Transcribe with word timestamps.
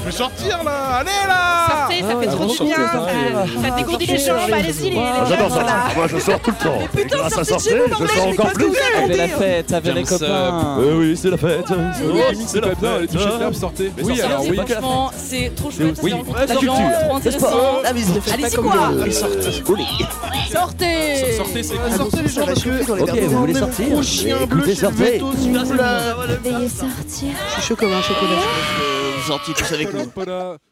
Je 0.00 0.06
vais 0.06 0.12
sortir 0.12 0.62
là 0.64 0.96
Allez 1.00 1.10
là 1.28 1.66
Sortez, 1.68 2.02
ça 2.02 2.08
fait 2.20 2.28
Ah, 2.28 2.32
trop 2.32 2.46
du 2.46 2.64
bien. 2.64 2.76
Ça 3.62 3.70
dégourdit 3.76 4.06
les 4.06 4.18
jambes, 4.18 4.38
allez-y 4.52 4.90
les 4.90 4.98
Ah, 4.98 5.24
les 5.24 5.30
j'adore 5.30 5.50
ça. 5.50 5.66
Moi, 5.96 6.06
je 6.08 6.18
sors 6.18 6.40
tout 6.40 6.50
le 6.50 6.64
temps. 6.64 6.78
Et 6.98 7.04
grâce 7.04 7.38
à 7.38 7.44
sortir, 7.44 7.76
je 8.00 8.06
sors 8.06 8.28
encore 8.28 8.52
plus. 8.52 8.66
Avec 9.04 9.16
la 9.16 9.28
fête, 9.28 9.72
avec 9.72 9.94
les 9.94 10.04
James, 10.04 10.18
copains. 10.18 10.76
Oui, 10.78 10.86
oui, 10.98 11.16
c'est 11.16 11.30
la 11.30 11.36
fête. 11.36 11.66
C'est 12.46 12.60
pas 12.60 12.68
bien, 12.74 13.00
de 13.00 13.38
l'herbe, 13.38 13.54
sortez 13.54 13.92
Oui, 14.02 14.16
Sortez. 14.16 14.22
alors, 14.22 14.42
oui. 14.42 14.56
Franchement, 14.56 15.10
c'est 15.16 15.52
trop 15.54 15.70
chouette, 15.70 15.98
Oui, 16.02 16.10
c'est 16.10 16.16
rencontre 16.16 16.38
la 16.38 16.46
des 16.46 16.52
gens, 16.52 16.58
culture. 16.58 16.98
trop 17.06 17.16
intéressant. 17.16 17.80
La 17.82 17.94
fête. 17.94 18.34
Allez-y 18.34 18.56
quoi 18.56 18.72
Sortez, 20.52 21.34
Sortez 21.36 21.62
c'est 21.62 21.96
Sortez 21.96 22.22
les 22.22 22.28
gens 22.28 22.46
parce 22.46 22.62
que 22.64 22.92
Ok, 23.02 23.20
vous 23.20 23.38
voulez 23.38 23.54
sortir 23.54 23.88
Gros 23.90 24.02
chien 24.02 24.36
bleu, 24.46 24.58
Écoutez, 24.58 24.74
je 24.74 24.80
sortez. 24.80 25.18
vous. 25.18 25.32
Veuillez 25.32 26.68
sortir. 26.68 27.28
Je 27.48 27.52
suis 27.54 27.62
chaud 27.62 27.76
comme 27.76 27.92
un 27.92 28.02
chocolat. 28.02 28.40
je 28.40 28.99
nous. 29.92 30.12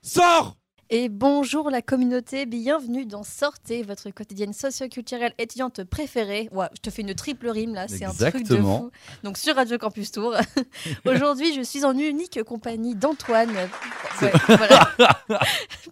Sors 0.02 0.57
Et 0.90 1.10
bonjour 1.10 1.68
la 1.68 1.82
communauté, 1.82 2.46
bienvenue 2.46 3.04
dans 3.04 3.22
Sortez, 3.22 3.82
votre 3.82 4.08
quotidienne 4.08 4.54
socio-culturelle 4.54 5.34
étudiante 5.36 5.84
préférée. 5.84 6.48
Ouais, 6.50 6.64
je 6.74 6.80
te 6.80 6.88
fais 6.88 7.02
une 7.02 7.14
triple 7.14 7.46
rime 7.50 7.74
là, 7.74 7.88
c'est 7.88 8.06
un 8.06 8.08
truc 8.08 8.32
de 8.32 8.38
Exactement. 8.38 8.78
fou. 8.78 8.90
Donc 9.22 9.36
sur 9.36 9.54
Radio 9.54 9.76
Campus 9.76 10.12
Tour. 10.12 10.34
Aujourd'hui, 11.04 11.52
je 11.54 11.60
suis 11.60 11.84
en 11.84 11.92
unique 11.92 12.42
compagnie 12.42 12.94
d'Antoine. 12.94 13.50
Ouais, 14.22 14.32
voilà. 14.46 14.88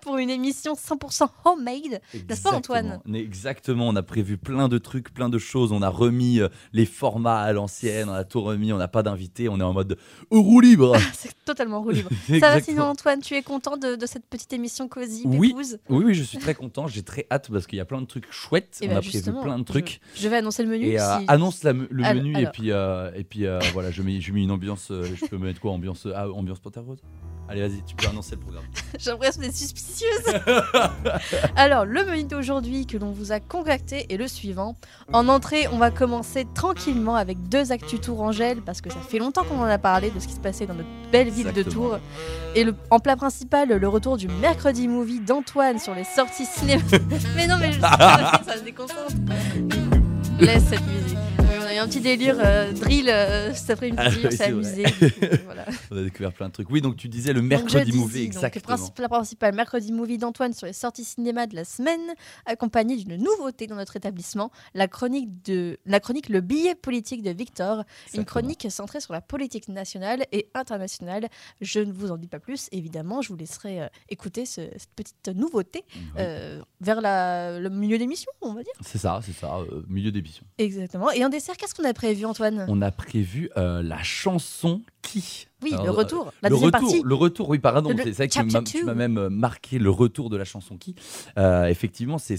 Pour 0.00 0.16
une 0.16 0.30
émission 0.30 0.72
100% 0.72 1.28
homemade. 1.44 2.00
N'est-ce 2.26 2.42
pas, 2.42 2.52
Antoine? 2.52 3.00
Exactement. 3.12 3.88
On 3.88 3.96
a 3.96 4.02
prévu 4.02 4.38
plein 4.38 4.68
de 4.68 4.78
trucs, 4.78 5.12
plein 5.12 5.28
de 5.28 5.38
choses. 5.38 5.72
On 5.72 5.82
a 5.82 5.90
remis 5.90 6.40
euh, 6.40 6.48
les 6.72 6.86
formats 6.86 7.42
à 7.42 7.52
l'ancienne, 7.52 8.08
on 8.08 8.14
a 8.14 8.24
tout 8.24 8.40
remis, 8.40 8.72
on 8.72 8.78
n'a 8.78 8.88
pas 8.88 9.02
d'invité, 9.02 9.50
on 9.50 9.60
est 9.60 9.64
en 9.64 9.74
mode 9.74 9.98
roue 10.30 10.60
libre. 10.60 10.96
C'est 11.12 11.34
totalement 11.44 11.82
roue 11.82 11.90
libre. 11.90 12.10
Ça 12.40 12.48
va 12.48 12.62
sinon 12.62 12.84
Antoine, 12.84 13.20
tu 13.20 13.34
es 13.34 13.42
content 13.42 13.76
de, 13.76 13.94
de 13.96 14.06
cette 14.06 14.24
petite 14.24 14.54
émission 14.54 14.85
cosy, 14.88 15.22
Oui. 15.24 15.54
Oui, 15.88 16.04
oui, 16.04 16.14
je 16.14 16.22
suis 16.22 16.38
très 16.38 16.54
content, 16.54 16.86
j'ai 16.86 17.02
très 17.02 17.26
hâte 17.30 17.48
parce 17.50 17.66
qu'il 17.66 17.76
y 17.78 17.80
a 17.80 17.84
plein 17.84 18.00
de 18.00 18.06
trucs 18.06 18.30
chouettes. 18.30 18.78
Eh 18.82 18.86
on 18.86 18.90
ben, 18.90 18.96
a 18.96 19.00
prévu 19.00 19.32
plein 19.42 19.58
de 19.58 19.64
trucs. 19.64 20.00
Je 20.14 20.28
vais 20.28 20.36
annoncer 20.36 20.62
le 20.62 20.68
menu. 20.68 20.86
Et 20.86 21.00
euh, 21.00 21.18
annonce 21.28 21.62
la 21.62 21.72
le 21.72 22.04
Alors- 22.04 22.22
menu 22.22 22.40
et 22.40 22.46
puis, 22.46 22.72
euh, 22.72 23.10
et 23.14 23.24
puis 23.24 23.46
euh, 23.46 23.58
voilà, 23.72 23.90
je 23.90 24.02
mets, 24.02 24.20
je 24.20 24.32
mets 24.32 24.42
une 24.42 24.50
ambiance. 24.50 24.88
je 24.90 25.26
peux 25.26 25.38
mettre 25.38 25.60
quoi 25.60 25.72
Ambiance, 25.72 26.06
ah, 26.14 26.30
ambiance 26.30 26.60
Rose? 26.64 27.00
Allez, 27.48 27.60
vas-y, 27.60 27.82
tu 27.84 27.94
peux 27.94 28.08
annoncer 28.08 28.32
le 28.34 28.40
programme. 28.40 28.64
J'ai 28.98 29.10
l'impression 29.10 29.40
d'être 29.40 29.54
suspicieuse. 29.54 30.24
Alors, 31.56 31.84
le 31.84 32.04
menu 32.04 32.24
d'aujourd'hui 32.24 32.86
que 32.86 32.96
l'on 32.96 33.12
vous 33.12 33.30
a 33.30 33.38
concocté 33.38 34.12
est 34.12 34.16
le 34.16 34.26
suivant. 34.26 34.74
En 35.12 35.28
entrée, 35.28 35.68
on 35.72 35.78
va 35.78 35.90
commencer 35.92 36.44
tranquillement 36.54 37.14
avec 37.14 37.48
deux 37.48 37.70
actus 37.70 38.00
Tourangelle, 38.00 38.62
parce 38.62 38.80
que 38.80 38.90
ça 38.90 38.98
fait 38.98 39.18
longtemps 39.18 39.44
qu'on 39.44 39.60
en 39.60 39.64
a 39.64 39.78
parlé 39.78 40.10
de 40.10 40.18
ce 40.18 40.26
qui 40.26 40.34
se 40.34 40.40
passait 40.40 40.66
dans 40.66 40.74
notre 40.74 40.88
belle 41.12 41.30
ville 41.30 41.52
de. 41.52 41.62
Tours. 41.62 41.98
Et 42.56 42.64
le, 42.64 42.74
en 42.90 42.98
plat 42.98 43.16
principal, 43.16 43.68
le 43.68 43.88
retour 43.88 44.16
du 44.16 44.26
mercredi 44.28 44.88
movie 44.88 45.20
d'Antoine 45.20 45.78
sur 45.78 45.94
les 45.94 46.04
sorties 46.04 46.46
cinéma. 46.46 46.82
mais 47.36 47.46
non, 47.46 47.56
mais 47.60 47.72
je- 47.72 47.80
ça 47.80 48.56
se 48.58 48.62
déconcentre. 48.64 49.14
Laisse 50.40 50.64
cette 50.64 50.86
musique. 50.86 51.18
On 51.76 51.80
a 51.80 51.82
un 51.84 51.88
petit 51.88 52.00
délire 52.00 52.36
euh, 52.42 52.72
drill 52.72 53.08
euh, 53.10 53.52
cet 53.52 53.70
après-midi, 53.70 53.98
Ah 54.00 54.08
on 54.08 54.14
oui, 54.16 54.22
s'est 54.22 54.36
c'est 54.36 54.44
amusé. 54.44 54.84
voilà. 55.44 55.66
On 55.90 55.98
a 55.98 56.02
découvert 56.02 56.32
plein 56.32 56.48
de 56.48 56.52
trucs. 56.52 56.70
Oui, 56.70 56.80
donc 56.80 56.96
tu 56.96 57.08
disais 57.08 57.32
le 57.32 57.40
Donc, 57.40 57.48
mercredi 57.50 57.92
movie, 57.92 58.24
donc, 58.26 58.34
exactement. 58.34 58.64
principe- 58.76 58.98
la 58.98 59.08
principale 59.08 59.54
mercredi 59.54 59.92
movie 59.92 60.16
d'Antoine 60.18 60.52
sur 60.54 60.66
les 60.66 60.72
sorties 60.72 61.04
cinéma 61.04 61.46
de 61.46 61.54
la 61.54 61.64
semaine, 61.64 62.00
accompagnée 62.46 62.96
d'une 62.96 63.16
nouveauté 63.22 63.66
dans 63.66 63.76
notre 63.76 63.96
établissement, 63.96 64.50
la 64.74 64.88
chronique, 64.88 65.42
de, 65.44 65.78
la 65.86 66.00
chronique 66.00 66.28
Le 66.28 66.40
billet 66.40 66.74
politique 66.74 67.22
de 67.22 67.30
Victor, 67.30 67.84
une 68.14 68.24
chronique 68.24 68.66
centrée 68.70 69.00
sur 69.00 69.12
la 69.12 69.20
politique 69.20 69.68
nationale 69.68 70.24
et 70.32 70.48
internationale. 70.54 71.28
Je 71.60 71.80
ne 71.80 71.92
vous 71.92 72.10
en 72.10 72.16
dis 72.16 72.28
pas 72.28 72.40
plus, 72.40 72.68
évidemment, 72.72 73.20
je 73.22 73.28
vous 73.28 73.36
laisserai 73.36 73.82
euh, 73.82 73.86
écouter 74.08 74.46
ce- 74.46 74.62
cette 74.78 74.94
petite 74.96 75.28
nouveauté 75.34 75.84
Oui. 75.94 76.00
euh, 76.20 76.62
vers 76.80 77.00
la- 77.00 77.58
le 77.60 77.68
milieu 77.70 77.98
d'émission, 77.98 78.30
on 78.40 78.54
va 78.54 78.62
dire. 78.62 78.72
C'est 78.80 78.98
ça, 78.98 79.20
c'est 79.24 79.32
ça, 79.34 79.58
milieu 79.88 80.10
d'émission. 80.10 80.44
Exactement. 80.58 81.10
Et 81.10 81.24
en 81.24 81.28
dessert, 81.28 81.56
qu'est-ce 81.66 81.74
qu'on 81.74 81.88
a 81.88 81.92
prévu, 81.94 82.24
Antoine? 82.24 82.64
On 82.68 82.80
a 82.82 82.90
prévu 82.90 83.50
euh, 83.56 83.82
la 83.82 84.02
chanson 84.02 84.82
qui? 85.02 85.46
Oui, 85.62 85.70
Alors, 85.72 85.86
le 85.86 85.90
euh, 85.90 85.94
retour, 85.94 86.32
la 86.42 86.48
le 86.48 86.54
deuxième 86.54 86.66
retour, 86.74 86.80
partie. 86.90 87.02
le 87.04 87.14
retour, 87.14 87.48
oui, 87.48 87.58
pardon, 87.58 87.94
c'est 88.02 88.12
ça 88.12 88.28
que 88.28 88.42
m'as- 88.52 88.62
tu 88.62 88.84
m'as 88.84 88.94
même 88.94 89.18
euh, 89.18 89.28
marqué 89.30 89.78
le 89.78 89.90
retour 89.90 90.30
de 90.30 90.36
la 90.36 90.44
chanson 90.44 90.76
qui. 90.76 90.94
Euh, 91.38 91.64
effectivement, 91.66 92.18
c'est 92.18 92.36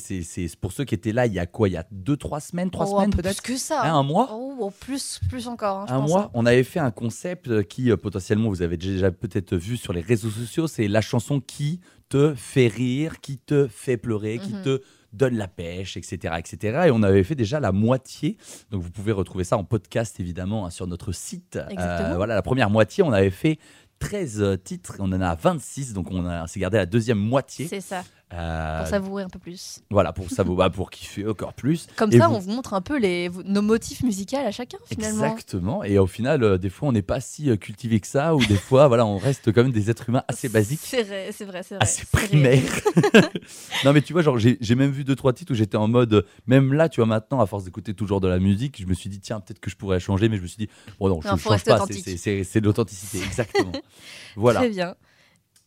pour 0.61 0.71
ceux 0.71 0.85
qui 0.85 0.95
étaient 0.95 1.11
là 1.11 1.25
il 1.25 1.33
y 1.33 1.39
a 1.39 1.45
quoi? 1.45 1.67
Il 1.67 1.73
y 1.73 1.77
a 1.77 1.85
deux, 1.91 2.15
trois 2.15 2.39
semaines, 2.39 2.69
trois 2.69 2.85
Oh, 2.87 2.95
semaines 2.95 3.09
plus 3.09 3.21
peut-être? 3.23 3.41
que 3.41 3.57
ça. 3.57 3.83
Hein, 3.83 3.95
Un 3.95 4.03
mois? 4.03 4.29
Oh, 4.31 4.55
oh, 4.59 4.69
plus, 4.69 5.19
plus 5.29 5.47
encore. 5.47 5.79
hein, 5.79 5.85
je 5.89 5.93
un 5.93 5.99
pense, 5.99 6.09
mois, 6.09 6.21
hein. 6.25 6.31
on 6.33 6.45
avait 6.45 6.63
fait 6.63 6.79
un 6.79 6.91
concept 6.91 7.47
euh, 7.49 7.63
qui 7.63 7.91
euh, 7.91 7.97
potentiellement 7.97 8.49
vous 8.49 8.61
avez 8.61 8.77
déjà 8.77 9.11
peut-être 9.11 9.55
vu 9.55 9.77
sur 9.77 9.93
les 9.93 10.01
réseaux 10.01 10.29
sociaux, 10.29 10.67
c'est 10.67 10.87
la 10.87 11.01
chanson 11.01 11.39
qui 11.41 11.79
te 12.09 12.33
fait 12.35 12.67
rire, 12.67 13.19
qui 13.19 13.37
te 13.39 13.67
fait 13.67 13.97
pleurer, 13.97 14.39
qui 14.39 14.53
Mhm. 14.53 14.61
te 14.61 14.81
donne 15.17 15.35
la 15.35 15.47
pêche, 15.47 15.97
etc., 15.97 16.35
etc. 16.37 16.83
Et 16.87 16.91
on 16.91 17.03
avait 17.03 17.23
fait 17.23 17.35
déjà 17.35 17.59
la 17.59 17.71
moitié, 17.71 18.37
donc 18.71 18.81
vous 18.83 18.91
pouvez 18.91 19.11
retrouver 19.11 19.43
ça 19.43 19.57
en 19.57 19.63
podcast 19.63 20.19
évidemment 20.19 20.65
hein, 20.65 20.69
sur 20.69 20.87
notre 20.87 21.11
site. 21.11 21.57
Euh, 21.81 22.15
voilà, 22.15 22.35
la 22.35 22.41
première 22.41 22.69
moitié, 22.69 23.03
on 23.03 23.11
avait 23.11 23.29
fait 23.29 23.57
13 23.99 24.41
euh, 24.41 24.55
titres, 24.57 24.95
on 24.99 25.11
en 25.11 25.21
a 25.21 25.33
26, 25.35 25.93
donc 25.93 26.11
on, 26.11 26.25
a- 26.27 26.43
on 26.43 26.47
s'est 26.47 26.59
gardé 26.59 26.77
la 26.77 26.85
deuxième 26.85 27.17
moitié. 27.17 27.67
C'est 27.67 27.81
ça, 27.81 28.03
Euh, 28.33 28.79
pour 28.79 28.87
savourer 28.87 29.23
un 29.23 29.29
peu 29.29 29.39
plus. 29.39 29.79
voilà, 29.89 30.11
pour 30.11 30.29
ça, 30.29 30.43
bah, 30.43 30.69
pour 30.69 30.89
kiffer 30.89 31.25
encore 31.25 31.53
plus. 31.53 31.87
Comme 31.95 32.11
Et 32.11 32.17
ça, 32.17 32.27
vous- 32.27 32.35
on 32.35 32.39
vous 32.39 32.51
montre 32.51 32.73
un 32.73 32.81
peu 32.81 32.97
les, 32.99 33.29
nos 33.45 33.61
motifs 33.61 34.03
musicaux 34.03 34.35
à 34.35 34.51
chacun, 34.51 34.77
finalement. 34.85 35.23
Exactement. 35.23 35.83
Et 35.85 35.97
au 35.97 36.07
final, 36.07 36.43
euh, 36.43 36.57
des 36.57 36.69
fois, 36.69 36.89
on 36.89 36.91
n'est 36.91 37.01
pas 37.01 37.21
si 37.21 37.49
euh, 37.49 37.55
cultivé 37.55 38.01
que 38.01 38.07
ça, 38.07 38.35
ou 38.35 38.45
des 38.45 38.57
fois, 38.57 38.89
voilà, 38.89 39.05
on 39.05 39.17
reste 39.17 39.53
quand 39.53 39.63
même 39.63 39.71
des 39.71 39.89
êtres 39.89 40.09
humains 40.09 40.23
assez 40.27 40.49
basiques, 40.49 40.81
C'est 40.83 41.03
vrai, 41.03 41.29
c'est 41.31 41.45
vrai, 41.45 41.63
c'est 41.63 41.75
vrai. 41.75 41.83
assez 41.83 42.05
primaires. 42.11 42.61
non, 43.85 43.93
mais 43.93 44.01
tu 44.01 44.11
vois, 44.11 44.21
genre, 44.23 44.37
j'ai 44.37 44.75
même 44.75 44.91
vu 44.91 45.05
deux 45.05 45.15
trois 45.15 45.31
titres 45.31 45.53
où 45.53 45.55
j'étais 45.55 45.77
en 45.77 45.87
mode, 45.87 46.13
euh, 46.13 46.21
même 46.47 46.73
là, 46.73 46.89
tu 46.89 46.99
vois, 46.99 47.07
maintenant, 47.07 47.39
à 47.39 47.45
force 47.45 47.63
d'écouter 47.63 47.93
toujours 47.93 48.19
de 48.19 48.27
la 48.27 48.39
musique, 48.39 48.81
je 48.81 48.87
me 48.87 48.93
suis 48.93 49.09
dit, 49.09 49.21
tiens, 49.21 49.39
peut-être 49.39 49.59
que 49.61 49.69
je 49.69 49.77
pourrais 49.77 50.01
changer, 50.01 50.27
mais 50.27 50.35
je 50.35 50.41
me 50.41 50.47
suis 50.47 50.57
dit, 50.57 50.69
bon, 50.99 51.07
non, 51.07 51.21
je 51.21 51.27
ne 51.29 51.37
change 51.37 51.63
pas. 51.63 51.85
c'est 51.87 52.59
de 52.59 52.65
l'authenticité, 52.65 53.23
exactement. 53.23 53.71
voilà. 54.35 54.59
Très 54.59 54.69
bien. 54.69 54.95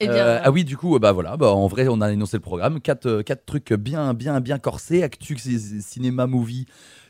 Eh 0.03 0.07
bien, 0.09 0.17
Euh, 0.17 0.41
ah 0.43 0.51
oui, 0.51 0.65
du 0.65 0.77
coup, 0.79 0.99
bah 0.99 1.13
voilà, 1.13 1.37
bah 1.37 1.53
en 1.53 1.67
vrai, 1.67 1.87
on 1.89 2.01
a 2.01 2.11
énoncé 2.11 2.37
le 2.39 2.41
programme. 2.43 2.81
Quatre, 2.81 3.07
euh, 3.07 3.23
quatre 3.23 3.45
trucs 3.45 3.73
bien, 3.75 4.15
bien, 4.15 4.41
bien 4.41 4.59
corsés. 4.59 5.03
Actu, 5.03 5.37
cinéma, 5.39 6.27
movie, 6.27 6.65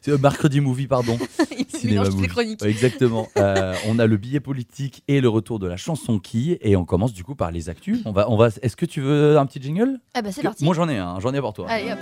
euh, 0.09 0.19
mercredi 0.19 0.61
movie, 0.61 0.89
pardon. 0.89 1.17
il 1.57 1.67
cinéma 1.69 2.01
mélange 2.01 2.09
les 2.09 2.15
movie. 2.17 2.29
chroniques. 2.29 2.63
Ouais, 2.63 2.71
Exactement. 2.71 3.29
Euh, 3.37 3.75
on 3.89 3.99
a 3.99 4.07
le 4.07 4.17
billet 4.17 4.41
politique 4.41 5.03
et 5.09 5.21
le 5.21 5.29
retour 5.29 5.59
de 5.61 5.67
la 5.67 5.77
chanson 5.77 6.19
qui, 6.19 6.59
et 6.61 6.77
on 6.77 6.85
commence 6.85 7.13
du 7.13 7.25
coup 7.25 7.35
par 7.35 7.51
les 7.51 7.69
actus. 7.69 8.01
On 8.05 8.13
va, 8.13 8.29
on 8.31 8.37
va. 8.37 8.49
Est-ce 8.61 8.77
que 8.77 8.85
tu 8.87 9.01
veux 9.01 9.39
un 9.39 9.47
petit 9.47 9.63
jingle? 9.63 9.99
Ah 10.15 10.21
bah 10.21 10.31
c'est 10.33 10.43
parti. 10.43 10.65
Moi 10.65 10.75
j'en 10.75 10.89
ai 10.89 10.99
un, 10.99 11.21
j'en 11.21 11.33
ai 11.33 11.41
pour 11.41 11.53
toi. 11.55 11.67
Allez, 11.69 11.93
hop. 11.93 11.99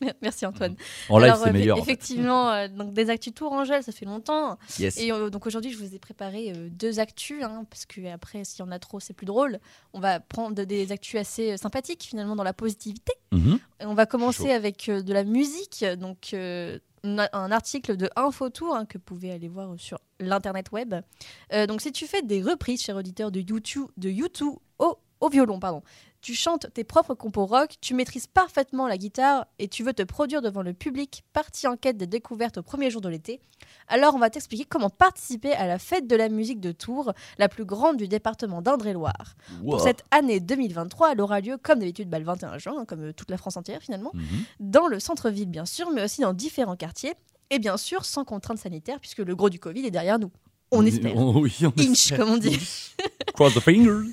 Merci 0.22 0.46
Antoine. 0.46 0.76
En 1.08 1.18
live 1.18 1.34
c'est 1.42 1.48
euh, 1.48 1.52
meilleur. 1.52 1.78
en 1.78 1.82
fait. 1.82 1.90
Effectivement, 1.90 2.50
euh, 2.50 2.68
donc 2.68 2.92
des 2.92 3.10
actus 3.10 3.34
Tourangelle, 3.34 3.82
ça 3.82 3.92
fait 3.92 4.06
longtemps. 4.06 4.58
Yes. 4.78 4.98
Et 4.98 5.12
euh, 5.12 5.30
donc 5.30 5.46
aujourd'hui, 5.46 5.72
je 5.72 5.78
vous 5.78 5.94
ai 5.94 5.98
préparé 5.98 6.52
deux 6.70 7.00
actus, 7.00 7.42
hein, 7.42 7.64
parce 7.68 7.86
que 7.86 8.06
après, 8.12 8.44
s'il 8.44 8.60
y 8.60 8.62
en 8.68 8.70
a 8.70 8.78
trop, 8.78 9.00
c'est 9.00 9.14
plus 9.14 9.26
drôle. 9.26 9.58
On 9.92 10.00
va 10.00 10.20
prendre 10.20 10.64
des 10.64 10.92
actus 10.92 11.20
assez 11.20 11.56
sympathiques 11.56 12.04
finalement 12.04 12.36
dans 12.36 12.44
la 12.44 12.54
positivité. 12.54 13.12
Mhm. 13.32 13.58
Et 13.80 13.86
on 13.86 13.94
va 13.94 14.06
commencer 14.06 14.50
avec 14.50 14.90
de 14.90 15.12
la 15.12 15.24
musique, 15.24 15.84
donc 15.98 16.34
un 17.04 17.50
article 17.50 17.96
de 17.96 18.10
Infotour 18.16 18.74
hein, 18.74 18.84
que 18.84 18.98
vous 18.98 19.04
pouvez 19.04 19.32
aller 19.32 19.48
voir 19.48 19.74
sur 19.78 19.98
l'internet 20.18 20.70
web. 20.72 20.94
Euh, 21.52 21.66
donc 21.66 21.80
si 21.80 21.92
tu 21.92 22.06
fais 22.06 22.22
des 22.22 22.42
reprises, 22.42 22.82
cher 22.82 22.96
auditeur, 22.96 23.30
de 23.30 23.40
YouTube, 23.40 23.86
de 23.96 24.10
YouTube 24.10 24.54
au, 24.78 24.98
au 25.20 25.28
violon, 25.28 25.58
pardon, 25.58 25.82
tu 26.20 26.34
chantes 26.34 26.66
tes 26.74 26.84
propres 26.84 27.14
compos 27.14 27.46
rock, 27.46 27.74
tu 27.80 27.94
maîtrises 27.94 28.26
parfaitement 28.26 28.86
la 28.86 28.98
guitare 28.98 29.46
et 29.58 29.68
tu 29.68 29.82
veux 29.82 29.92
te 29.92 30.02
produire 30.02 30.42
devant 30.42 30.62
le 30.62 30.72
public, 30.74 31.24
parti 31.32 31.66
en 31.66 31.76
quête 31.76 31.96
des 31.96 32.06
découvertes 32.06 32.58
au 32.58 32.62
premier 32.62 32.90
jour 32.90 33.00
de 33.00 33.08
l'été, 33.08 33.40
alors 33.88 34.14
on 34.14 34.18
va 34.18 34.30
t'expliquer 34.30 34.64
comment 34.64 34.90
participer 34.90 35.52
à 35.52 35.66
la 35.66 35.78
fête 35.78 36.06
de 36.06 36.16
la 36.16 36.28
musique 36.28 36.60
de 36.60 36.72
Tours, 36.72 37.12
la 37.38 37.48
plus 37.48 37.64
grande 37.64 37.96
du 37.96 38.08
département 38.08 38.62
d'Indre-et-Loire. 38.62 39.34
Wow. 39.62 39.70
Pour 39.70 39.80
cette 39.80 40.04
année 40.10 40.40
2023, 40.40 41.12
elle 41.12 41.20
aura 41.20 41.40
lieu 41.40 41.56
comme 41.56 41.78
d'habitude 41.78 42.08
bah, 42.10 42.18
le 42.18 42.24
21 42.24 42.58
juin, 42.58 42.74
hein, 42.78 42.84
comme 42.84 43.04
euh, 43.04 43.12
toute 43.12 43.30
la 43.30 43.36
France 43.38 43.56
entière 43.56 43.80
finalement, 43.80 44.10
Mhm. 44.14 44.22
dans 44.60 44.86
le 44.86 45.00
centre-ville 45.00 45.48
bien 45.48 45.64
sûr, 45.66 45.90
mais 45.90 46.04
aussi 46.04 46.20
dans 46.20 46.32
différents 46.34 46.76
quartiers, 46.76 47.14
et 47.50 47.58
bien 47.58 47.76
sûr 47.76 48.04
sans 48.04 48.24
contraintes 48.24 48.58
sanitaires, 48.58 49.00
puisque 49.00 49.18
le 49.18 49.34
gros 49.34 49.50
du 49.50 49.58
Covid 49.58 49.84
est 49.86 49.90
derrière 49.90 50.18
nous. 50.18 50.30
On 50.72 50.86
espère. 50.86 51.16
Oui, 51.16 51.52
on 51.62 51.72
Inch, 51.80 51.90
espère. 51.90 52.18
comme 52.18 52.30
on 52.30 52.36
dit. 52.36 52.58
Cross 53.34 53.54
the 53.54 53.60
fingers. 53.60 54.08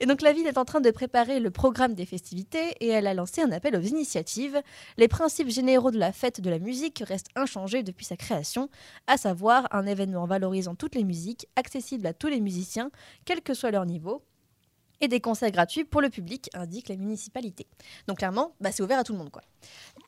Et 0.00 0.06
donc 0.06 0.20
la 0.20 0.32
ville 0.32 0.46
est 0.46 0.58
en 0.58 0.64
train 0.64 0.80
de 0.80 0.90
préparer 0.90 1.40
le 1.40 1.50
programme 1.50 1.94
des 1.94 2.04
festivités 2.04 2.74
et 2.80 2.88
elle 2.88 3.06
a 3.06 3.14
lancé 3.14 3.40
un 3.40 3.50
appel 3.50 3.76
aux 3.76 3.80
initiatives. 3.80 4.60
Les 4.98 5.08
principes 5.08 5.48
généraux 5.48 5.90
de 5.90 5.98
la 5.98 6.12
fête 6.12 6.40
de 6.40 6.50
la 6.50 6.58
musique 6.58 7.02
restent 7.06 7.30
inchangés 7.34 7.82
depuis 7.82 8.04
sa 8.04 8.16
création, 8.16 8.68
à 9.06 9.16
savoir 9.16 9.68
un 9.70 9.86
événement 9.86 10.26
valorisant 10.26 10.74
toutes 10.74 10.94
les 10.94 11.04
musiques, 11.04 11.46
accessible 11.56 12.06
à 12.06 12.12
tous 12.12 12.28
les 12.28 12.40
musiciens, 12.40 12.90
quel 13.24 13.40
que 13.40 13.54
soit 13.54 13.70
leur 13.70 13.86
niveau, 13.86 14.22
et 15.00 15.08
des 15.08 15.20
concerts 15.20 15.50
gratuits 15.50 15.84
pour 15.84 16.00
le 16.00 16.08
public, 16.08 16.48
indique 16.54 16.88
la 16.88 16.96
municipalité. 16.96 17.66
Donc 18.08 18.18
clairement, 18.18 18.52
bah, 18.60 18.72
c'est 18.72 18.82
ouvert 18.82 18.98
à 18.98 19.04
tout 19.04 19.12
le 19.12 19.18
monde. 19.18 19.30
quoi. 19.30 19.42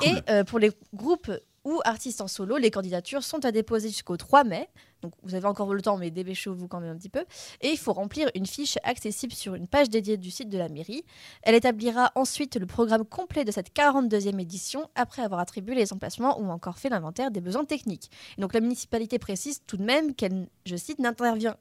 Et 0.02 0.14
euh, 0.30 0.44
pour 0.44 0.58
les 0.58 0.70
groupes 0.94 1.30
ou 1.68 1.80
artistes 1.84 2.20
en 2.20 2.28
solo. 2.28 2.56
Les 2.56 2.70
candidatures 2.70 3.22
sont 3.22 3.44
à 3.44 3.52
déposer 3.52 3.88
jusqu'au 3.88 4.16
3 4.16 4.44
mai. 4.44 4.68
Donc 5.02 5.12
vous 5.22 5.34
avez 5.34 5.46
encore 5.46 5.72
le 5.72 5.82
temps, 5.82 5.96
mais 5.96 6.10
dépêchez-vous 6.10 6.68
quand 6.68 6.80
même 6.80 6.92
un 6.92 6.96
petit 6.96 7.08
peu. 7.08 7.24
Et 7.60 7.68
il 7.68 7.78
faut 7.78 7.92
remplir 7.92 8.28
une 8.34 8.46
fiche 8.46 8.78
accessible 8.82 9.32
sur 9.32 9.54
une 9.54 9.68
page 9.68 9.88
dédiée 9.90 10.16
du 10.16 10.30
site 10.30 10.48
de 10.48 10.58
la 10.58 10.68
mairie. 10.68 11.04
Elle 11.42 11.54
établira 11.54 12.10
ensuite 12.14 12.56
le 12.56 12.66
programme 12.66 13.04
complet 13.04 13.44
de 13.44 13.52
cette 13.52 13.74
42e 13.74 14.40
édition 14.40 14.88
après 14.94 15.22
avoir 15.22 15.40
attribué 15.40 15.74
les 15.74 15.92
emplacements 15.92 16.40
ou 16.40 16.48
encore 16.50 16.78
fait 16.78 16.88
l'inventaire 16.88 17.30
des 17.30 17.40
besoins 17.40 17.64
techniques. 17.64 18.10
Et 18.36 18.40
donc 18.40 18.54
la 18.54 18.60
municipalité 18.60 19.18
précise 19.18 19.62
tout 19.66 19.76
de 19.76 19.84
même 19.84 20.14
qu'elle, 20.14 20.48
je 20.66 20.76
cite, 20.76 20.98
n'intervient, 20.98 21.56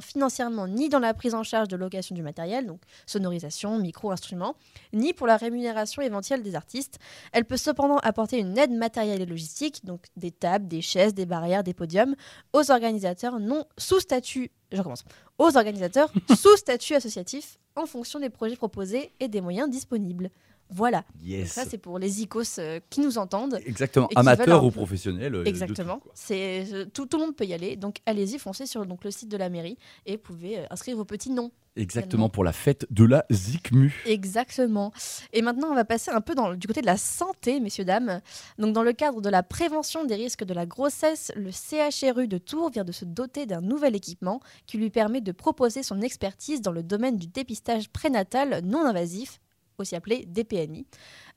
financièrement 0.00 0.68
ni 0.68 0.88
dans 0.88 0.98
la 0.98 1.14
prise 1.14 1.34
en 1.34 1.42
charge 1.42 1.68
de 1.68 1.76
location 1.76 2.14
du 2.14 2.22
matériel, 2.22 2.66
donc 2.66 2.80
sonorisation, 3.06 3.78
micro, 3.78 4.10
instruments, 4.10 4.54
ni 4.92 5.12
pour 5.12 5.26
la 5.26 5.36
rémunération 5.36 6.02
éventuelle 6.02 6.42
des 6.42 6.54
artistes. 6.54 6.98
Elle 7.32 7.44
peut 7.44 7.56
cependant 7.56 7.98
apporter 7.98 8.38
une 8.38 8.56
aide 8.56 8.72
matérielle 8.72 9.20
et 9.20 9.26
logistique, 9.26 9.84
donc 9.84 10.06
des 10.16 10.30
tables, 10.30 10.68
des 10.68 10.82
chaises, 10.82 11.14
des 11.14 11.26
barrières, 11.26 11.64
des 11.64 11.74
podiums, 11.74 12.14
aux 12.52 12.67
organisateurs 12.70 13.40
non 13.40 13.64
sous 13.76 14.00
statut, 14.00 14.50
je 14.72 14.78
recommence, 14.78 15.04
aux 15.38 15.56
organisateurs 15.56 16.12
sous 16.36 16.56
statut 16.56 16.94
associatif 16.94 17.58
en 17.76 17.86
fonction 17.86 18.20
des 18.20 18.30
projets 18.30 18.56
proposés 18.56 19.12
et 19.20 19.28
des 19.28 19.40
moyens 19.40 19.70
disponibles. 19.70 20.30
Voilà. 20.70 21.04
Yes. 21.22 21.52
Ça, 21.52 21.64
c'est 21.64 21.78
pour 21.78 21.98
les 21.98 22.22
icos 22.22 22.58
euh, 22.58 22.80
qui 22.90 23.00
nous 23.00 23.16
entendent. 23.18 23.58
Exactement, 23.64 24.08
et 24.10 24.14
qui 24.14 24.20
amateur 24.20 24.46
veulent 24.46 24.54
un 24.54 24.66
ou 24.66 24.70
peu- 24.70 24.76
professionnel. 24.76 25.34
euh, 25.34 25.44
Exactement. 25.44 26.00
C'est 26.14 26.66
euh, 26.72 26.84
tout, 26.92 27.06
tout 27.06 27.16
le 27.18 27.24
monde 27.26 27.36
peut 27.36 27.44
y 27.46 27.54
aller. 27.54 27.76
Donc 27.76 27.98
allez-y, 28.06 28.38
foncez 28.38 28.66
sur 28.66 28.84
donc 28.86 29.04
le 29.04 29.10
site 29.10 29.28
de 29.30 29.36
la 29.36 29.48
mairie 29.48 29.78
et 30.06 30.12
vous 30.16 30.22
pouvez 30.22 30.60
inscrire 30.70 30.96
vos 30.96 31.04
petits 31.04 31.30
noms. 31.30 31.50
Exactement 31.76 32.28
pour 32.28 32.42
la 32.42 32.52
fête 32.52 32.86
de 32.90 33.04
la 33.04 33.24
ZICMU. 33.30 34.02
Exactement. 34.04 34.92
Et 35.32 35.42
maintenant, 35.42 35.68
on 35.70 35.74
va 35.76 35.84
passer 35.84 36.10
un 36.10 36.20
peu 36.20 36.34
dans, 36.34 36.54
du 36.54 36.66
côté 36.66 36.80
de 36.80 36.86
la 36.86 36.96
santé, 36.96 37.60
messieurs, 37.60 37.84
dames. 37.84 38.20
Donc, 38.58 38.72
dans 38.74 38.82
le 38.82 38.92
cadre 38.92 39.20
de 39.20 39.28
la 39.28 39.44
prévention 39.44 40.04
des 40.04 40.16
risques 40.16 40.42
de 40.44 40.54
la 40.54 40.66
grossesse, 40.66 41.30
le 41.36 41.50
CHRU 41.52 42.26
de 42.26 42.38
Tours 42.38 42.70
vient 42.70 42.82
de 42.84 42.90
se 42.90 43.04
doter 43.04 43.46
d'un 43.46 43.60
nouvel 43.60 43.94
équipement 43.94 44.40
qui 44.66 44.76
lui 44.76 44.90
permet 44.90 45.20
de 45.20 45.30
proposer 45.30 45.84
son 45.84 46.00
expertise 46.00 46.62
dans 46.62 46.72
le 46.72 46.82
domaine 46.82 47.16
du 47.16 47.28
dépistage 47.28 47.88
prénatal 47.90 48.60
non 48.64 48.84
invasif, 48.84 49.38
aussi 49.78 49.96
appelé 49.96 50.24
DPNI, 50.26 50.86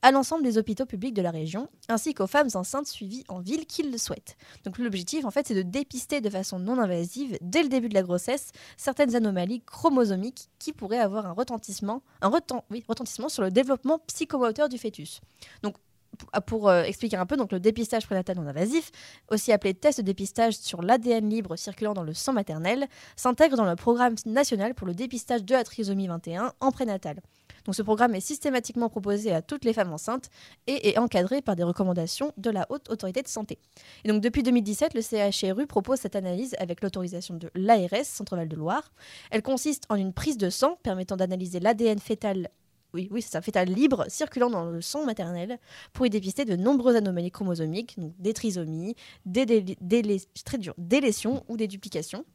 à 0.01 0.11
l'ensemble 0.11 0.43
des 0.43 0.57
hôpitaux 0.57 0.85
publics 0.85 1.13
de 1.13 1.21
la 1.21 1.31
région, 1.31 1.69
ainsi 1.87 2.13
qu'aux 2.13 2.27
femmes 2.27 2.49
enceintes 2.53 2.87
suivies 2.87 3.23
en 3.27 3.39
ville 3.39 3.65
qui 3.65 3.83
le 3.83 3.97
souhaitent. 3.97 4.35
Donc 4.65 4.77
l'objectif, 4.77 5.25
en 5.25 5.31
fait, 5.31 5.47
c'est 5.47 5.55
de 5.55 5.61
dépister 5.61 6.21
de 6.21 6.29
façon 6.29 6.59
non 6.59 6.79
invasive, 6.79 7.37
dès 7.41 7.63
le 7.63 7.69
début 7.69 7.89
de 7.89 7.93
la 7.93 8.03
grossesse, 8.03 8.51
certaines 8.77 9.15
anomalies 9.15 9.61
chromosomiques 9.61 10.49
qui 10.59 10.73
pourraient 10.73 10.99
avoir 10.99 11.25
un 11.25 11.33
retentissement, 11.33 12.01
sur 13.29 13.43
le 13.43 13.51
développement 13.51 13.99
psychomoteur 14.07 14.69
du 14.69 14.77
fœtus. 14.77 15.21
Pour, 16.17 16.43
pour, 16.43 16.69
euh, 16.69 16.83
expliquer 16.83 17.17
un 17.17 17.25
peu, 17.25 17.37
donc 17.37 17.51
le 17.51 17.59
dépistage 17.59 18.05
prénatal 18.05 18.37
non 18.37 18.47
invasif, 18.47 18.91
aussi 19.29 19.51
appelé 19.51 19.73
test 19.73 19.99
de 19.99 20.03
dépistage 20.03 20.55
sur 20.57 20.81
l'ADN 20.81 21.29
libre 21.29 21.55
circulant 21.55 21.93
dans 21.93 22.03
le 22.03 22.13
sang 22.13 22.33
maternel, 22.33 22.87
s'intègre 23.15 23.57
dans 23.57 23.65
le 23.65 23.75
programme 23.75 24.15
national 24.25 24.73
pour 24.73 24.87
le 24.87 24.93
dépistage 24.93 25.43
de 25.43 25.53
la 25.53 25.63
trisomie 25.63 26.07
21 26.07 26.53
en 26.59 26.71
prénatal. 26.71 27.21
Donc 27.65 27.75
ce 27.75 27.81
programme 27.81 28.15
est 28.15 28.21
systématiquement 28.21 28.89
proposé 28.89 29.31
à 29.31 29.41
toutes 29.41 29.65
les 29.65 29.73
femmes 29.73 29.93
enceintes 29.93 30.29
et 30.67 30.89
est 30.89 30.97
encadré 30.97 31.41
par 31.41 31.55
des 31.55 31.63
recommandations 31.63 32.33
de 32.37 32.49
la 32.49 32.65
Haute 32.69 32.89
Autorité 32.89 33.21
de 33.21 33.27
Santé. 33.27 33.59
Et 34.03 34.09
donc 34.09 34.21
depuis 34.21 34.43
2017, 34.43 34.93
le 34.93 35.01
CHRU 35.01 35.67
propose 35.67 35.99
cette 35.99 36.15
analyse 36.15 36.55
avec 36.59 36.81
l'autorisation 36.81 37.35
de 37.35 37.51
l'ARS, 37.55 38.05
Centre-Val 38.05 38.47
de 38.47 38.55
Loire. 38.55 38.91
Elle 39.29 39.43
consiste 39.43 39.83
en 39.89 39.95
une 39.95 40.13
prise 40.13 40.37
de 40.37 40.49
sang 40.49 40.77
permettant 40.83 41.17
d'analyser 41.17 41.59
l'ADN 41.59 41.99
fœtal 41.99 42.49
oui, 42.93 43.07
oui, 43.11 43.21
c'est 43.21 43.31
ça, 43.31 43.41
fœtal 43.41 43.69
libre 43.69 44.05
circulant 44.09 44.49
dans 44.49 44.65
le 44.65 44.81
sang 44.81 45.05
maternel 45.05 45.59
pour 45.93 46.05
y 46.05 46.09
dépister 46.09 46.45
de 46.45 46.55
nombreuses 46.55 46.95
anomalies 46.95 47.31
chromosomiques, 47.31 47.97
donc 47.97 48.13
des 48.19 48.33
trisomies, 48.33 48.95
des, 49.25 49.45
délé- 49.45 49.77
délé- 49.81 50.27
lésions 51.01 51.43
ou 51.47 51.57
des 51.57 51.67
duplications. 51.67 52.25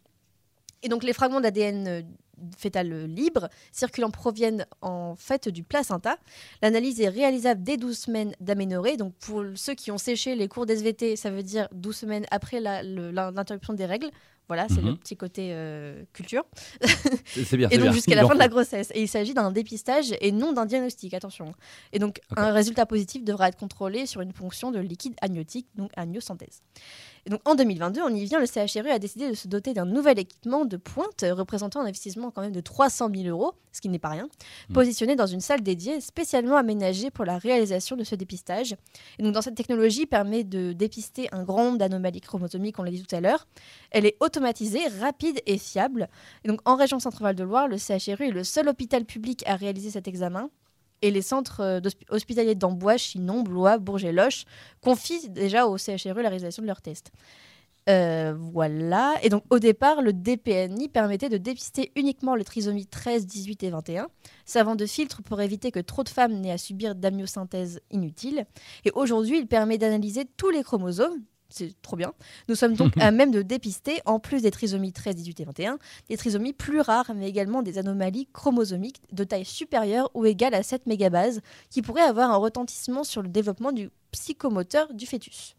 Et 0.83 0.89
donc 0.89 1.03
les 1.03 1.13
fragments 1.13 1.41
d'ADN 1.41 2.07
euh, 2.39 2.45
fœtal 2.57 2.93
euh, 2.93 3.07
libre 3.07 3.49
circulant 3.73 4.11
proviennent 4.11 4.67
en 4.83 5.15
fait 5.17 5.49
du 5.49 5.63
placenta. 5.63 6.17
L'analyse 6.63 7.01
est 7.01 7.09
réalisable 7.09 7.63
dès 7.63 7.77
12 7.77 7.97
semaines 7.99 8.35
d'aménorrhée. 8.41 8.97
Donc 8.97 9.15
pour 9.15 9.45
ceux 9.55 9.75
qui 9.75 9.91
ont 9.91 9.99
séché 9.99 10.35
les 10.35 10.49
cours 10.49 10.67
d'SVT, 10.67 11.17
ça 11.17 11.31
veut 11.31 11.43
dire 11.43 11.69
12 11.73 11.97
semaines 11.97 12.27
après 12.31 12.61
l'interruption 12.61 13.73
des 13.75 13.87
règles. 13.87 14.11
Voilà, 14.49 14.69
c'est 14.69 14.81
le 14.81 14.93
Mhm. 14.93 14.99
petit 14.99 15.17
côté 15.17 15.49
euh, 15.51 16.05
culture. 16.13 16.45
C'est 17.35 17.57
bien, 17.57 17.69
Et 17.73 17.79
donc 17.79 17.93
jusqu'à 17.93 18.15
la 18.15 18.25
fin 18.25 18.35
de 18.35 18.39
la 18.39 18.47
grossesse. 18.47 18.93
Et 18.95 19.03
il 19.03 19.09
s'agit 19.09 19.35
d'un 19.35 19.51
dépistage 19.51 20.15
et 20.21 20.31
non 20.31 20.53
d'un 20.53 20.67
diagnostic, 20.67 21.15
attention. 21.15 21.53
Et 21.93 21.99
donc 21.99 22.21
un 22.37 22.53
résultat 22.53 22.87
positif 22.87 23.25
devra 23.25 23.49
être 23.49 23.57
contrôlé 23.59 24.07
sur 24.07 24.21
une 24.21 24.33
fonction 24.33 24.71
de 24.71 24.79
liquide 24.79 25.15
amniotique, 25.21 25.67
donc 25.75 25.91
amniosynthèse. 25.97 26.63
Et 27.27 27.31
donc 27.31 27.41
en 27.45 27.57
2022, 27.57 28.01
on 28.03 28.09
y 28.15 28.25
vient, 28.25 28.39
le 28.39 28.47
CHRU 28.47 28.89
a 28.89 28.99
décidé 29.01 29.29
de 29.29 29.35
se 29.35 29.49
doter 29.49 29.75
d'un 29.75 29.85
nouvel 29.85 30.19
équipement 30.19 30.65
de 30.65 30.77
pointe 30.77 31.25
euh, 31.25 31.35
représentant 31.35 31.81
un 31.81 31.85
investissement 31.85 32.31
quand 32.31 32.41
même 32.41 32.53
de 32.53 32.61
300 32.61 33.11
000 33.15 33.29
euros, 33.29 33.55
ce 33.73 33.81
qui 33.81 33.89
n'est 33.89 33.99
pas 33.99 34.11
rien, 34.11 34.29
Mm. 34.69 34.75
positionné 34.75 35.17
dans 35.17 35.27
une 35.27 35.41
salle 35.41 35.63
dédiée 35.63 36.01
spécialement 36.01 36.57
aménagée 36.57 37.11
pour 37.11 37.25
la 37.25 37.39
réalisation 37.39 37.97
de 37.97 38.05
ce 38.05 38.15
dépistage. 38.15 38.77
Et 39.19 39.23
donc 39.23 39.33
dans 39.33 39.43
cette 39.43 39.55
technologie 39.55 40.07
permet 40.07 40.45
de 40.45 40.73
dépister 40.73 41.29
un 41.33 41.43
grand 41.43 41.65
nombre 41.65 41.79
d'anomalies 41.79 42.21
chromosomiques, 42.21 42.79
on 42.79 42.83
l'a 42.83 42.91
dit 42.91 43.03
tout 43.03 43.15
à 43.15 43.21
l'heure. 43.21 43.47
Elle 43.91 44.07
est 44.07 44.17
automatisée, 44.21 44.87
rapide 45.01 45.41
et 45.47 45.59
fiable. 45.59 46.09
Et 46.45 46.49
donc, 46.49 46.61
en 46.65 46.77
région 46.77 46.99
Centre-Val 46.99 47.35
de 47.35 47.45
Loire, 47.45 47.69
le 47.69 47.77
CHRU 47.77 48.29
est 48.29 48.31
le 48.31 48.45
seul 48.45 48.69
hôpital 48.69 49.05
public 49.05 49.43
à 49.47 49.57
réaliser 49.57 49.91
cet 49.91 50.09
examen. 50.09 50.51
Et 51.03 51.11
les 51.11 51.23
centres 51.23 51.61
euh, 51.61 51.81
hospitaliers 52.11 52.55
d'Amboise, 52.55 53.01
Chinon, 53.01 53.43
Blois, 53.43 53.79
Bourges 53.79 54.05
et 54.05 54.13
Loche 54.13 54.45
confient 54.81 55.29
déjà 55.29 55.67
au 55.67 55.77
CHRU 55.77 56.23
la 56.23 56.29
réalisation 56.29 56.63
de 56.63 56.67
leurs 56.67 56.83
tests. 56.83 57.13
Euh, 57.89 58.35
voilà. 58.37 59.15
Et 59.23 59.29
donc, 59.29 59.45
au 59.51 59.59
départ, 59.59 60.03
le 60.03 60.13
DPNI 60.13 60.89
permettait 60.89 61.29
de 61.29 61.37
dépister 61.37 61.93
uniquement 61.95 62.35
les 62.35 62.45
trisomies 62.45 62.87
13, 62.87 63.27
18 63.27 63.63
et 63.63 63.71
21, 63.71 64.09
servant 64.45 64.75
de 64.75 64.87
filtre 64.87 65.23
pour 65.23 65.41
éviter 65.41 65.71
que 65.71 65.79
trop 65.79 66.03
de 66.03 66.09
femmes 66.09 66.41
n'aient 66.41 66.51
à 66.51 66.59
subir 66.59 66.95
d'amniosynthèse 66.95 67.81
inutile. 67.91 68.47
Et 68.85 68.91
aujourd'hui, 68.95 69.39
il 69.39 69.47
permet 69.47 69.79
d'analyser 69.79 70.25
tous 70.37 70.51
les 70.51 70.65
chromosomes. 70.65 71.23
C'est 71.49 71.81
trop 71.83 71.97
bien. 71.97 72.13
Nous 72.49 72.55
sommes 72.57 72.75
donc 72.75 72.93
à 73.01 73.11
même 73.11 73.31
de 73.31 73.43
dépister, 73.43 74.01
en 74.05 74.19
plus 74.19 74.43
des 74.43 74.51
trisomies 74.51 74.93
13, 74.93 75.15
18 75.15 75.41
et 75.41 75.45
21, 75.45 75.79
des 76.09 76.17
trisomies 76.17 76.53
plus 76.53 76.81
rares, 76.81 77.13
mais 77.15 77.29
également 77.29 77.63
des 77.63 77.79
anomalies 77.79 78.29
chromosomiques 78.33 79.01
de 79.13 79.25
taille 79.25 79.45
supérieure 79.45 80.11
ou 80.15 80.27
égale 80.27 80.55
à 80.55 80.63
7 80.63 80.87
mégabases, 80.87 81.41
qui 81.71 81.83
pourraient 81.83 82.03
avoir 82.03 82.31
un 82.31 82.37
retentissement 82.37 83.05
sur 83.05 83.23
le 83.23 83.29
développement 83.29 83.73
du 83.73 83.91
psychomoteur 84.11 84.93
du 84.93 85.07
fœtus. 85.07 85.55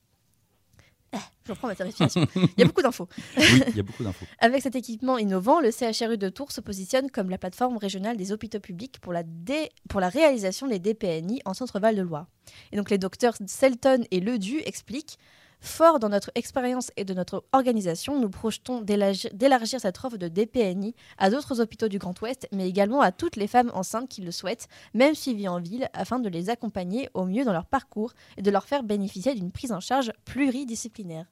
Ah, 1.14 1.20
je 1.46 1.54
reprends 1.54 1.68
ma 1.70 1.76
tarification. 1.76 2.28
Il 2.36 2.50
y 2.58 2.64
a 2.64 2.66
beaucoup 2.66 2.82
d'infos. 2.82 3.08
Oui, 3.38 3.62
il 3.70 3.78
y 3.78 3.80
a 3.80 3.84
beaucoup 3.84 4.04
d'infos. 4.04 4.26
Avec 4.40 4.62
cet 4.62 4.76
équipement 4.76 5.18
innovant, 5.18 5.62
le 5.62 5.72
CHRU 5.72 6.18
de 6.18 6.28
Tours 6.28 6.52
se 6.52 6.60
positionne 6.60 7.10
comme 7.10 7.30
la 7.30 7.38
plateforme 7.38 7.78
régionale 7.78 8.18
des 8.18 8.34
hôpitaux 8.34 8.60
publics 8.60 9.00
pour 9.00 9.14
la, 9.14 9.24
dé- 9.24 9.70
pour 9.88 10.02
la 10.02 10.10
réalisation 10.10 10.68
des 10.68 10.80
DPNI 10.80 11.42
en 11.46 11.54
Centre-Val 11.54 11.96
de 11.96 12.02
Loire. 12.02 12.28
Et 12.74 12.76
donc 12.78 12.90
les 12.90 12.98
docteurs 12.98 13.36
Selton 13.46 14.04
et 14.12 14.20
Ledu 14.20 14.60
expliquent 14.66 15.18
Fort 15.60 16.00
dans 16.00 16.10
notre 16.10 16.30
expérience 16.36 16.92
et 16.98 17.04
de 17.04 17.14
notre 17.16 17.44
organisation, 17.52 18.20
nous 18.20 18.30
projetons 18.30 18.82
d'élargir 18.82 19.80
cette 19.82 19.98
offre 20.06 20.18
de 20.18 20.28
DPNI 20.28 20.94
à 21.18 21.30
d'autres 21.32 21.60
hôpitaux 21.62 21.88
du 21.88 21.98
Grand 21.98 22.20
Ouest, 22.22 22.48
mais 22.52 22.70
également 22.70 23.02
à 23.02 23.12
toutes 23.12 23.36
les 23.36 23.48
femmes 23.48 23.72
enceintes 23.74 24.08
qui 24.08 24.22
le 24.22 24.32
souhaitent, 24.32 24.68
même 24.94 25.16
suivies 25.16 25.48
en 25.48 25.60
ville, 25.60 25.90
afin 25.94 26.20
de 26.20 26.30
les 26.30 26.50
accompagner 26.52 27.10
au 27.16 27.26
mieux 27.26 27.44
dans 27.44 27.54
leur 27.54 27.66
parcours 27.66 28.14
et 28.38 28.44
de 28.44 28.52
leur 28.52 28.66
faire 28.66 28.84
bénéficier 28.84 29.34
d'une 29.34 29.52
prise 29.52 29.72
en 29.72 29.80
charge 29.80 30.12
pluridisciplinaire. 30.26 31.26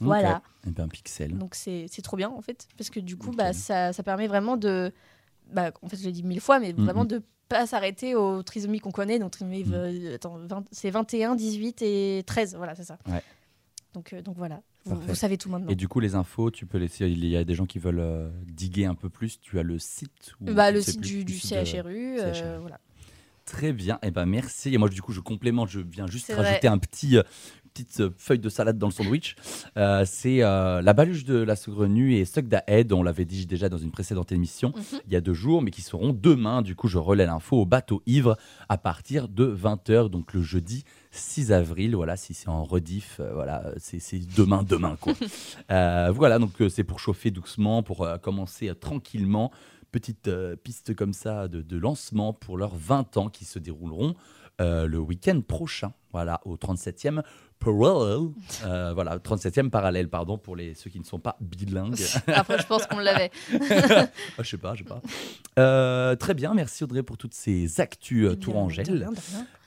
Voilà. 0.00 0.36
Ok. 0.36 0.42
Eh 0.66 0.70
ben, 0.70 0.88
pixel. 0.88 1.38
Donc 1.38 1.54
c'est 1.54 1.88
trop 2.02 2.16
bien 2.16 2.28
en 2.28 2.40
fait, 2.42 2.68
parce 2.76 2.90
que 2.90 3.00
du 3.00 3.16
coup, 3.16 3.30
bah, 3.30 3.52
ça, 3.52 3.92
ça 3.92 4.02
permet 4.02 4.26
vraiment 4.26 4.56
de... 4.56 4.92
Bah, 5.50 5.70
en 5.82 5.88
fait, 5.88 5.96
je 5.96 6.04
l'ai 6.04 6.12
dit 6.12 6.22
mille 6.22 6.40
fois, 6.40 6.58
mais 6.60 6.72
vraiment 6.72 7.04
de 7.04 7.22
pas 7.48 7.66
s'arrêter 7.66 8.14
aux 8.14 8.42
trisomies 8.42 8.80
qu'on 8.80 8.90
connaît. 8.92 9.18
Donc 9.18 9.32
trisomie, 9.32 9.64
Mhm. 9.64 9.72
euh, 9.74 10.14
attends, 10.16 10.38
20 10.38 10.64
c'est 10.72 10.90
21, 10.90 11.34
18 11.36 11.82
et 11.82 12.22
13, 12.26 12.54
voilà, 12.56 12.74
c'est 12.74 12.84
ça. 12.84 12.98
Ouais. 13.06 13.22
Donc, 13.94 14.12
euh, 14.12 14.22
donc 14.22 14.36
voilà, 14.38 14.62
vous, 14.86 15.14
savez 15.14 15.36
tout 15.36 15.50
maintenant. 15.50 15.68
Et 15.68 15.74
du 15.74 15.86
coup, 15.86 16.00
les 16.00 16.14
infos, 16.14 16.50
tu 16.50 16.64
peux 16.64 16.78
laisser. 16.78 17.06
Il 17.06 17.24
y 17.26 17.36
a 17.36 17.44
des 17.44 17.54
gens 17.54 17.66
qui 17.66 17.78
veulent 17.78 18.00
euh, 18.00 18.30
diguer 18.46 18.86
un 18.86 18.94
peu 18.94 19.10
plus. 19.10 19.38
Tu 19.40 19.58
as 19.58 19.62
le 19.62 19.78
site 19.78 20.34
ou 20.40 20.46
bah, 20.46 20.70
le 20.70 20.80
site 20.80 21.00
plus, 21.00 21.24
du, 21.24 21.24
du 21.24 21.38
CHRU, 21.38 22.18
euh, 22.18 22.58
voilà. 22.60 22.80
Très 23.44 23.72
bien. 23.72 23.98
Et 24.02 24.10
ben 24.10 24.24
merci. 24.24 24.72
Et 24.72 24.78
moi, 24.78 24.88
du 24.88 25.02
coup, 25.02 25.12
je 25.12 25.20
complémente. 25.20 25.68
Je 25.68 25.80
viens 25.80 26.06
juste 26.06 26.32
rajouter 26.32 26.68
un 26.68 26.78
petit. 26.78 27.18
Petite 27.74 28.00
euh, 28.00 28.10
feuille 28.18 28.38
de 28.38 28.48
salade 28.48 28.76
dans 28.78 28.88
le 28.88 28.92
sandwich. 28.92 29.34
Euh, 29.76 30.04
c'est 30.06 30.42
euh, 30.42 30.82
la 30.82 30.92
baluche 30.92 31.24
de 31.24 31.36
la 31.36 31.56
saugrenue 31.56 32.14
et 32.14 32.24
Suck 32.24 32.46
da 32.46 32.62
Head. 32.66 32.92
On 32.92 33.02
l'avait 33.02 33.24
dit 33.24 33.46
déjà 33.46 33.68
dans 33.68 33.78
une 33.78 33.90
précédente 33.90 34.30
émission 34.32 34.72
Mhm. 34.76 35.00
il 35.06 35.12
y 35.12 35.16
a 35.16 35.20
deux 35.20 35.32
jours, 35.34 35.62
mais 35.62 35.70
qui 35.70 35.80
seront 35.82 36.12
demain. 36.12 36.60
Du 36.62 36.74
coup, 36.74 36.88
je 36.88 36.98
relais 36.98 37.24
l'info 37.24 37.56
au 37.62 37.64
bateau 37.66 38.02
ivre 38.06 38.36
à 38.68 38.76
partir 38.76 39.28
de 39.28 39.46
20h, 39.46 40.10
donc 40.10 40.34
le 40.34 40.42
jeudi 40.42 40.84
6 41.12 41.52
avril. 41.52 41.96
Voilà, 41.96 42.16
si 42.16 42.34
c'est 42.34 42.48
en 42.48 42.62
rediff, 42.64 43.18
euh, 43.20 43.32
voilà, 43.32 43.64
c'est 43.78 44.00
demain, 44.36 44.62
demain, 44.62 44.96
quoi. 45.00 45.14
Voilà, 46.12 46.38
donc 46.38 46.52
c'est 46.68 46.84
pour 46.84 47.00
chauffer 47.00 47.30
doucement, 47.30 47.82
pour 47.82 48.06
commencer 48.20 48.70
tranquillement. 48.78 49.50
Petite 49.92 50.28
euh, 50.28 50.56
piste 50.56 50.94
comme 50.94 51.12
ça 51.12 51.48
de, 51.48 51.60
de 51.60 51.76
lancement 51.76 52.32
pour 52.32 52.56
leurs 52.56 52.74
20 52.74 53.18
ans 53.18 53.28
qui 53.28 53.44
se 53.44 53.58
dérouleront 53.58 54.14
euh, 54.60 54.86
le 54.86 54.98
week-end 54.98 55.40
prochain, 55.46 55.92
voilà, 56.12 56.40
au 56.46 56.56
37e 56.56 57.22
parallel. 57.64 58.28
Euh, 58.64 58.92
voilà, 58.94 59.18
37e 59.18 59.70
parallèle, 59.70 60.08
pardon, 60.08 60.38
pour 60.38 60.56
les, 60.56 60.74
ceux 60.74 60.90
qui 60.90 60.98
ne 60.98 61.04
sont 61.04 61.18
pas 61.18 61.36
bilingues. 61.40 62.00
Après, 62.28 62.58
je 62.58 62.66
pense 62.66 62.86
qu'on 62.86 62.98
l'avait. 62.98 63.30
Ah, 64.38 64.42
je 64.42 64.48
sais 64.48 64.56
pas, 64.56 64.74
je 64.74 64.78
sais 64.82 64.88
pas. 64.88 65.00
Euh, 65.58 66.16
très 66.16 66.34
bien, 66.34 66.54
merci 66.54 66.84
Audrey 66.84 67.02
pour 67.02 67.16
toutes 67.16 67.34
ces 67.34 67.80
actus 67.80 68.26
euh, 68.30 68.34
Tourangelle. 68.36 69.08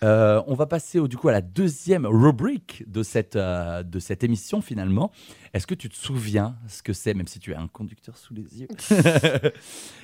Euh, 0.04 0.42
on 0.48 0.54
va 0.56 0.66
passer 0.66 1.00
au, 1.00 1.08
du 1.08 1.18
coup 1.18 1.30
à 1.30 1.32
la 1.32 1.42
deuxième 1.42 2.06
rubrique 2.06 2.84
de 2.90 3.02
cette, 3.02 3.36
euh, 3.36 3.82
de 3.84 4.00
cette 4.00 4.24
émission 4.24 4.62
finalement. 4.62 5.12
Est-ce 5.54 5.66
que 5.66 5.74
tu 5.74 5.90
te 5.90 5.96
souviens 5.96 6.58
ce 6.68 6.84
que 6.84 6.94
c'est, 6.94 7.14
même 7.14 7.28
si 7.28 7.40
tu 7.40 7.54
as 7.54 7.60
un 7.62 7.68
conducteur 7.68 8.18
sous 8.18 8.34
les 8.34 8.62
yeux? 8.62 8.68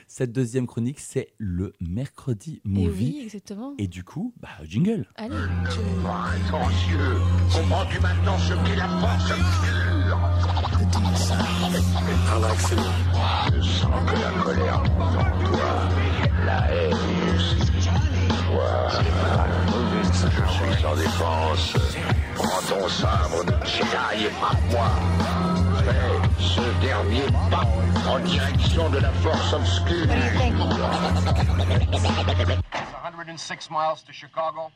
Cette 0.08 0.34
deuxième 0.34 0.68
chronique, 0.68 1.00
c'est 1.00 1.34
le 1.38 1.72
mercredi 1.80 2.62
Et 2.66 2.70
movie. 2.70 3.16
oui, 3.18 3.22
exactement. 3.24 3.74
Et 3.78 3.88
du 3.88 4.04
coup, 4.04 4.34
bah, 4.42 4.50
jingle. 4.66 5.08
Allez. 5.16 5.36
Comprends-tu 7.82 8.00
maintenant 8.00 8.38
ce 8.38 8.54
qu'est 8.54 8.76
la 8.76 8.88
force 8.88 9.32
obscure 9.32 10.20
Je 13.56 13.62
sens 13.62 13.92
que 14.06 14.16
la 14.22 14.32
colère 14.44 14.84
toi, 14.84 15.70
la 16.46 16.72
haine. 16.72 16.96
Toi, 18.46 18.90
je 20.12 20.76
suis 20.76 20.86
en 20.86 20.96
défense. 20.96 21.74
Prends 22.36 22.62
ton 22.70 22.88
sabre 22.88 23.46
de 23.46 23.54
Jedi 23.66 24.26
et 24.26 24.30
frappe-moi. 24.30 24.88
Fais 25.84 26.44
ce 26.44 26.86
dernier 26.86 27.26
pas 27.50 27.68
en 28.12 28.20
direction 28.20 28.90
de 28.90 29.00
la 29.00 29.12
force 29.12 29.54
obscure. 29.54 30.08
106 33.38 33.72
miles 33.72 34.04
to 34.06 34.14
Chicago. 34.14 34.72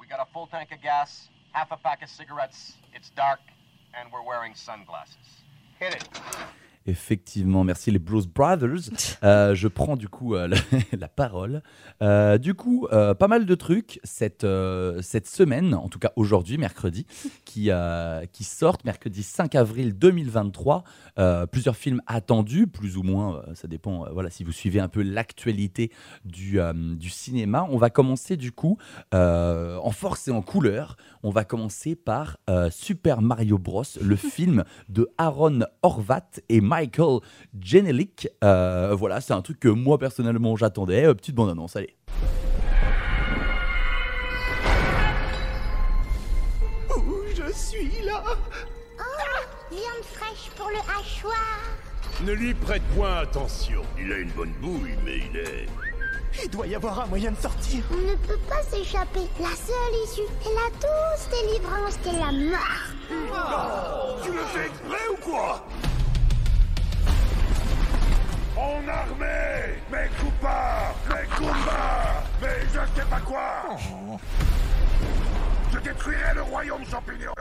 We 0.00 0.06
got 0.06 0.20
a 0.20 0.26
full 0.32 0.46
tank 0.46 0.72
of 0.72 0.80
gas, 0.80 1.28
half 1.56 1.72
a 1.72 1.76
pack 1.78 2.02
of 2.02 2.10
cigarettes. 2.10 2.74
It's 2.92 3.08
dark, 3.16 3.40
and 3.98 4.12
we're 4.12 4.22
wearing 4.22 4.54
sunglasses. 4.54 5.16
Hit 5.80 5.94
it. 5.94 6.06
Effectivement, 6.86 7.64
merci 7.64 7.90
les 7.90 7.98
Blues 7.98 8.26
Brothers. 8.26 8.90
Euh, 9.22 9.54
je 9.54 9.66
prends 9.66 9.96
du 9.96 10.08
coup 10.08 10.34
euh, 10.34 10.46
la, 10.46 10.56
la 10.98 11.08
parole. 11.08 11.62
Euh, 12.02 12.38
du 12.38 12.54
coup, 12.54 12.86
pas 12.90 13.28
mal 13.28 13.46
de 13.46 13.54
trucs 13.54 13.98
cette, 14.04 14.46
cette 15.00 15.26
semaine, 15.26 15.74
en 15.74 15.88
tout 15.88 15.98
cas 15.98 16.12
aujourd'hui, 16.16 16.58
mercredi, 16.58 17.06
qui, 17.44 17.70
qui 18.32 18.44
sortent 18.44 18.84
mercredi 18.84 19.22
5 19.22 19.54
avril 19.54 19.98
2023. 19.98 20.84
Euh, 21.18 21.46
plusieurs 21.46 21.76
films 21.76 22.02
attendus, 22.06 22.66
plus 22.66 22.96
ou 22.96 23.02
moins, 23.02 23.42
ça 23.54 23.68
dépend 23.68 24.06
voilà, 24.12 24.30
si 24.30 24.44
vous 24.44 24.52
suivez 24.52 24.80
un 24.80 24.88
peu 24.88 25.02
l'actualité 25.02 25.90
du, 26.24 26.58
du 26.74 27.10
cinéma. 27.10 27.66
On 27.70 27.78
va 27.78 27.90
commencer 27.90 28.36
du 28.36 28.52
coup 28.52 28.78
en 29.12 29.90
force 29.90 30.28
et 30.28 30.30
en 30.30 30.42
couleur. 30.42 30.96
On 31.22 31.30
va 31.30 31.44
commencer 31.44 31.96
par 31.96 32.36
Super 32.70 33.22
Mario 33.22 33.58
Bros, 33.58 33.82
le 34.00 34.16
film 34.16 34.64
de 34.88 35.08
Aaron 35.18 35.60
Horvat 35.82 36.30
et 36.48 36.60
Michael 36.76 37.20
Jenelik. 37.58 38.28
Euh, 38.44 38.94
voilà, 38.94 39.22
c'est 39.22 39.32
un 39.32 39.40
truc 39.40 39.58
que 39.58 39.68
moi 39.68 39.96
personnellement 39.98 40.56
j'attendais. 40.56 41.06
Euh, 41.06 41.14
petite 41.14 41.34
bande-annonce, 41.34 41.74
allez. 41.76 41.96
Je 47.34 47.52
suis 47.52 48.04
là? 48.04 48.22
Viande 49.70 50.04
fraîche 50.12 50.50
pour 50.56 50.68
le 50.68 50.78
hachoir. 50.78 51.60
Ne 52.24 52.32
lui 52.32 52.52
prête 52.54 52.82
point 52.94 53.16
attention. 53.18 53.82
Il 53.98 54.12
a 54.12 54.18
une 54.18 54.30
bonne 54.30 54.52
bouille, 54.60 54.96
mais 55.04 55.18
il 55.18 55.36
est... 55.36 55.66
Il 56.44 56.50
doit 56.50 56.66
y 56.66 56.74
avoir 56.74 57.00
un 57.00 57.06
moyen 57.06 57.30
de 57.30 57.36
sortir. 57.36 57.82
On 57.90 57.96
ne 57.96 58.14
peut 58.16 58.40
pas 58.48 58.62
s'échapper. 58.62 59.26
La 59.40 59.54
seule 59.56 59.96
issue 60.04 60.28
est 60.44 60.54
la 60.54 60.70
douce 60.80 61.28
délivrance 61.30 61.96
qu'est 62.04 62.12
la 62.12 62.32
mort. 62.32 64.20
Tu 64.22 64.32
le 64.32 64.44
fais 64.52 64.66
exprès 64.66 65.08
ou 65.12 65.16
quoi? 65.16 65.66
En 68.56 68.88
armée 68.88 69.76
Mes 69.90 70.08
coupas 70.18 70.94
Mes 71.08 71.26
combats 71.36 72.24
Mais 72.40 72.60
je 72.72 73.00
sais 73.00 73.06
pas 73.08 73.20
quoi. 73.20 73.76
Je 75.72 75.78
détruirai 75.78 76.34
le 76.34 76.42
royaume 76.42 76.84
champignon 76.86 77.32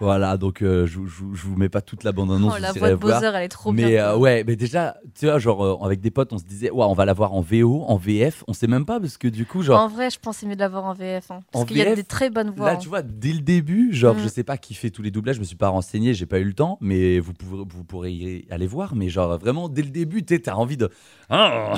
Voilà, 0.00 0.36
donc 0.36 0.60
euh, 0.62 0.86
je, 0.86 1.00
je, 1.06 1.22
je 1.32 1.46
vous 1.46 1.56
mets 1.56 1.68
pas 1.68 1.80
toute 1.80 2.02
la 2.04 2.12
bande-annonce. 2.12 2.52
Oh, 2.52 2.56
vous 2.56 2.62
la 2.62 2.72
voix 2.72 2.90
de 2.90 2.94
voir. 2.94 3.20
Bowser, 3.20 3.32
elle 3.36 3.42
est 3.44 3.48
trop 3.48 3.72
bien. 3.72 3.86
Mais 3.86 3.98
euh, 4.00 4.16
ouais, 4.16 4.42
mais 4.46 4.56
déjà, 4.56 4.96
tu 5.18 5.26
vois, 5.26 5.38
genre 5.38 5.64
euh, 5.64 5.84
avec 5.86 6.00
des 6.00 6.10
potes, 6.10 6.32
on 6.32 6.38
se 6.38 6.44
disait, 6.44 6.70
ouais, 6.70 6.84
on 6.84 6.94
va 6.94 7.04
la 7.04 7.12
voir 7.12 7.32
en 7.32 7.40
VO, 7.40 7.84
en 7.86 7.96
VF. 7.96 8.42
On 8.48 8.52
sait 8.52 8.66
même 8.66 8.84
pas 8.86 8.98
parce 8.98 9.16
que 9.18 9.28
du 9.28 9.46
coup, 9.46 9.62
genre. 9.62 9.80
En 9.80 9.88
vrai, 9.88 10.10
je 10.10 10.18
pensais 10.18 10.46
mieux 10.46 10.56
de 10.56 10.60
l'avoir 10.60 10.84
en 10.84 10.94
VF. 10.94 11.30
hein, 11.30 11.42
parce 11.52 11.64
qu'il 11.64 11.76
y 11.78 11.82
a 11.82 11.94
des 11.94 12.02
très 12.04 12.28
bonnes 12.28 12.50
voix. 12.50 12.66
Là, 12.66 12.72
hein. 12.72 12.76
tu 12.76 12.88
vois, 12.88 13.02
dès 13.02 13.32
le 13.32 13.40
début, 13.40 13.92
genre, 13.94 14.14
Mm. 14.16 14.20
je 14.24 14.28
sais 14.28 14.44
pas 14.44 14.58
qui 14.58 14.74
fait 14.74 14.90
tous 14.90 15.02
les 15.02 15.10
doublages, 15.10 15.36
je 15.36 15.40
me 15.40 15.44
suis 15.46 15.56
pas 15.56 15.68
renseigné, 15.68 16.12
j'ai 16.12 16.26
pas 16.26 16.38
eu 16.40 16.44
le 16.44 16.54
temps, 16.54 16.76
mais 16.80 17.18
vous, 17.20 17.32
pouvez, 17.32 17.62
vous 17.66 17.84
pourrez 17.84 18.12
y 18.12 18.46
aller 18.50 18.66
voir. 18.66 18.94
Mais 18.96 19.08
genre, 19.08 19.38
vraiment, 19.38 19.68
dès 19.68 19.82
le 19.82 19.90
début, 19.90 20.24
tu 20.24 20.40
as 20.46 20.56
envie 20.58 20.76
de. 20.76 20.90
Ah 21.30 21.74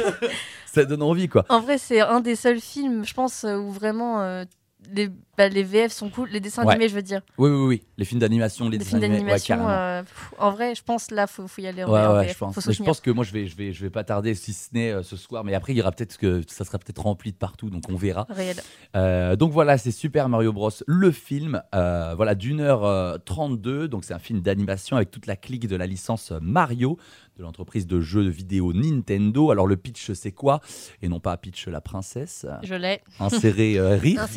Ça 0.66 0.84
donne 0.84 1.02
envie, 1.02 1.28
quoi. 1.28 1.44
En 1.48 1.60
vrai, 1.60 1.78
c'est 1.78 2.00
un 2.00 2.20
des 2.20 2.36
seuls 2.36 2.60
films, 2.60 3.04
je 3.04 3.14
pense, 3.14 3.44
où 3.44 3.70
vraiment 3.70 4.44
les, 4.92 5.08
bah, 5.36 5.48
les 5.48 5.62
VF 5.62 5.92
sont 5.92 6.08
cool. 6.10 6.28
Les 6.30 6.40
dessins 6.40 6.64
Ouais. 6.64 6.72
animés, 6.74 6.88
je 6.88 6.94
veux 6.94 7.02
dire. 7.02 7.20
Oui, 7.38 7.50
oui, 7.50 7.66
oui. 7.66 7.82
Les 7.98 8.04
films 8.04 8.20
d'animation, 8.20 8.66
les 8.66 8.72
Les 8.72 8.78
dessins 8.78 8.98
films 8.98 9.02
ouais, 9.02 9.08
d'animation, 9.18 9.68
euh, 9.68 10.02
en 10.38 10.50
vrai, 10.50 10.74
je 10.74 10.82
pense 10.82 11.10
là, 11.10 11.26
faut, 11.26 11.46
faut 11.48 11.60
y 11.62 11.66
aller 11.66 11.84
en, 11.84 11.90
Ouais, 11.92 12.00
en 12.00 12.14
ouais, 12.16 12.24
VF. 12.26 12.32
je 12.34 12.38
pense. 12.38 12.70
Je 12.72 12.82
pense 12.82 13.00
que 13.00 13.10
moi, 13.10 13.24
je 13.24 13.32
vais, 13.32 13.46
je 13.46 13.56
vais, 13.56 13.72
je 13.72 13.82
vais 13.82 13.90
pas 13.90 14.04
tarder, 14.04 14.34
si 14.34 14.52
ce 14.52 14.68
n'est 14.72 14.90
euh, 14.92 15.02
ce 15.02 15.16
soir. 15.16 15.44
Mais 15.44 15.54
après, 15.54 15.72
il 15.72 15.76
y 15.76 15.80
aura 15.80 15.92
peut-être 15.92 16.16
que 16.16 16.42
ça 16.48 16.64
sera 16.64 16.78
peut-être 16.78 17.02
rempli 17.02 17.32
de 17.32 17.36
partout, 17.36 17.70
donc 17.70 17.84
on 17.88 17.96
verra. 17.96 18.26
Réel. 18.30 18.56
Euh, 18.94 19.36
donc 19.36 19.52
voilà, 19.52 19.78
c'est 19.78 19.90
Super 19.90 20.28
Mario 20.28 20.52
Bros. 20.52 20.70
Le 20.86 21.10
film, 21.10 21.62
voilà, 21.72 22.34
d'une 22.34 22.60
heure 22.60 22.84
euh, 22.84 23.18
32. 23.24 23.88
Donc 23.88 24.04
c'est 24.04 24.14
un 24.14 24.18
film 24.18 24.40
d'animation 24.40 24.96
avec 24.96 25.10
toute 25.10 25.26
la 25.26 25.36
clique 25.36 25.66
de 25.68 25.76
la 25.76 25.86
licence 25.86 26.32
Mario 26.40 26.98
de 27.36 27.42
l'entreprise 27.42 27.86
de 27.86 28.00
jeux 28.00 28.26
vidéo 28.28 28.72
Nintendo. 28.72 29.50
Alors 29.50 29.66
le 29.66 29.76
pitch, 29.76 30.12
c'est 30.12 30.32
quoi? 30.32 30.60
Et 31.02 31.08
non 31.08 31.20
pas 31.20 31.36
Peach 31.36 31.66
la 31.68 31.80
princesse. 31.80 32.46
Je 32.62 32.74
l'ai. 32.74 33.00
Inséré 33.20 33.78
euh, 33.78 33.96
rire. 33.96 34.26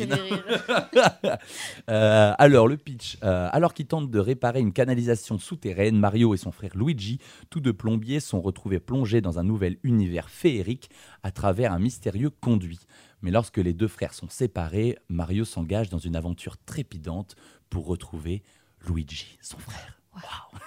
Euh, 1.88 2.32
alors, 2.38 2.68
le 2.68 2.76
pitch. 2.76 3.18
euh, 3.22 3.48
alors 3.52 3.74
qu'ils 3.74 3.86
tentent 3.86 4.10
de 4.10 4.18
réparer 4.18 4.60
une 4.60 4.72
canalisation 4.72 5.38
souterraine, 5.38 5.98
Mario 5.98 6.34
et 6.34 6.36
son 6.36 6.52
frère 6.52 6.76
Luigi, 6.76 7.18
tous 7.48 7.60
deux 7.60 7.72
plombiers, 7.72 8.20
sont 8.20 8.40
retrouvés 8.40 8.80
plongés 8.80 9.20
dans 9.20 9.38
un 9.38 9.44
nouvel 9.44 9.78
univers 9.82 10.28
féerique 10.30 10.90
à 11.22 11.30
travers 11.30 11.72
un 11.72 11.78
mystérieux 11.78 12.30
conduit. 12.30 12.80
Mais 13.22 13.30
lorsque 13.30 13.58
les 13.58 13.74
deux 13.74 13.88
frères 13.88 14.14
sont 14.14 14.28
séparés, 14.28 14.98
Mario 15.08 15.44
s'engage 15.44 15.90
dans 15.90 15.98
une 15.98 16.16
aventure 16.16 16.56
trépidante 16.64 17.34
pour 17.70 17.86
retrouver 17.86 18.42
Luigi, 18.86 19.38
son 19.40 19.58
frère. 19.58 19.99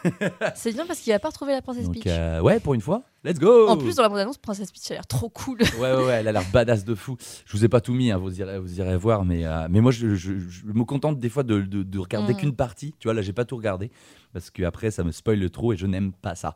C'est 0.55 0.73
bien 0.73 0.85
parce 0.85 0.99
qu'il 0.99 1.13
a 1.13 1.19
pas 1.19 1.29
retrouvé 1.29 1.53
la 1.53 1.61
princesse 1.61 1.85
Donc, 1.85 1.95
Peach. 1.95 2.03
euh, 2.07 2.41
ouais, 2.41 2.59
pour 2.59 2.73
une 2.73 2.81
fois, 2.81 3.03
let's 3.23 3.39
go 3.39 3.67
En 3.67 3.77
plus, 3.77 3.95
dans 3.95 4.03
la 4.03 4.09
bande-annonce, 4.09 4.37
Princesse 4.37 4.71
Peach 4.71 4.91
a 4.91 4.95
l'air 4.95 5.07
trop 5.07 5.29
cool. 5.29 5.59
Ouais, 5.79 5.91
ouais, 5.93 6.05
ouais, 6.05 6.13
elle 6.13 6.27
a 6.27 6.31
l'air 6.31 6.43
badass 6.51 6.83
de 6.85 6.95
fou. 6.95 7.17
Je 7.45 7.57
vous 7.57 7.63
ai 7.65 7.69
pas 7.69 7.81
tout 7.81 7.93
mis, 7.93 8.11
hein, 8.11 8.17
vous, 8.17 8.39
irez, 8.39 8.59
vous 8.59 8.79
irez 8.79 8.97
voir, 8.97 9.25
mais, 9.25 9.45
euh, 9.45 9.67
mais 9.69 9.81
moi, 9.81 9.91
je, 9.91 10.15
je- 10.15 10.37
je 10.39 10.65
me 10.65 10.83
contente 10.83 11.19
des 11.19 11.29
fois 11.29 11.43
de, 11.43 11.61
de- 11.61 11.83
de 11.83 11.99
regarder 11.99 12.33
Mm. 12.33 12.37
qu'une 12.37 12.55
partie. 12.55 12.93
Tu 12.99 13.07
vois, 13.07 13.13
là, 13.13 13.21
j'ai 13.21 13.33
pas 13.33 13.45
tout 13.45 13.55
regardé, 13.55 13.91
parce 14.33 14.49
que 14.49 14.63
après 14.63 14.89
ça 14.91 15.03
me 15.03 15.11
spoil 15.11 15.49
trop 15.49 15.73
et 15.73 15.77
je 15.77 15.85
n'aime 15.85 16.11
pas 16.11 16.35
ça. 16.35 16.55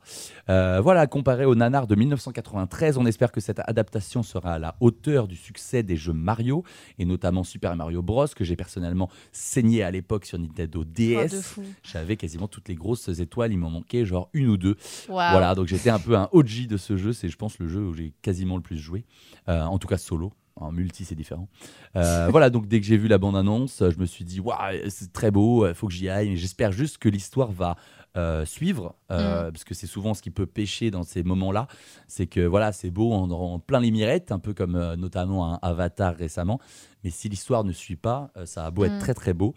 Euh, 0.50 0.80
voilà, 0.82 1.06
comparé 1.06 1.44
au 1.44 1.54
nanar 1.54 1.86
de 1.86 1.94
1993, 1.94 2.98
on 2.98 3.06
espère 3.06 3.32
que 3.32 3.40
cette 3.40 3.60
adaptation 3.60 4.22
sera 4.22 4.54
à 4.54 4.58
la 4.58 4.76
hauteur 4.80 5.28
du 5.28 5.36
succès 5.36 5.82
des 5.82 5.96
jeux 5.96 6.12
Mario, 6.12 6.64
et 6.98 7.04
notamment 7.04 7.44
Super 7.44 7.76
Mario 7.76 8.02
Bros, 8.02 8.26
que 8.34 8.44
j'ai 8.44 8.56
personnellement 8.56 9.08
saigné 9.32 9.82
à 9.82 9.90
l'époque 9.90 10.24
sur 10.24 10.38
Nintendo 10.38 10.80
Oh, 10.80 10.84
DS. 10.84 11.40
fou. 11.42 11.62
J'avais 11.82 12.16
quasiment 12.16 12.48
toutes 12.48 12.68
les 12.68 12.74
grosses 12.74 13.08
étoiles, 13.08 13.52
il 13.52 13.58
m'en 13.58 13.70
manquait 13.70 14.04
genre 14.04 14.28
une 14.32 14.48
ou 14.48 14.56
deux. 14.56 14.76
Voilà, 15.08 15.54
donc 15.54 15.66
j'étais 15.68 15.90
un 15.90 15.98
peu 15.98 16.16
un 16.16 16.28
OG 16.32 16.57
de 16.66 16.76
ce 16.76 16.96
jeu. 16.96 17.12
C'est, 17.12 17.28
je 17.28 17.36
pense, 17.36 17.58
le 17.58 17.68
jeu 17.68 17.80
où 17.80 17.94
j'ai 17.94 18.12
quasiment 18.22 18.56
le 18.56 18.62
plus 18.62 18.78
joué. 18.78 19.04
Euh, 19.48 19.62
en 19.62 19.78
tout 19.78 19.88
cas, 19.88 19.98
solo. 19.98 20.32
En 20.56 20.72
multi, 20.72 21.04
c'est 21.04 21.14
différent. 21.14 21.48
Euh, 21.94 22.26
voilà, 22.32 22.50
donc 22.50 22.66
dès 22.66 22.80
que 22.80 22.86
j'ai 22.86 22.96
vu 22.96 23.06
la 23.06 23.18
bande-annonce, 23.18 23.84
je 23.88 23.96
me 24.00 24.06
suis 24.06 24.24
dit, 24.24 24.40
waouh, 24.40 24.58
c'est 24.88 25.12
très 25.12 25.30
beau, 25.30 25.68
il 25.68 25.74
faut 25.74 25.86
que 25.86 25.92
j'y 25.92 26.08
aille. 26.08 26.36
J'espère 26.36 26.72
juste 26.72 26.98
que 26.98 27.08
l'histoire 27.08 27.52
va 27.52 27.76
euh, 28.16 28.44
suivre, 28.44 28.96
euh, 29.12 29.52
parce 29.52 29.62
que 29.62 29.74
c'est 29.74 29.86
souvent 29.86 30.14
ce 30.14 30.22
qui 30.22 30.30
peut 30.30 30.46
pêcher 30.46 30.90
dans 30.90 31.04
ces 31.04 31.22
moments-là. 31.22 31.68
C'est 32.08 32.26
que 32.26 32.40
voilà, 32.40 32.72
c'est 32.72 32.90
beau 32.90 33.12
en, 33.12 33.30
en 33.30 33.60
plein 33.60 33.78
les 33.78 33.92
mirettes, 33.92 34.32
un 34.32 34.40
peu 34.40 34.52
comme 34.52 34.74
euh, 34.74 34.96
notamment 34.96 35.54
un 35.54 35.58
Avatar 35.62 36.16
récemment. 36.16 36.58
Mais 37.04 37.10
si 37.10 37.28
l'histoire 37.28 37.62
ne 37.62 37.70
suit 37.72 37.94
pas, 37.96 38.32
euh, 38.36 38.44
ça 38.44 38.66
a 38.66 38.70
beau 38.72 38.84
être 38.84 38.94
Mm. 38.94 38.98
très 38.98 39.14
très 39.14 39.34
beau. 39.34 39.54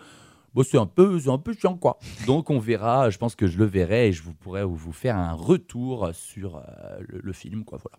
Bon, 0.53 0.63
c'est 0.63 0.77
un 0.77 0.85
peu, 0.85 1.19
un 1.27 1.37
peu 1.37 1.53
chiant 1.53 1.77
quoi. 1.77 1.97
Donc 2.27 2.49
on 2.49 2.59
verra. 2.59 3.09
Je 3.09 3.17
pense 3.17 3.35
que 3.35 3.47
je 3.47 3.57
le 3.57 3.65
verrai 3.65 4.09
et 4.09 4.13
je 4.13 4.23
vous 4.23 4.33
pourrai 4.33 4.63
vous 4.63 4.91
faire 4.91 5.17
un 5.17 5.33
retour 5.33 6.09
sur 6.13 6.57
euh, 6.57 6.61
le, 7.07 7.19
le 7.21 7.33
film 7.33 7.63
quoi. 7.63 7.79
Voilà. 7.81 7.97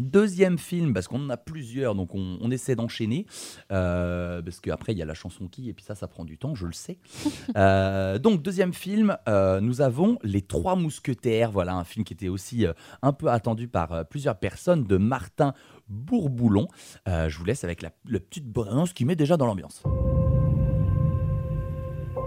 Deuxième 0.00 0.56
film, 0.58 0.94
parce 0.94 1.08
qu'on 1.08 1.26
en 1.26 1.28
a 1.28 1.36
plusieurs, 1.36 1.94
donc 1.94 2.14
on, 2.14 2.38
on 2.40 2.50
essaie 2.50 2.74
d'enchaîner, 2.74 3.26
euh, 3.70 4.40
parce 4.40 4.58
qu'après 4.60 4.92
il 4.92 4.98
y 4.98 5.02
a 5.02 5.04
la 5.04 5.14
chanson 5.14 5.46
qui, 5.46 5.68
et 5.68 5.74
puis 5.74 5.84
ça, 5.84 5.94
ça 5.94 6.08
prend 6.08 6.24
du 6.24 6.38
temps, 6.38 6.54
je 6.54 6.66
le 6.66 6.72
sais. 6.72 6.98
Euh, 7.56 8.18
donc 8.18 8.42
deuxième 8.42 8.72
film, 8.72 9.16
euh, 9.28 9.60
nous 9.60 9.80
avons 9.80 10.18
Les 10.22 10.40
Trois 10.40 10.76
Mousquetaires, 10.76 11.50
voilà 11.50 11.74
un 11.74 11.84
film 11.84 12.04
qui 12.04 12.12
était 12.12 12.28
aussi 12.28 12.64
un 13.02 13.12
peu 13.12 13.28
attendu 13.28 13.66
par 13.66 14.06
plusieurs 14.06 14.38
personnes, 14.38 14.84
de 14.84 14.96
Martin 14.96 15.52
Bourboulon. 15.88 16.68
Je 17.06 17.36
vous 17.36 17.44
laisse 17.44 17.64
avec 17.64 17.82
la, 17.82 17.90
la 18.08 18.20
petite 18.20 18.46
bande 18.46 18.92
qui 18.92 19.04
met 19.04 19.16
déjà 19.16 19.36
dans 19.36 19.46
l'ambiance. 19.46 19.82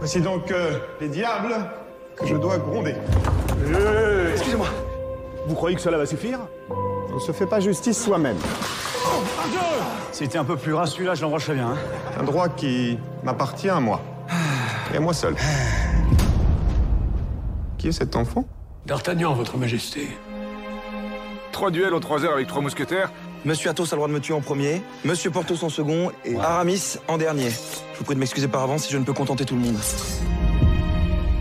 Voici 0.03 0.19
donc 0.19 0.51
euh, 0.51 0.79
les 1.00 1.07
diables 1.07 1.55
que 2.17 2.27
je 2.27 2.36
dois 2.36 2.57
gronder. 2.57 2.93
Excusez-moi. 4.33 4.67
Vous 5.48 5.55
croyez 5.55 5.77
que 5.77 5.81
cela 5.81 5.98
va 5.98 6.05
suffire? 6.05 6.39
On 7.10 7.13
ne 7.15 7.19
se 7.22 7.31
fait 7.31 7.45
pas 7.45 7.62
justice 7.62 8.03
soi-même. 8.03 8.36
C'était 10.12 10.38
un 10.38 10.43
peu 10.43 10.57
plus 10.57 10.74
ras 10.74 10.88
celui-là, 10.88 11.15
je 11.15 11.22
l'embrancherais 11.22 11.53
bien. 11.53 11.69
hein. 11.69 11.77
Un 12.19 12.24
droit 12.24 12.50
qui 12.50 13.00
m'appartient 13.24 13.69
à 13.69 13.79
moi. 13.79 14.01
Et 14.93 14.98
à 14.98 15.00
moi 15.00 15.13
seul. 15.13 15.38
Qui 17.77 17.88
est 17.88 17.93
cet 17.93 18.17
enfant? 18.17 18.43
D'Artagnan, 18.86 19.33
votre 19.36 19.55
majesté. 19.55 20.10
Trois 21.53 21.72
duels 21.72 21.93
en 21.93 22.01
trois 22.01 22.25
heures 22.25 22.33
avec 22.33 22.48
trois 22.48 22.62
mousquetaires 22.62 23.10
Monsieur 23.45 23.69
Athos 23.69 23.83
a 23.88 23.91
le 23.91 23.97
droit 23.97 24.07
de 24.07 24.13
me 24.13 24.19
tuer 24.21 24.33
en 24.33 24.39
premier, 24.41 24.81
Monsieur 25.03 25.29
Porthos 25.29 25.63
en 25.63 25.69
second 25.69 26.12
et 26.23 26.38
Aramis 26.38 26.97
en 27.09 27.17
dernier. 27.17 27.50
Je 27.50 27.97
vous 28.00 28.05
prie 28.05 28.15
de 28.15 28.19
m'excuser 28.19 28.47
par 28.47 28.62
avance 28.63 28.85
si 28.85 28.93
je 28.93 28.97
ne 28.97 29.03
peux 29.03 29.12
contenter 29.13 29.43
tout 29.43 29.55
le 29.55 29.62
monde. 29.62 29.75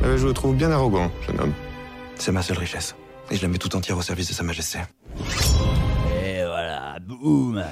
Euh, 0.03 0.17
Je 0.19 0.27
vous 0.27 0.33
trouve 0.33 0.57
bien 0.57 0.73
arrogant, 0.73 1.13
jeune 1.27 1.41
homme. 1.41 1.53
C'est 2.17 2.33
ma 2.33 2.43
seule 2.43 2.59
richesse. 2.59 2.97
Et 3.31 3.37
je 3.37 3.43
la 3.43 3.49
mets 3.49 3.59
tout 3.59 3.75
entière 3.77 3.97
au 3.97 4.03
service 4.03 4.29
de 4.29 4.33
Sa 4.35 4.43
Majesté. 4.43 4.79
Et 6.25 6.43
voilà, 6.45 6.97
boum 7.01 7.65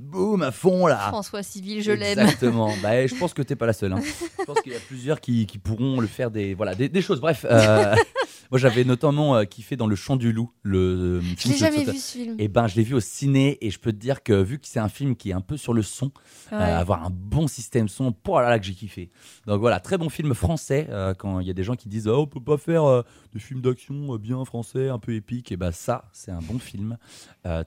Boum, 0.00 0.42
à 0.42 0.52
fond 0.52 0.86
là 0.86 0.98
François 1.08 1.42
Civil, 1.42 1.82
je 1.82 1.90
l'aime. 1.92 2.18
Exactement. 2.20 2.72
bah, 2.82 3.06
je 3.06 3.14
pense 3.14 3.32
que 3.34 3.42
t'es 3.42 3.56
pas 3.56 3.66
la 3.66 3.72
seule. 3.72 3.92
hein. 3.92 4.00
Je 4.40 4.44
pense 4.44 4.60
qu'il 4.60 4.72
y 4.72 4.76
a 4.76 4.80
plusieurs 4.80 5.20
qui, 5.20 5.46
qui 5.46 5.58
pourront 5.58 6.00
le 6.00 6.06
faire 6.08 6.30
des, 6.32 6.54
voilà, 6.54 6.74
des, 6.74 6.88
des 6.88 7.02
choses. 7.02 7.20
Bref, 7.20 7.44
euh, 7.48 7.94
moi 8.50 8.58
j'avais 8.58 8.84
notamment 8.84 9.36
euh, 9.36 9.44
kiffé 9.44 9.76
dans 9.76 9.86
Le 9.86 9.96
Chant 9.96 10.16
du 10.16 10.32
Loup. 10.32 10.50
Le, 10.62 10.78
euh, 10.78 11.20
Je 11.20 11.34
film 11.36 11.54
l'ai 11.54 11.60
de 11.60 11.64
jamais 11.64 11.84
vu, 11.84 11.98
ce 11.98 12.12
film. 12.18 12.36
Et 12.38 12.48
ben, 12.48 12.66
je 12.66 12.76
l'ai 12.76 12.82
vu 12.82 12.94
au 12.94 13.00
ciné 13.00 13.58
et 13.60 13.70
je 13.70 13.78
peux 13.78 13.92
te 13.92 13.96
dire 13.98 14.22
que 14.22 14.32
vu 14.42 14.58
que 14.58 14.66
c'est 14.66 14.78
un 14.80 14.88
film 14.88 15.16
qui 15.16 15.30
est 15.30 15.34
un 15.34 15.40
peu 15.40 15.56
sur 15.56 15.74
le 15.74 15.82
son, 15.82 16.10
euh, 16.52 16.56
avoir 16.78 17.04
un 17.04 17.10
bon 17.10 17.46
système 17.48 17.88
son, 17.88 18.12
pour 18.12 18.40
là 18.40 18.48
là 18.50 18.58
que 18.58 18.64
j'ai 18.66 18.74
kiffé. 18.74 19.10
Donc 19.46 19.60
voilà, 19.60 19.80
très 19.80 19.98
bon 19.98 20.08
film 20.08 20.34
français. 20.34 20.86
euh, 20.90 21.14
quand 21.14 21.40
il 21.40 21.46
y 21.46 21.50
a 21.50 21.54
des 21.54 21.64
gens 21.64 21.74
qui 21.76 21.88
disent 21.88 22.08
oh, 22.08 22.20
on 22.22 22.26
peut 22.26 22.40
pas 22.40 22.56
faire 22.58 23.04
des 23.32 23.38
films 23.40 23.60
d'action 23.60 24.16
bien 24.16 24.44
français, 24.44 24.88
un 24.88 24.98
peu 24.98 25.14
épiques, 25.14 25.52
et 25.52 25.56
ben 25.56 25.72
ça, 25.72 26.08
c'est 26.12 26.30
un 26.30 26.40
bon 26.40 26.58
film, 26.58 26.96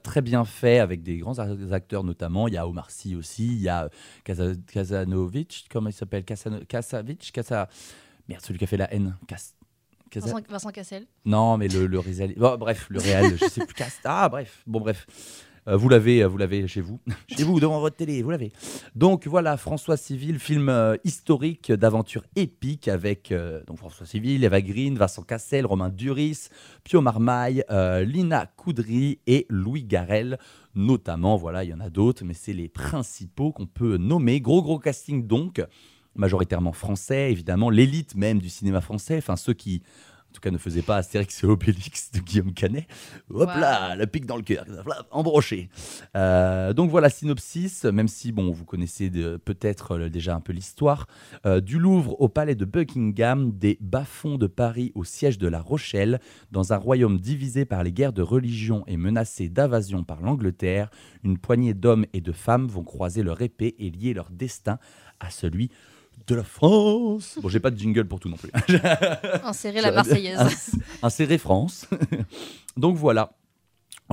très 0.02 0.22
bien 0.22 0.44
fait 0.44 0.78
avec 0.78 1.02
des 1.02 1.18
grands 1.18 1.38
acteurs 1.38 2.04
notamment. 2.04 2.48
Il 2.48 2.54
y 2.54 2.56
a 2.56 2.66
Omar 2.66 2.90
Sy 2.90 3.14
aussi, 3.14 3.46
il 3.46 3.60
y 3.62 3.68
a 3.68 3.88
Kaza- 4.24 4.56
Kazanovic, 4.66 5.66
comment 5.70 5.88
il 5.88 5.92
s'appelle? 5.92 6.22
Kasano- 6.24 6.64
Kasavic, 6.66 7.30
Kasa... 7.32 7.68
Merde, 8.28 8.40
celui 8.44 8.58
qui 8.58 8.64
a 8.64 8.68
fait 8.68 8.76
la 8.76 8.92
haine. 8.94 9.16
Kaza- 9.26 9.52
Vincent, 10.20 10.40
Vincent 10.48 10.70
Cassel. 10.70 11.06
non, 11.24 11.56
mais 11.56 11.68
le, 11.68 11.86
le 11.86 12.00
bon, 12.36 12.56
bref, 12.58 12.86
le 12.90 13.00
réel, 13.00 13.36
je 13.40 13.46
sais 13.46 13.64
plus. 13.64 13.74
Cast. 13.74 14.00
Ah, 14.04 14.28
bref. 14.28 14.62
Bon, 14.66 14.80
bref. 14.80 15.06
Euh, 15.68 15.76
vous 15.76 15.88
l'avez, 15.88 16.24
euh, 16.24 16.26
vous 16.26 16.38
l'avez 16.38 16.66
chez 16.66 16.80
vous, 16.80 16.98
chez 17.28 17.44
vous 17.44 17.60
devant 17.60 17.78
votre 17.78 17.94
télé, 17.94 18.20
vous 18.22 18.30
l'avez. 18.30 18.52
Donc 18.96 19.28
voilà, 19.28 19.56
François 19.56 19.96
Civil, 19.96 20.40
film 20.40 20.68
euh, 20.68 20.96
historique 21.04 21.70
d'aventure 21.70 22.24
épique 22.34 22.88
avec 22.88 23.30
euh, 23.30 23.62
donc 23.66 23.78
François 23.78 24.04
Civil, 24.04 24.42
Eva 24.42 24.60
Green, 24.60 24.98
Vincent 24.98 25.22
Cassel, 25.22 25.64
Romain 25.64 25.88
Duris, 25.88 26.48
Pio 26.82 27.00
Marmaille, 27.00 27.64
Lina 28.04 28.46
Coudry 28.56 29.20
et 29.28 29.46
Louis 29.48 29.84
Garel, 29.84 30.38
notamment. 30.74 31.36
Voilà, 31.36 31.62
il 31.62 31.70
y 31.70 31.74
en 31.74 31.80
a 31.80 31.90
d'autres, 31.90 32.24
mais 32.24 32.34
c'est 32.34 32.52
les 32.52 32.68
principaux 32.68 33.52
qu'on 33.52 33.66
peut 33.66 33.98
nommer. 33.98 34.40
Gros 34.40 34.62
gros 34.62 34.80
casting 34.80 35.28
donc, 35.28 35.62
majoritairement 36.14 36.72
français, 36.72 37.30
évidemment, 37.30 37.70
l'élite 37.70 38.14
même 38.14 38.38
du 38.38 38.48
cinéma 38.48 38.80
français, 38.80 39.18
enfin 39.18 39.36
ceux 39.36 39.54
qui 39.54 39.82
en 40.32 40.36
tout 40.36 40.40
cas 40.40 40.50
ne 40.50 40.56
faisaient 40.56 40.80
pas 40.80 40.96
Astérix 40.96 41.44
et 41.44 41.46
Obélix 41.46 42.10
de 42.10 42.20
Guillaume 42.20 42.54
Canet. 42.54 42.86
Hop 43.28 43.50
là, 43.54 43.94
le 43.96 44.06
pic 44.06 44.24
dans 44.24 44.36
le 44.36 44.42
cœur, 44.42 44.64
voilà, 44.82 45.04
embroché. 45.10 45.68
Euh, 46.16 46.72
donc 46.72 46.88
voilà, 46.88 47.10
synopsis, 47.10 47.84
même 47.84 48.08
si 48.08 48.32
bon, 48.32 48.50
vous 48.50 48.64
connaissez 48.64 49.10
peut-être 49.44 49.98
euh, 49.98 50.08
déjà 50.08 50.34
un 50.34 50.40
peu 50.40 50.54
l'histoire. 50.54 51.06
Euh, 51.44 51.60
du 51.60 51.78
Louvre 51.78 52.18
au 52.18 52.30
palais 52.30 52.54
de 52.54 52.64
Buckingham, 52.64 53.52
des 53.52 53.76
bas-fonds 53.82 54.38
de 54.38 54.46
Paris 54.46 54.90
au 54.94 55.04
siège 55.04 55.36
de 55.36 55.48
La 55.48 55.60
Rochelle, 55.60 56.18
dans 56.50 56.72
un 56.72 56.78
royaume 56.78 57.18
divisé 57.18 57.66
par 57.66 57.82
les 57.82 57.92
guerres 57.92 58.14
de 58.14 58.22
religion 58.22 58.84
et 58.86 58.96
menacé 58.96 59.50
d'invasion 59.50 60.02
par 60.02 60.22
l'Angleterre, 60.22 60.88
une 61.24 61.36
poignée 61.36 61.74
d'hommes 61.74 62.06
et 62.14 62.22
de 62.22 62.32
femmes 62.32 62.68
vont 62.68 62.84
croiser 62.84 63.22
leur 63.22 63.42
épée 63.42 63.74
et 63.78 63.90
lier 63.90 64.14
leur 64.14 64.30
destin 64.30 64.78
à 65.20 65.28
celui 65.28 65.68
de 65.68 65.74
la 66.34 66.44
France. 66.44 67.38
Bon, 67.40 67.48
j'ai 67.48 67.60
pas 67.60 67.70
de 67.70 67.78
jingle 67.78 68.04
pour 68.06 68.20
tout 68.20 68.28
non 68.28 68.36
plus. 68.36 68.50
Insérer 69.44 69.80
la 69.80 69.92
Marseillaise. 69.92 70.38
Ins- 70.38 70.78
Insérer 71.02 71.38
France. 71.38 71.86
Donc 72.76 72.96
voilà. 72.96 73.32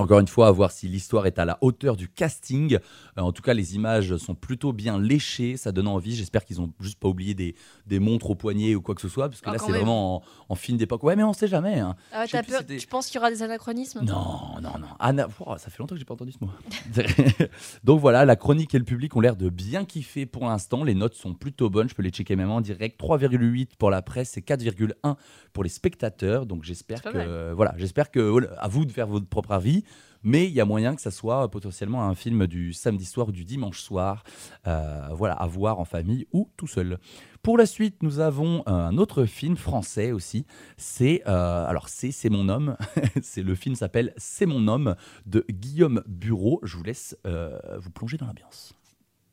Encore 0.00 0.18
une 0.18 0.28
fois, 0.28 0.48
à 0.48 0.50
voir 0.50 0.70
si 0.70 0.88
l'histoire 0.88 1.26
est 1.26 1.38
à 1.38 1.44
la 1.44 1.58
hauteur 1.60 1.96
du 1.96 2.08
casting. 2.08 2.74
Euh, 3.18 3.20
en 3.20 3.32
tout 3.32 3.42
cas, 3.42 3.52
les 3.54 3.74
images 3.76 4.16
sont 4.16 4.34
plutôt 4.34 4.72
bien 4.72 4.98
léchées, 4.98 5.56
ça 5.56 5.72
donne 5.72 5.88
envie. 5.88 6.14
J'espère 6.16 6.44
qu'ils 6.44 6.60
ont 6.60 6.72
juste 6.80 6.98
pas 6.98 7.08
oublié 7.08 7.34
des, 7.34 7.54
des 7.86 7.98
montres 7.98 8.30
au 8.30 8.34
poignet 8.34 8.74
ou 8.74 8.80
quoi 8.82 8.94
que 8.94 9.00
ce 9.02 9.08
soit, 9.08 9.28
parce 9.28 9.40
que 9.40 9.48
Ah, 9.50 9.52
là, 9.52 9.58
c'est 9.58 9.70
vraiment 9.70 10.16
en, 10.16 10.22
en 10.48 10.54
film 10.54 10.78
d'époque. 10.78 11.02
Ouais, 11.04 11.16
mais 11.16 11.22
on 11.22 11.32
sait 11.32 11.48
jamais. 11.48 11.78
hein. 11.80 11.96
Ah 12.12 12.24
plus 12.26 12.40
peur 12.50 12.62
Tu 12.66 12.86
penses 12.86 13.06
qu'il 13.08 13.16
y 13.16 13.18
aura 13.18 13.30
des 13.30 13.42
anachronismes 13.42 14.00
non, 14.02 14.60
non, 14.62 14.78
non. 14.78 14.86
Anna... 14.98 15.28
Ouah, 15.40 15.58
ça 15.58 15.70
fait 15.70 15.78
longtemps 15.80 15.94
que 15.94 15.98
j'ai 15.98 16.04
pas 16.04 16.14
entendu 16.14 16.32
ce 16.32 16.38
mot. 16.42 16.50
Donc 17.84 18.00
voilà, 18.00 18.24
la 18.24 18.36
chronique 18.36 18.74
et 18.74 18.78
le 18.78 18.84
public 18.84 19.14
ont 19.16 19.20
l'air 19.20 19.36
de 19.36 19.48
bien 19.48 19.84
kiffer 19.84 20.26
pour 20.26 20.44
l'instant. 20.46 20.84
Les 20.84 20.94
notes 20.94 21.14
sont 21.14 21.34
plutôt 21.34 21.70
bonnes. 21.70 21.88
Je 21.88 21.94
peux 21.94 22.02
les 22.02 22.10
checker 22.10 22.36
même 22.36 22.50
en 22.50 22.60
direct. 22.60 23.00
3,8 23.00 23.70
pour 23.78 23.90
la 23.90 24.02
presse 24.02 24.36
et 24.36 24.40
4,1 24.40 25.16
pour 25.52 25.62
les 25.62 25.68
spectateurs. 25.70 26.46
Donc 26.46 26.64
j'espère 26.64 27.02
que 27.02 27.08
mal. 27.16 27.52
voilà, 27.54 27.74
j'espère 27.76 28.10
que 28.10 28.48
à 28.58 28.68
vous 28.68 28.84
de 28.84 28.92
faire 28.92 29.06
votre 29.06 29.26
propre 29.26 29.52
avis. 29.52 29.84
Mais 30.22 30.46
il 30.46 30.52
y 30.52 30.60
a 30.60 30.64
moyen 30.64 30.94
que 30.94 31.00
ça 31.00 31.10
soit 31.10 31.50
potentiellement 31.50 32.04
un 32.04 32.14
film 32.14 32.46
du 32.46 32.72
samedi 32.72 33.06
soir 33.06 33.28
ou 33.28 33.32
du 33.32 33.44
dimanche 33.44 33.80
soir. 33.80 34.22
Euh, 34.66 35.08
voilà, 35.12 35.34
à 35.34 35.46
voir 35.46 35.78
en 35.78 35.84
famille 35.84 36.26
ou 36.32 36.50
tout 36.56 36.66
seul. 36.66 36.98
Pour 37.42 37.56
la 37.56 37.64
suite, 37.64 38.02
nous 38.02 38.20
avons 38.20 38.62
un 38.66 38.98
autre 38.98 39.24
film 39.24 39.56
français 39.56 40.12
aussi. 40.12 40.44
C'est 40.76 41.22
euh, 41.26 41.66
alors 41.66 41.88
c'est 41.88 42.10
c'est 42.10 42.28
mon 42.28 42.50
homme. 42.50 42.76
c'est 43.22 43.42
le 43.42 43.54
film 43.54 43.74
s'appelle 43.74 44.12
C'est 44.18 44.44
mon 44.46 44.68
homme 44.68 44.94
de 45.24 45.46
Guillaume 45.48 46.02
Bureau. 46.06 46.60
Je 46.64 46.76
vous 46.76 46.82
laisse 46.82 47.16
euh, 47.26 47.58
vous 47.78 47.90
plonger 47.90 48.18
dans 48.18 48.26
l'ambiance. 48.26 48.74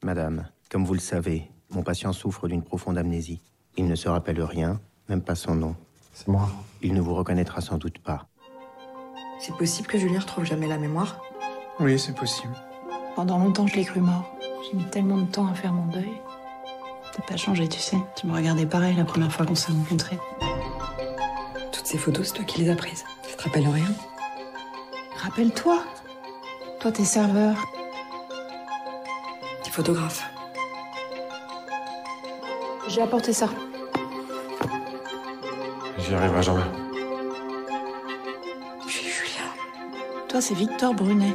Madame, 0.03 0.47
comme 0.69 0.85
vous 0.85 0.93
le 0.93 0.99
savez, 0.99 1.49
mon 1.71 1.83
patient 1.83 2.13
souffre 2.13 2.47
d'une 2.47 2.63
profonde 2.63 2.97
amnésie. 2.97 3.41
Il 3.75 3.87
ne 3.87 3.95
se 3.95 4.07
rappelle 4.07 4.41
rien, 4.41 4.79
même 5.09 5.21
pas 5.21 5.35
son 5.35 5.55
nom. 5.55 5.75
C'est 6.13 6.29
moi. 6.29 6.49
Il 6.81 6.93
ne 6.93 7.01
vous 7.01 7.13
reconnaîtra 7.13 7.59
sans 7.61 7.77
doute 7.77 7.99
pas. 7.99 8.27
C'est 9.39 9.55
possible 9.55 9.87
que 9.87 9.97
Julien 9.97 10.19
retrouve 10.19 10.45
jamais 10.45 10.67
la 10.67 10.77
mémoire? 10.77 11.21
Oui, 11.79 11.97
c'est 11.99 12.15
possible. 12.15 12.53
Pendant 13.15 13.37
longtemps, 13.37 13.67
je 13.67 13.75
l'ai 13.75 13.85
cru 13.85 13.99
mort. 14.01 14.31
J'ai 14.63 14.77
mis 14.77 14.85
tellement 14.85 15.17
de 15.17 15.25
temps 15.25 15.47
à 15.47 15.53
faire 15.53 15.71
mon 15.73 15.85
deuil. 15.85 16.11
T'as 17.13 17.23
pas 17.23 17.37
changé, 17.37 17.67
tu 17.67 17.79
sais. 17.79 17.97
Tu 18.15 18.27
me 18.27 18.33
regardais 18.33 18.65
pareil 18.65 18.95
la 18.95 19.05
première 19.05 19.31
fois 19.31 19.45
qu'on 19.45 19.55
s'est 19.55 19.71
rencontrés. 19.71 20.19
Toutes 21.71 21.85
ces 21.85 21.97
photos, 21.97 22.27
c'est 22.27 22.33
toi 22.33 22.45
qui 22.45 22.61
les 22.61 22.69
as 22.69 22.75
prises. 22.75 23.05
Ça 23.23 23.37
te 23.37 23.43
rappelle 23.43 23.67
rien? 23.67 23.87
Rappelle-toi. 25.17 25.83
Toi, 26.79 26.91
t'es 26.91 27.05
serveur. 27.05 27.55
T'es 29.63 29.71
photographe. 29.71 30.23
J'ai 32.87 33.01
apporté 33.01 33.33
ça. 33.33 33.49
J'y 35.99 36.13
arriverai 36.13 36.43
jamais. 36.43 36.86
Toi, 40.37 40.41
c'est 40.43 40.53
Victor 40.53 40.93
Brunet. 40.93 41.33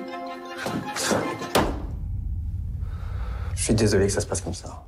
Je 3.57 3.61
suis 3.65 3.75
désolé 3.75 4.07
que 4.07 4.13
ça 4.13 4.21
se 4.21 4.27
passe 4.29 4.41
comme 4.41 4.55
ça. 4.55 4.85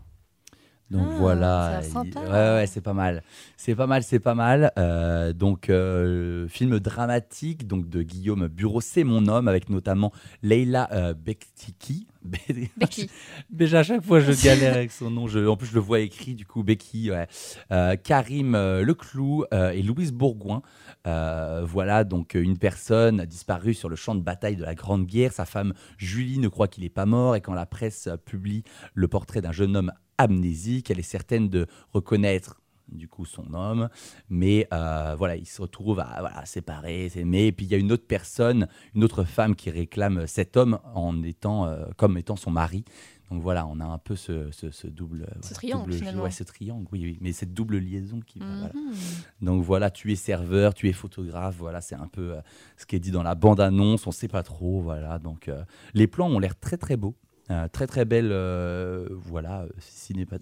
Donc 0.88 1.03
Ah, 1.05 1.14
voilà, 1.18 1.81
il- 1.83 2.18
ouais, 2.31 2.66
c'est 2.68 2.81
pas 2.81 2.92
mal, 2.92 3.24
c'est 3.57 3.74
pas 3.74 3.88
mal, 3.88 4.05
c'est 4.05 4.20
pas 4.20 4.37
mal. 4.37 4.70
Euh, 4.79 5.33
donc 5.33 5.68
euh, 5.68 6.46
film 6.46 6.79
dramatique, 6.79 7.66
donc 7.66 7.88
de 7.88 8.03
Guillaume 8.03 8.46
Bureau, 8.46 8.81
c'est 8.81 9.03
mon 9.03 9.27
homme, 9.27 9.48
avec 9.48 9.68
notamment 9.68 10.12
Leila 10.44 10.88
euh, 10.92 11.12
Bektiki. 11.14 12.07
Becky. 12.24 13.10
Déjà 13.50 13.80
à 13.80 13.82
chaque 13.82 14.02
fois 14.02 14.20
je 14.20 14.32
galère 14.44 14.74
avec 14.74 14.90
son 14.90 15.10
nom. 15.10 15.26
Je, 15.26 15.46
en 15.46 15.56
plus 15.56 15.66
je 15.66 15.74
le 15.74 15.80
vois 15.80 16.00
écrit 16.00 16.34
du 16.34 16.46
coup 16.46 16.62
Becky. 16.62 17.10
Ouais. 17.10 17.26
Euh, 17.70 17.96
Karim 17.96 18.54
euh, 18.54 18.84
Leclou 18.84 19.44
euh, 19.52 19.70
et 19.70 19.82
Louise 19.82 20.12
Bourgoin. 20.12 20.62
Voilà 21.04 22.04
donc 22.04 22.34
une 22.34 22.58
personne 22.58 23.20
a 23.20 23.26
disparu 23.26 23.74
sur 23.74 23.88
le 23.88 23.96
champ 23.96 24.14
de 24.14 24.22
bataille 24.22 24.56
de 24.56 24.64
la 24.64 24.74
Grande 24.74 25.06
Guerre. 25.06 25.32
Sa 25.32 25.44
femme 25.44 25.74
Julie 25.98 26.38
ne 26.38 26.48
croit 26.48 26.68
qu'il 26.68 26.84
est 26.84 26.88
pas 26.88 27.06
mort 27.06 27.37
et 27.37 27.40
quand 27.40 27.54
la 27.54 27.66
presse 27.66 28.08
publie 28.24 28.64
le 28.94 29.08
portrait 29.08 29.40
d'un 29.40 29.52
jeune 29.52 29.76
homme 29.76 29.92
amnésique, 30.18 30.90
elle 30.90 30.98
est 30.98 31.02
certaine 31.02 31.48
de 31.48 31.66
reconnaître 31.92 32.60
du 32.88 33.09
coup 33.09 33.25
son 33.25 33.53
homme, 33.55 33.88
mais 34.29 34.68
euh, 34.73 35.14
voilà, 35.16 35.37
il 35.37 35.47
se 35.47 35.62
retrouve 35.62 36.01
à 36.01 36.16
voilà, 36.20 36.44
séparer, 36.47 37.09
s'aimer, 37.09 37.47
et 37.47 37.53
puis 37.53 37.66
il 37.66 37.73
y 37.73 37.75
a 37.75 37.79
une 37.79 37.92
autre 37.92 38.07
personne, 38.07 38.68
une 38.94 39.05
autre 39.05 39.25
femme 39.25 39.55
qui 39.57 39.70
réclame 39.70 40.27
cet 40.27 40.57
homme 40.57 40.79
en 40.94 41.23
étant 41.23 41.66
euh, 41.66 41.87
comme 41.97 42.16
étant 42.18 42.37
son 42.37 42.51
mari. 42.51 42.85
Donc 43.31 43.40
voilà, 43.42 43.66
on 43.66 43.81
a 43.81 43.85
un 43.87 43.97
peu 43.99 44.16
ce, 44.16 44.51
ce- 44.53 44.70
ce 44.70 44.87
double, 44.87 45.20
voilà, 45.27 45.40
triangle, 45.55 45.83
double 45.85 45.92
jeu. 45.92 45.99
finalement. 45.99 46.23
Ouais, 46.25 46.31
ce 46.31 46.44
triangle, 46.44 46.87
oui, 46.92 47.01
oui, 47.03 47.18
mais 47.23 47.33
cette 47.33 47.55
double 47.55 47.79
liaison 47.79 48.20
qui. 48.20 48.38
voilà. 48.38 48.70
Mhm. 48.75 48.94
Donc 49.40 49.64
voilà, 49.64 49.90
tu 49.90 50.12
es 50.12 50.14
serveur, 50.14 50.75
tu 50.75 50.88
es 50.88 50.92
photographe, 50.92 51.57
voilà, 51.59 51.81
c'est 51.81 51.94
un 51.97 52.07
peu 52.07 52.35
euh, 52.35 52.40
ce 52.77 52.85
qui 52.85 52.97
est 52.97 53.01
dit 53.01 53.11
dans 53.11 53.23
la 53.23 53.35
bande-annonce, 53.35 54.07
on 54.07 54.12
sait 54.12 54.29
pas 54.29 54.42
trop, 54.42 54.83
voilà. 54.83 55.18
Donc 55.18 55.49
euh, 55.49 55.64
les 55.94 56.07
plans 56.07 56.29
ont 56.29 56.38
l'air 56.38 56.55
très 56.59 56.77
très 56.77 56.97
beaux. 56.99 57.14
Euh, 57.50 57.68
très 57.68 57.87
très 57.87 58.04
belle, 58.07 58.30
euh, 58.33 59.07
voilà, 59.11 59.66
ciné, 59.78 60.26
très 60.26 60.38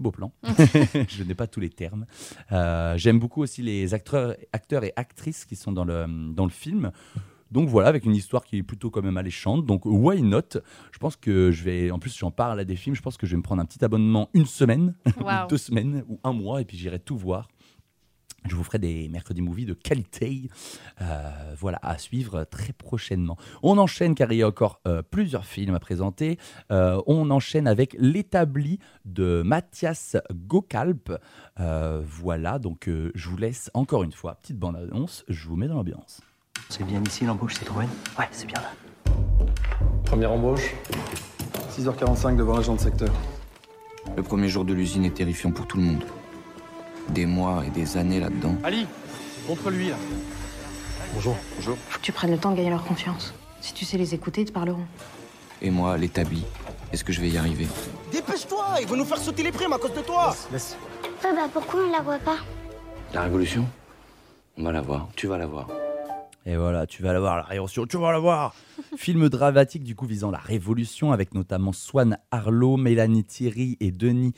beau 0.00 0.10
plan. 0.10 0.32
Je 1.08 1.22
n'ai 1.22 1.34
pas 1.34 1.46
tous 1.46 1.60
les 1.60 1.70
termes. 1.70 2.06
Euh, 2.50 2.96
J'aime 2.96 3.18
beaucoup 3.18 3.42
aussi 3.42 3.62
les 3.62 3.94
acteurs, 3.94 4.34
acteurs 4.52 4.82
et 4.84 4.92
actrices 4.96 5.44
qui 5.44 5.54
sont 5.56 5.72
dans 5.72 5.84
le, 5.84 6.06
dans 6.32 6.44
le 6.44 6.50
film. 6.50 6.90
Donc 7.52 7.68
voilà, 7.68 7.88
avec 7.88 8.06
une 8.06 8.14
histoire 8.16 8.44
qui 8.44 8.56
est 8.56 8.62
plutôt 8.62 8.90
quand 8.90 9.02
même 9.02 9.18
alléchante. 9.18 9.66
Donc 9.66 9.82
why 9.84 10.22
not? 10.22 10.58
Je 10.90 10.98
pense 10.98 11.16
que 11.16 11.52
je 11.52 11.62
vais, 11.62 11.90
en 11.90 11.98
plus 11.98 12.16
j'en 12.16 12.30
parle 12.30 12.58
à 12.58 12.64
des 12.64 12.76
films, 12.76 12.96
je 12.96 13.02
pense 13.02 13.16
que 13.16 13.26
je 13.26 13.32
vais 13.32 13.36
me 13.36 13.42
prendre 13.42 13.60
un 13.62 13.66
petit 13.66 13.84
abonnement 13.84 14.30
une 14.32 14.46
semaine, 14.46 14.94
Wow. 15.20 15.48
deux 15.48 15.58
semaines, 15.58 16.02
ou 16.08 16.18
un 16.24 16.32
mois, 16.32 16.60
et 16.60 16.64
puis 16.64 16.76
j'irai 16.78 16.98
tout 16.98 17.16
voir. 17.16 17.48
Je 18.48 18.56
vous 18.56 18.64
ferai 18.64 18.78
des 18.78 19.08
mercredis 19.08 19.42
movies 19.42 19.66
de 19.66 19.74
qualité, 19.74 20.48
euh, 21.00 21.30
voilà, 21.58 21.78
à 21.82 21.98
suivre 21.98 22.44
très 22.44 22.72
prochainement. 22.72 23.36
On 23.62 23.78
enchaîne 23.78 24.14
car 24.14 24.32
il 24.32 24.38
y 24.38 24.42
a 24.42 24.48
encore 24.48 24.80
euh, 24.86 25.02
plusieurs 25.02 25.44
films 25.44 25.74
à 25.74 25.80
présenter. 25.80 26.38
Euh, 26.70 27.00
on 27.06 27.30
enchaîne 27.30 27.68
avec 27.68 27.94
L'établi 27.98 28.78
de 29.04 29.42
Mathias 29.44 30.16
Gokalp. 30.32 31.12
Euh, 31.60 32.02
voilà, 32.04 32.58
donc 32.58 32.88
euh, 32.88 33.12
je 33.14 33.28
vous 33.28 33.36
laisse 33.36 33.70
encore 33.74 34.02
une 34.02 34.12
fois, 34.12 34.34
petite 34.34 34.58
bande-annonce, 34.58 35.24
je 35.28 35.48
vous 35.48 35.56
mets 35.56 35.68
dans 35.68 35.74
l'ambiance. 35.74 36.20
C'est 36.68 36.84
bien 36.84 37.02
ici 37.04 37.24
l'embauche 37.24 37.54
Citroën 37.54 37.88
Ouais, 38.18 38.28
c'est 38.32 38.46
bien 38.46 38.60
là. 38.60 38.72
Première 40.04 40.32
embauche. 40.32 40.74
6h45 41.70 42.36
devant 42.36 42.56
l'agent 42.56 42.74
de 42.74 42.80
secteur. 42.80 43.12
Le 44.16 44.22
premier 44.22 44.48
jour 44.48 44.64
de 44.64 44.74
l'usine 44.74 45.04
est 45.04 45.14
terrifiant 45.14 45.52
pour 45.52 45.66
tout 45.66 45.78
le 45.78 45.84
monde. 45.84 46.04
Des 47.10 47.26
mois 47.26 47.64
et 47.66 47.70
des 47.70 47.96
années 47.96 48.20
là-dedans. 48.20 48.54
Ali, 48.64 48.86
contre 49.46 49.70
lui 49.70 49.88
là. 49.88 49.96
Bonjour. 51.14 51.36
Bonjour. 51.56 51.76
Faut 51.88 51.98
que 51.98 52.04
tu 52.04 52.12
prennes 52.12 52.30
le 52.30 52.38
temps 52.38 52.50
de 52.52 52.56
gagner 52.56 52.70
leur 52.70 52.84
confiance. 52.84 53.34
Si 53.60 53.74
tu 53.74 53.84
sais 53.84 53.98
les 53.98 54.14
écouter, 54.14 54.42
ils 54.42 54.46
te 54.46 54.52
parleront. 54.52 54.86
Et 55.60 55.70
moi, 55.70 55.96
l'établi. 55.96 56.44
Est-ce 56.92 57.04
que 57.04 57.12
je 57.12 57.20
vais 57.20 57.28
y 57.28 57.38
arriver? 57.38 57.66
Dépêche-toi, 58.10 58.64
ils 58.80 58.86
vont 58.86 58.96
nous 58.96 59.04
faire 59.04 59.18
sauter 59.18 59.42
les 59.42 59.52
primes 59.52 59.72
à 59.72 59.78
cause 59.78 59.94
de 59.94 60.00
toi. 60.00 60.34
Laisse. 60.52 60.76
Ouais, 61.24 61.32
bah 61.34 61.48
pourquoi 61.52 61.80
on 61.86 61.90
la 61.92 62.00
voit 62.00 62.18
pas? 62.18 62.38
La 63.14 63.22
révolution? 63.22 63.66
On 64.58 64.64
va 64.64 64.72
la 64.72 64.80
voir. 64.80 65.08
Tu 65.16 65.26
vas 65.26 65.38
la 65.38 65.46
voir. 65.46 65.68
Et 66.44 66.56
voilà, 66.56 66.86
tu 66.86 67.02
vas 67.02 67.12
la 67.12 67.20
voir, 67.20 67.36
la 67.36 67.42
révolution, 67.42 67.86
tu 67.86 67.96
vas 67.98 68.10
la 68.10 68.18
voir 68.18 68.54
Film 68.96 69.28
dramatique 69.28 69.84
du 69.84 69.94
coup 69.94 70.06
visant 70.06 70.32
la 70.32 70.38
révolution 70.38 71.12
avec 71.12 71.34
notamment 71.34 71.72
Swan 71.72 72.18
Arlo, 72.32 72.76
Mélanie 72.76 73.22
Thierry 73.24 73.76
et 73.78 73.92
Denis 73.92 74.34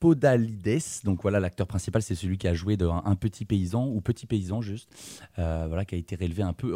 Podalides. 0.00 0.80
Donc 1.04 1.22
voilà, 1.22 1.40
l'acteur 1.40 1.66
principal, 1.66 2.02
c'est 2.02 2.14
celui 2.14 2.38
qui 2.38 2.46
a 2.46 2.54
joué 2.54 2.76
de 2.76 2.86
un, 2.86 3.14
petit 3.16 3.44
paysan, 3.44 3.86
ou 3.86 4.00
petit 4.00 4.26
paysan 4.26 4.60
juste, 4.60 4.88
euh, 5.38 5.64
voilà, 5.66 5.84
qui 5.84 5.94
a 5.94 5.98
été 5.98 6.16
un 6.40 6.52
peu, 6.52 6.72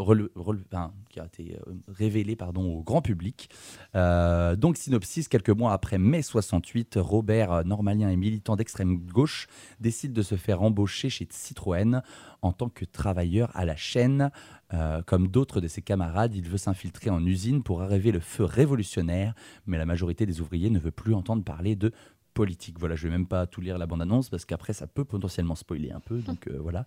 qui 1.10 1.20
a 1.20 1.24
été 1.24 1.56
euh, 1.56 1.72
révélé 1.88 2.36
pardon, 2.36 2.64
au 2.72 2.82
grand 2.82 3.02
public. 3.02 3.48
Euh, 3.94 4.56
donc 4.56 4.76
synopsis, 4.76 5.28
quelques 5.28 5.50
mois 5.50 5.72
après 5.72 5.98
mai 5.98 6.22
68, 6.22 6.98
Robert 7.00 7.64
Normalien 7.64 8.08
et 8.08 8.16
militant 8.16 8.56
d'extrême 8.56 8.98
gauche 8.98 9.46
décide 9.80 10.12
de 10.12 10.22
se 10.22 10.36
faire 10.36 10.62
embaucher 10.62 11.10
chez 11.10 11.28
Citroën 11.30 12.02
en 12.42 12.52
tant 12.52 12.68
que 12.68 12.84
travailleur 12.84 13.50
à 13.54 13.64
la 13.64 13.76
chaîne. 13.76 14.30
Comme 15.04 15.28
d'autres 15.28 15.60
de 15.60 15.68
ses 15.68 15.82
camarades, 15.82 16.34
il 16.34 16.48
veut 16.48 16.56
s'infiltrer 16.56 17.10
en 17.10 17.22
usine 17.26 17.62
pour 17.62 17.82
arriver 17.82 18.10
le 18.10 18.20
feu 18.20 18.44
révolutionnaire, 18.44 19.34
mais 19.66 19.76
la 19.76 19.84
majorité 19.84 20.24
des 20.24 20.40
ouvriers 20.40 20.70
ne 20.70 20.78
veut 20.78 20.90
plus 20.90 21.12
entendre 21.12 21.44
parler 21.44 21.76
de 21.76 21.92
politique. 22.32 22.78
Voilà, 22.78 22.94
je 22.96 23.04
vais 23.04 23.10
même 23.10 23.26
pas 23.26 23.46
tout 23.46 23.60
lire 23.60 23.78
la 23.78 23.86
bande-annonce 23.86 24.28
parce 24.28 24.44
qu'après 24.44 24.72
ça 24.72 24.86
peut 24.86 25.04
potentiellement 25.04 25.54
spoiler 25.54 25.90
un 25.92 26.00
peu. 26.00 26.18
Donc 26.26 26.48
euh, 26.48 26.58
voilà, 26.60 26.84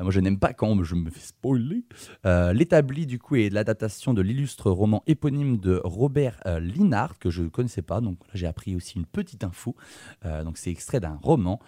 Euh, 0.00 0.04
moi 0.04 0.10
je 0.10 0.20
n'aime 0.20 0.38
pas 0.38 0.52
quand 0.52 0.82
je 0.82 0.94
me 0.94 1.10
fais 1.10 1.20
spoiler. 1.20 1.84
Euh, 2.26 2.52
L'établi 2.52 3.06
du 3.06 3.18
coup 3.18 3.36
est 3.36 3.50
l'adaptation 3.50 4.14
de 4.14 4.22
l'illustre 4.22 4.70
roman 4.70 5.02
éponyme 5.06 5.58
de 5.58 5.80
Robert 5.84 6.40
euh, 6.46 6.60
Linhart 6.60 7.18
que 7.18 7.30
je 7.30 7.42
ne 7.42 7.48
connaissais 7.48 7.82
pas. 7.82 8.00
Donc 8.00 8.18
là 8.26 8.32
j'ai 8.34 8.46
appris 8.46 8.76
aussi 8.76 8.96
une 8.96 9.06
petite 9.06 9.44
info. 9.44 9.74
Donc 10.24 10.58
c'est 10.58 10.70
extrait 10.70 11.00
d'un 11.00 11.18
roman, 11.22 11.60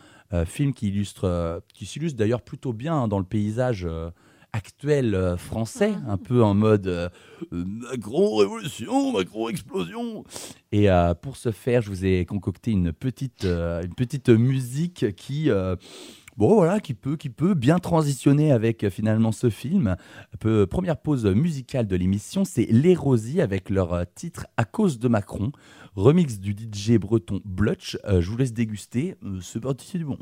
film 0.46 0.72
qui 0.74 0.88
illustre, 0.88 1.62
qui 1.72 1.86
s'illustre 1.86 2.18
d'ailleurs 2.18 2.42
plutôt 2.42 2.72
bien 2.72 2.94
hein, 2.94 3.08
dans 3.08 3.18
le 3.18 3.24
paysage. 3.24 3.86
Actuel 4.52 5.14
euh, 5.14 5.36
français, 5.36 5.92
un 6.08 6.16
peu 6.16 6.42
en 6.42 6.54
mode 6.54 6.86
euh, 6.86 7.08
euh, 7.52 7.64
Macron 7.64 8.36
révolution, 8.36 9.12
Macron 9.12 9.48
explosion. 9.48 10.24
Et 10.72 10.88
pour 11.20 11.36
ce 11.36 11.50
faire, 11.50 11.82
je 11.82 11.88
vous 11.88 12.04
ai 12.04 12.24
concocté 12.24 12.70
une 12.70 12.92
petite, 12.92 13.44
une 13.44 13.94
petite 13.96 14.28
musique 14.28 15.16
qui, 15.16 15.50
bon 16.36 16.54
voilà, 16.54 16.78
qui 16.78 16.94
peut, 16.94 17.16
qui 17.16 17.28
peut 17.28 17.54
bien 17.54 17.80
transitionner 17.80 18.52
avec 18.52 18.88
finalement 18.88 19.32
ce 19.32 19.50
film. 19.50 19.96
Peu, 20.38 20.68
première 20.68 20.96
pause 20.96 21.26
musicale 21.26 21.88
de 21.88 21.96
l'émission, 21.96 22.44
c'est 22.44 22.66
Les 22.70 22.94
Rosiers 22.94 23.42
avec 23.42 23.68
leur 23.68 24.06
titre 24.14 24.46
À 24.56 24.64
cause 24.64 25.00
de 25.00 25.08
Macron, 25.08 25.50
remix 25.96 26.38
du 26.38 26.52
DJ 26.52 26.98
breton 26.98 27.40
Blutch. 27.44 27.98
Euh, 28.04 28.20
je 28.20 28.30
vous 28.30 28.36
laisse 28.36 28.52
déguster. 28.52 29.16
Euh, 29.24 29.40
c'est 29.40 29.60
parti, 29.60 29.86
c'est 29.90 29.98
du 29.98 30.04
bon. 30.04 30.18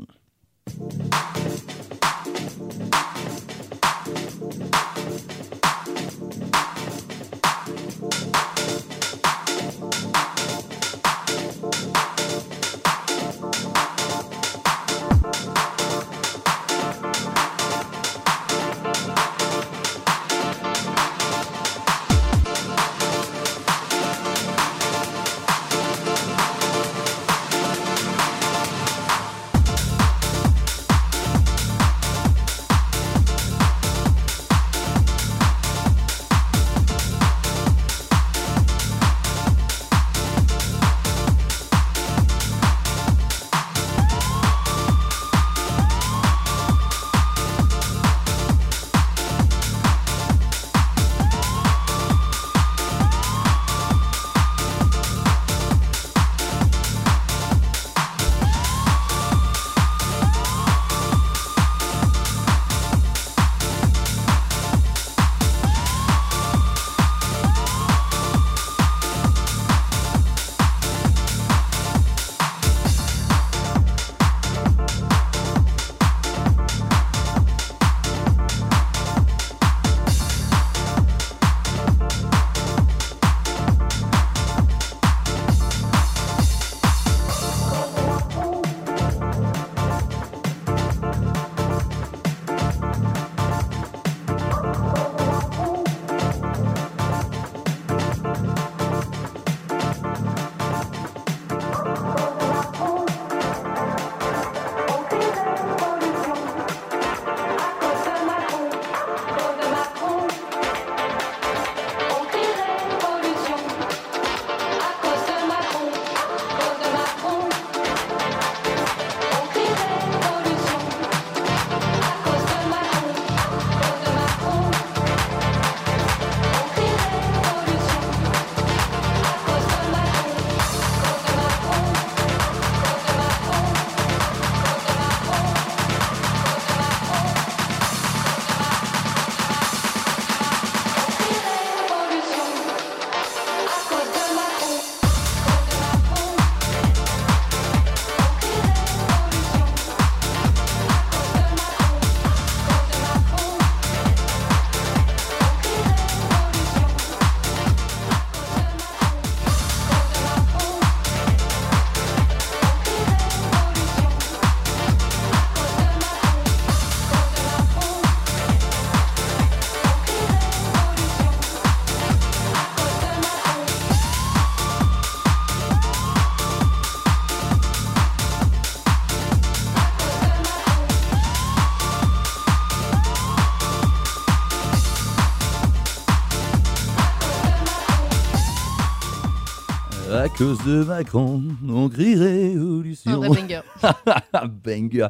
Cause 190.39 190.63
de 190.63 190.85
Macron, 190.85 191.43
on 191.67 191.89
crierait 191.89 192.55
au 192.55 192.81
Lucien. 192.81 193.15
Un 193.15 193.17
vrai 193.27 193.41
banger. 193.41 193.61
banger. 194.63 195.07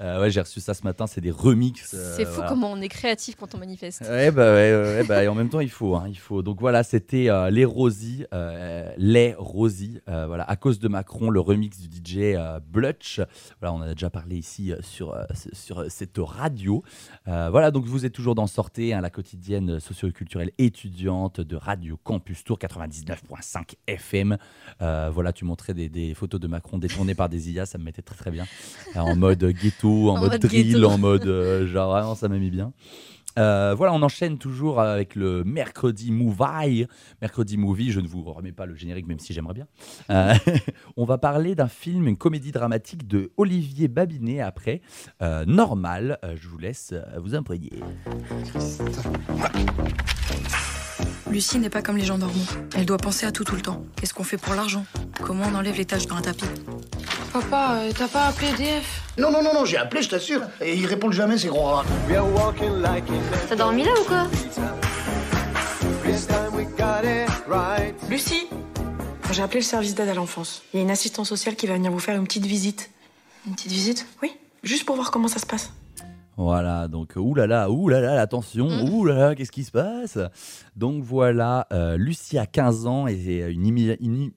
Euh, 0.00 0.22
ouais, 0.22 0.30
j'ai 0.30 0.40
reçu 0.40 0.58
ça 0.60 0.72
ce 0.72 0.82
matin, 0.84 1.06
c'est 1.06 1.20
des 1.20 1.30
remixes. 1.30 1.92
euh, 1.92 2.16
C'est 2.16 2.24
fou 2.24 2.36
voilà. 2.36 2.48
comment 2.48 2.72
on 2.72 2.80
est 2.80 2.88
créatif 2.88 3.36
quand 3.38 3.54
on 3.54 3.58
manifeste. 3.58 4.00
Ouais, 4.08 4.30
bah, 4.30 4.54
ouais, 4.54 4.72
ouais, 4.72 5.04
bah, 5.06 5.22
et 5.22 5.28
en 5.28 5.34
même 5.34 5.50
temps, 5.50 5.60
il 5.60 5.68
faut. 5.70 5.96
hein, 5.96 6.04
il 6.08 6.18
faut. 6.18 6.42
Donc 6.42 6.60
voilà, 6.60 6.82
c'était 6.82 7.28
euh, 7.28 7.50
les 7.50 7.66
Rosy, 7.66 8.24
euh, 8.32 8.90
les 8.96 9.34
Rosy. 9.36 10.00
voilà, 10.06 10.44
à 10.44 10.56
cause 10.56 10.78
de 10.78 10.88
Macron, 10.88 11.28
le 11.28 11.40
remix 11.40 11.78
du 11.78 11.88
DJ 11.98 12.36
Blutch. 12.72 13.20
Voilà, 13.60 13.74
on 13.74 13.80
en 13.80 13.82
a 13.82 13.92
déjà 13.92 14.08
parlé 14.08 14.36
ici 14.38 14.72
sur, 14.80 15.14
sur 15.52 15.84
cette 15.90 16.16
radio. 16.18 16.82
Voilà, 17.26 17.70
donc 17.70 17.84
vous 17.84 18.06
êtes 18.06 18.14
toujours 18.14 18.34
dans 18.34 18.46
Sortez, 18.46 18.94
hein, 18.94 19.02
la 19.02 19.10
quotidienne 19.10 19.78
socio-culturelle 19.78 20.52
étudiante 20.56 21.42
de 21.42 21.56
Radio 21.56 21.98
Campus 22.02 22.44
Tour 22.44 22.58
99.5 22.58 23.74
FM. 23.86 24.38
Euh, 24.82 25.10
voilà, 25.12 25.32
tu 25.32 25.44
montrais 25.44 25.74
des, 25.74 25.88
des 25.88 26.14
photos 26.14 26.40
de 26.40 26.46
Macron 26.46 26.78
détournées 26.78 27.14
par 27.14 27.28
des 27.28 27.50
IA, 27.50 27.66
ça 27.66 27.78
me 27.78 27.84
mettait 27.84 28.02
très 28.02 28.16
très 28.16 28.30
bien. 28.30 28.46
Euh, 28.96 29.00
en 29.00 29.16
mode 29.16 29.44
ghetto, 29.44 30.10
en, 30.10 30.16
En 30.16 30.20
mode, 30.20 30.32
mode 30.32 30.40
drill, 30.40 30.72
ghetto. 30.74 30.86
en 30.86 30.98
mode 30.98 31.26
euh, 31.26 31.66
genre 31.66 31.90
vraiment 31.90 32.14
ça 32.14 32.28
m'a 32.28 32.38
mis 32.38 32.50
bien. 32.50 32.72
Euh, 33.38 33.74
voilà, 33.76 33.92
on 33.92 34.02
enchaîne 34.02 34.38
toujours 34.38 34.80
avec 34.80 35.14
le 35.14 35.44
mercredi 35.44 36.10
movie. 36.10 36.86
Mercredi 37.22 37.56
movie, 37.56 37.92
je 37.92 38.00
ne 38.00 38.08
vous 38.08 38.24
remets 38.24 38.50
pas 38.50 38.66
le 38.66 38.74
générique, 38.74 39.06
même 39.06 39.20
si 39.20 39.32
j'aimerais 39.32 39.54
bien. 39.54 39.68
Euh, 40.10 40.34
on 40.96 41.04
va 41.04 41.16
parler 41.16 41.54
d'un 41.54 41.68
film, 41.68 42.08
une 42.08 42.16
comédie 42.16 42.50
dramatique 42.50 43.06
de 43.06 43.30
Olivier 43.36 43.86
Babinet 43.86 44.40
après. 44.40 44.80
Euh, 45.22 45.44
normal, 45.46 46.18
Euh, 46.24 46.34
je 46.36 46.48
vous 46.48 46.58
laisse 46.58 46.92
vous 47.18 47.36
imprégner. 47.36 47.70
Lucie 51.28 51.58
n'est 51.58 51.70
pas 51.70 51.82
comme 51.82 51.96
les 51.96 52.04
gens 52.04 52.18
normaux. 52.18 52.44
Elle 52.74 52.86
doit 52.86 52.96
penser 52.98 53.26
à 53.26 53.32
tout 53.32 53.44
tout 53.44 53.54
le 53.54 53.62
temps. 53.62 53.84
Qu'est-ce 53.96 54.14
qu'on 54.14 54.24
fait 54.24 54.36
pour 54.36 54.54
l'argent? 54.54 54.84
Comment 55.22 55.44
on 55.52 55.54
enlève 55.54 55.76
les 55.76 55.84
taches 55.84 56.06
dans 56.06 56.16
un 56.16 56.22
tapis? 56.22 56.44
Papa, 57.32 57.76
euh, 57.78 57.92
t'as 57.96 58.08
pas 58.08 58.26
appelé 58.26 58.48
DF 58.52 59.02
Non, 59.18 59.30
non, 59.30 59.42
non, 59.42 59.54
non, 59.54 59.64
j'ai 59.64 59.76
appelé, 59.76 60.02
je 60.02 60.08
t'assure. 60.08 60.42
Et 60.60 60.74
ils 60.74 60.86
répondent 60.86 61.12
jamais, 61.12 61.38
ces 61.38 61.48
gros 61.48 61.62
rats. 61.64 61.84
T'as 63.48 63.56
dormi 63.56 63.84
là 63.84 63.92
ou 64.00 64.04
quoi? 64.04 64.26
Lucie 68.08 68.48
J'ai 69.32 69.42
appelé 69.42 69.60
le 69.60 69.64
service 69.64 69.94
d'aide 69.94 70.08
à 70.08 70.14
l'enfance. 70.14 70.62
Il 70.72 70.78
y 70.78 70.80
a 70.80 70.82
une 70.82 70.90
assistante 70.90 71.26
sociale 71.26 71.54
qui 71.54 71.66
va 71.68 71.74
venir 71.74 71.92
vous 71.92 72.00
faire 72.00 72.16
une 72.16 72.24
petite 72.24 72.46
visite. 72.46 72.90
Une 73.46 73.54
petite 73.54 73.70
visite? 73.72 74.06
Oui, 74.22 74.32
juste 74.64 74.84
pour 74.84 74.96
voir 74.96 75.10
comment 75.12 75.28
ça 75.28 75.38
se 75.38 75.46
passe. 75.46 75.70
Voilà, 76.40 76.88
donc 76.88 77.16
oulala, 77.16 77.70
oulala, 77.70 78.18
attention, 78.18 78.66
oulala, 78.66 79.34
qu'est-ce 79.34 79.52
qui 79.52 79.62
se 79.62 79.72
passe? 79.72 80.18
Donc 80.74 81.04
voilà, 81.04 81.66
euh, 81.70 81.98
Lucie 81.98 82.38
a 82.38 82.46
15 82.46 82.86
ans 82.86 83.06
et 83.06 83.50
une, 83.50 84.30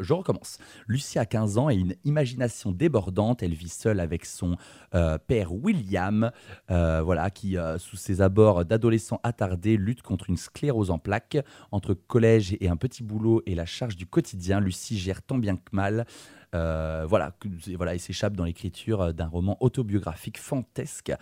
je 0.00 0.12
recommence. 0.12 0.58
Lucie 0.86 1.18
a 1.18 1.26
15 1.26 1.58
ans 1.58 1.70
et 1.70 1.74
une 1.74 1.96
imagination 2.04 2.70
débordante. 2.70 3.42
Elle 3.42 3.54
vit 3.54 3.68
seule 3.68 3.98
avec 3.98 4.26
son 4.26 4.56
euh, 4.94 5.18
père 5.18 5.52
William, 5.52 6.30
euh, 6.70 7.02
voilà, 7.02 7.30
qui 7.30 7.58
euh, 7.58 7.78
sous 7.78 7.96
ses 7.96 8.22
abords 8.22 8.64
d'adolescent 8.64 9.18
attardé 9.24 9.76
lutte 9.76 10.02
contre 10.02 10.30
une 10.30 10.36
sclérose 10.36 10.92
en 10.92 11.00
plaques. 11.00 11.38
Entre 11.72 11.94
collège 11.94 12.56
et 12.60 12.68
un 12.68 12.76
petit 12.76 13.02
boulot 13.02 13.42
et 13.44 13.56
la 13.56 13.66
charge 13.66 13.96
du 13.96 14.06
quotidien, 14.06 14.60
Lucie 14.60 14.96
gère 14.96 15.20
tant 15.20 15.38
bien 15.38 15.56
que 15.56 15.62
mal. 15.72 16.06
Euh, 16.54 17.04
voilà, 17.08 17.32
voilà, 17.76 17.94
il 17.94 18.00
s'échappe 18.00 18.34
dans 18.36 18.44
l'écriture 18.44 19.00
euh, 19.00 19.12
d'un 19.12 19.26
roman 19.26 19.56
autobiographique 19.60 20.38
fantasque, 20.38 21.10
euh, 21.10 21.14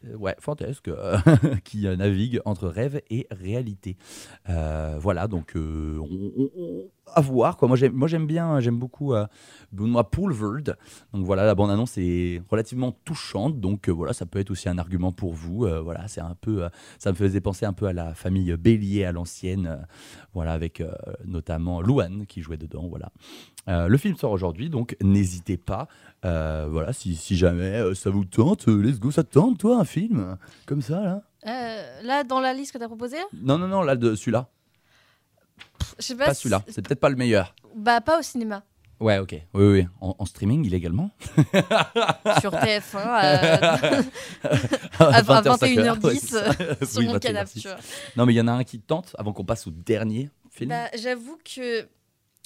qui, 0.00 0.14
ouais, 0.16 0.34
fantasque, 0.40 0.88
euh, 0.88 1.18
qui 1.64 1.82
navigue 1.96 2.40
entre 2.44 2.68
rêve 2.68 3.00
et 3.10 3.26
réalité. 3.30 3.96
Voilà, 4.46 5.28
donc 5.28 5.52
on- 5.54 5.98
on- 6.00 6.50
on- 6.56 6.84
à 7.14 7.20
voir. 7.20 7.56
Quoi. 7.56 7.68
Moi, 7.68 7.76
j'aime, 7.76 7.92
moi, 7.92 8.08
j'aime 8.08 8.26
bien, 8.26 8.60
j'aime 8.60 8.78
beaucoup 8.78 9.14
euh, 9.14 9.26
Benoît 9.72 10.10
Poulvord. 10.10 10.74
Donc 11.12 11.24
voilà, 11.24 11.44
la 11.44 11.54
bande 11.54 11.70
annonce 11.70 11.98
est 11.98 12.42
relativement 12.50 12.92
touchante. 13.04 13.60
Donc 13.60 13.88
euh, 13.88 13.92
voilà, 13.92 14.12
ça 14.12 14.26
peut 14.26 14.38
être 14.38 14.50
aussi 14.50 14.68
un 14.68 14.78
argument 14.78 15.12
pour 15.12 15.32
vous. 15.32 15.64
Euh, 15.64 15.80
voilà, 15.80 16.08
c'est 16.08 16.20
un 16.20 16.36
peu, 16.40 16.64
euh, 16.64 16.68
ça 16.98 17.10
me 17.10 17.16
faisait 17.16 17.40
penser 17.40 17.66
un 17.66 17.72
peu 17.72 17.86
à 17.86 17.92
la 17.92 18.14
famille 18.14 18.54
Bélier 18.56 19.04
à 19.04 19.12
l'ancienne. 19.12 19.86
voilà, 20.34 20.52
avec 20.52 20.82
notamment 21.24 21.80
Louane 21.80 22.26
qui 22.26 22.42
jouait 22.42 22.56
dedans. 22.56 22.88
Voilà. 22.88 23.10
Le 23.88 23.96
film 23.96 24.16
sort 24.16 24.32
aujourd'hui, 24.32 24.70
donc 24.70 24.96
n'hésitez 25.02 25.56
pas. 25.56 25.88
Voilà, 26.22 26.92
si, 26.92 27.14
si 27.16 27.36
jamais 27.36 27.94
ça 27.94 28.10
vous 28.10 28.24
tente, 28.24 28.66
let's 28.66 28.98
go, 28.98 29.10
ça 29.10 29.24
te 29.24 29.32
tente, 29.32 29.58
toi, 29.58 29.78
un 29.78 29.84
film 29.84 30.36
comme 30.66 30.82
ça, 30.82 31.02
là? 31.02 31.22
Là, 32.02 32.24
dans 32.24 32.40
la 32.40 32.54
liste 32.54 32.72
que 32.72 32.78
t'as 32.78 32.86
proposée, 32.88 33.18
Non, 33.32 33.58
non, 33.58 33.68
non, 33.68 33.82
là, 33.82 33.96
de 33.96 34.14
celui-là. 34.14 34.48
Je 35.98 36.04
sais 36.04 36.14
pas. 36.16 36.34
Celui-là, 36.34 36.62
c'est 36.68 36.82
peut-être 36.82 37.00
pas 37.00 37.08
le 37.10 37.16
meilleur. 37.16 37.54
Bah, 37.74 38.00
pas 38.00 38.18
au 38.18 38.22
cinéma. 38.22 38.62
Ouais, 39.00 39.18
ok. 39.18 39.30
Oui, 39.54 39.64
oui, 39.64 39.86
en, 40.00 40.16
en 40.18 40.24
streaming 40.26 40.64
illégalement. 40.64 41.10
Sur 42.40 42.52
TF1 42.52 42.96
à, 42.96 44.00
À 44.98 45.04
à 45.18 45.22
21h10, 45.22 45.58
21h10 45.76 46.04
ouais, 46.06 46.14
ça. 46.16 46.52
sur 46.86 46.98
Oui, 47.00 47.06
mon 47.06 47.14
21h10. 47.14 47.20
canapé. 47.20 47.50
Non, 48.16 48.26
mais 48.26 48.34
il 48.34 48.36
y 48.36 48.40
en 48.40 48.48
a 48.48 48.52
un 48.52 48.64
qui 48.64 48.80
tente 48.80 49.14
avant 49.18 49.32
qu'on 49.32 49.44
passe 49.44 49.66
au 49.66 49.70
dernier 49.70 50.30
film. 50.50 50.70
Bah, 50.70 50.88
J'avoue 51.00 51.38
que 51.44 51.86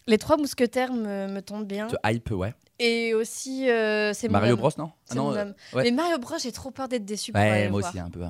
les 0.06 0.18
trois 0.18 0.36
mousquetaires 0.36 0.92
me, 0.92 1.28
me 1.28 1.40
tentent 1.40 1.66
bien. 1.66 1.86
Te 1.86 1.96
hype, 2.04 2.30
ouais. 2.32 2.52
Et 2.78 3.14
aussi, 3.14 3.70
euh, 3.70 4.12
c'est 4.12 4.28
Mario. 4.28 4.56
Bros, 4.56 4.70
non 4.76 4.90
Ah 5.10 5.14
non, 5.14 5.34
euh, 5.34 5.44
ouais. 5.72 5.84
Mais 5.84 5.90
Mario 5.92 6.18
Bros, 6.18 6.36
j'ai 6.42 6.52
trop 6.52 6.70
peur 6.70 6.88
d'être 6.88 7.04
déçu 7.06 7.32
pour 7.32 7.40
aller 7.40 7.50
Ouais, 7.50 7.64
le 7.64 7.70
moi 7.70 7.80
voir. 7.80 7.92
aussi, 7.92 8.00
un 8.00 8.10
peu. 8.10 8.20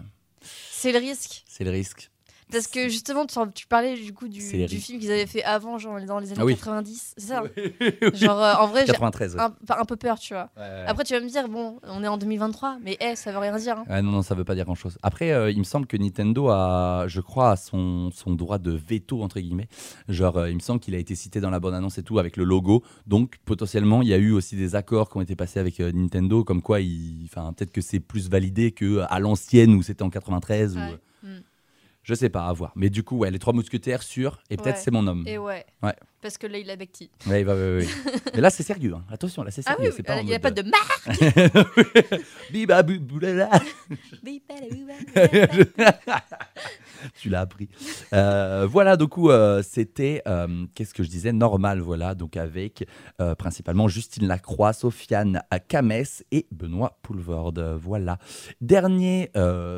C'est 0.42 0.92
le 0.92 0.98
risque. 0.98 1.42
C'est 1.48 1.64
le 1.64 1.70
risque. 1.70 2.10
Parce 2.52 2.66
que 2.68 2.88
justement, 2.88 3.26
tu, 3.26 3.34
tu 3.54 3.66
parlais 3.66 3.96
du 3.96 4.12
coup 4.12 4.28
du, 4.28 4.40
film 4.40 5.00
qu'ils 5.00 5.10
avaient 5.10 5.26
fait 5.26 5.42
avant, 5.42 5.78
genre 5.78 5.98
dans 6.06 6.18
les 6.18 6.28
années 6.32 6.40
Ah 6.40 6.44
oui. 6.44 6.54
90. 6.54 7.14
C'est 7.16 7.26
ça 7.26 7.42
Genre, 8.14 8.40
euh, 8.42 8.54
en 8.60 8.66
vrai, 8.68 8.80
j'ai 8.86 8.92
93, 8.92 9.34
ouais. 9.36 9.40
un, 9.40 9.52
un 9.68 9.84
peu 9.84 9.96
peur, 9.96 10.18
tu 10.18 10.34
vois. 10.34 10.50
Ouais, 10.56 10.62
ouais. 10.62 10.84
Après, 10.86 11.04
tu 11.04 11.14
vas 11.14 11.20
me 11.20 11.28
dire, 11.28 11.48
bon, 11.48 11.78
on 11.84 12.04
est 12.04 12.08
en 12.08 12.18
2023, 12.18 12.78
mais 12.84 12.96
eh, 13.00 13.16
ça 13.16 13.32
veut 13.32 13.38
rien 13.38 13.56
dire. 13.56 13.78
hein. 13.78 13.84
Ouais, 13.88 14.02
non, 14.02 14.12
non, 14.12 14.22
ça 14.22 14.34
veut 14.34 14.44
pas 14.44 14.54
dire 14.54 14.64
grand-chose. 14.64 14.98
Après, 15.02 15.32
euh, 15.32 15.50
il 15.50 15.58
me 15.58 15.64
semble 15.64 15.86
que 15.86 15.96
Nintendo 15.96 16.48
a, 16.48 17.04
je 17.08 17.20
crois, 17.20 17.52
a 17.52 17.56
son, 17.56 18.10
son 18.12 18.34
droit 18.34 18.58
de 18.58 18.72
veto, 18.72 19.22
entre 19.22 19.40
guillemets. 19.40 19.68
Genre, 20.08 20.36
euh, 20.36 20.50
il 20.50 20.54
me 20.56 20.60
semble 20.60 20.80
qu'il 20.80 20.94
a 20.94 20.98
été 20.98 21.14
cité 21.14 21.40
dans 21.40 21.50
la 21.50 21.60
bande-annonce 21.60 21.98
et 21.98 22.02
tout, 22.02 22.18
avec 22.18 22.36
le 22.36 22.44
logo. 22.44 22.82
Donc, 23.06 23.36
potentiellement, 23.44 24.02
il 24.02 24.08
y 24.08 24.14
a 24.14 24.18
eu 24.18 24.32
aussi 24.32 24.56
des 24.56 24.74
accords 24.74 25.08
qui 25.10 25.16
ont 25.16 25.22
été 25.22 25.36
passés 25.36 25.58
avec 25.60 25.80
euh, 25.80 25.90
Nintendo, 25.92 26.44
comme 26.44 26.62
quoi, 26.62 26.80
il- 26.80 27.24
enfin, 27.24 27.52
peut-être 27.52 27.72
que 27.72 27.80
c'est 27.80 28.00
plus 28.00 28.28
validé 28.28 28.72
qu'à 28.72 29.18
l'ancienne, 29.18 29.74
où 29.74 29.82
c'était 29.82 30.02
en 30.02 30.10
93. 30.10 30.76
Ou, 30.76 30.80
Ouais. 30.80 30.98
Je 32.04 32.14
sais 32.14 32.28
pas, 32.28 32.46
à 32.48 32.52
voir. 32.52 32.72
Mais 32.74 32.90
du 32.90 33.04
coup, 33.04 33.18
ouais, 33.18 33.30
les 33.30 33.38
trois 33.38 33.52
mousquetaires 33.52 34.02
sûrs, 34.02 34.42
et 34.50 34.56
peut-être 34.56 34.74
Ouais. 34.76 34.80
c'est 34.82 34.90
mon 34.90 35.06
homme. 35.06 35.22
Et 35.26 35.38
ouais. 35.38 35.64
Ouais. 35.84 35.94
Parce 36.20 36.36
que 36.36 36.48
là, 36.48 36.58
il 36.58 36.68
a 36.70 36.74
Becti. 36.76 37.10
Ouais, 37.28 37.40
il 37.42 37.44
va- 37.46 37.54
ouais. 37.54 37.86
Mais 38.34 38.40
là, 38.40 38.50
c'est 38.50 38.62
sérieux. 38.64 38.94
hein. 38.96 39.04
Attention, 39.10 39.44
là, 39.44 39.50
c'est 39.52 39.62
Ah 39.66 39.74
sérieux. 39.76 39.90
oui, 39.90 39.96
c'est 40.04 40.10
oui, 40.12 40.18
il 40.22 40.26
n'y 40.26 40.34
a 40.34 40.40
pas 40.40 40.50
de 40.50 40.62
euh, 40.62 40.70
marque. 40.70 42.22
Biba 42.50 42.82
bou- 42.82 42.98
boulala. 43.00 43.50
tu 47.14 47.28
l'as 47.28 47.40
appris. 47.40 47.68
Euh, 48.12 48.66
voilà, 48.70 48.96
du 48.96 49.06
coup, 49.06 49.30
euh, 49.30 49.62
c'était, 49.62 50.22
euh, 50.26 50.66
qu'est-ce 50.74 50.94
que 50.94 51.02
je 51.02 51.08
disais, 51.08 51.32
normal, 51.32 51.80
voilà, 51.80 52.14
donc 52.14 52.36
avec 52.36 52.86
principalement 53.38 53.88
Justine 53.88 54.26
Lacroix, 54.26 54.72
Sofiane 54.72 55.42
Kamès 55.68 56.24
et 56.30 56.46
Benoît 56.50 56.98
Poulvord. 57.02 57.54
Euh, 57.58 57.76
Voilà. 57.76 58.18
Dernier 58.60 59.30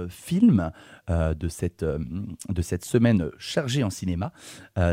film 0.08 0.70
de, 1.08 1.48
cette, 1.48 1.84
de 1.84 2.62
cette 2.62 2.84
semaine 2.84 3.30
chargée 3.38 3.82
en 3.82 3.90
cinéma, 3.90 4.32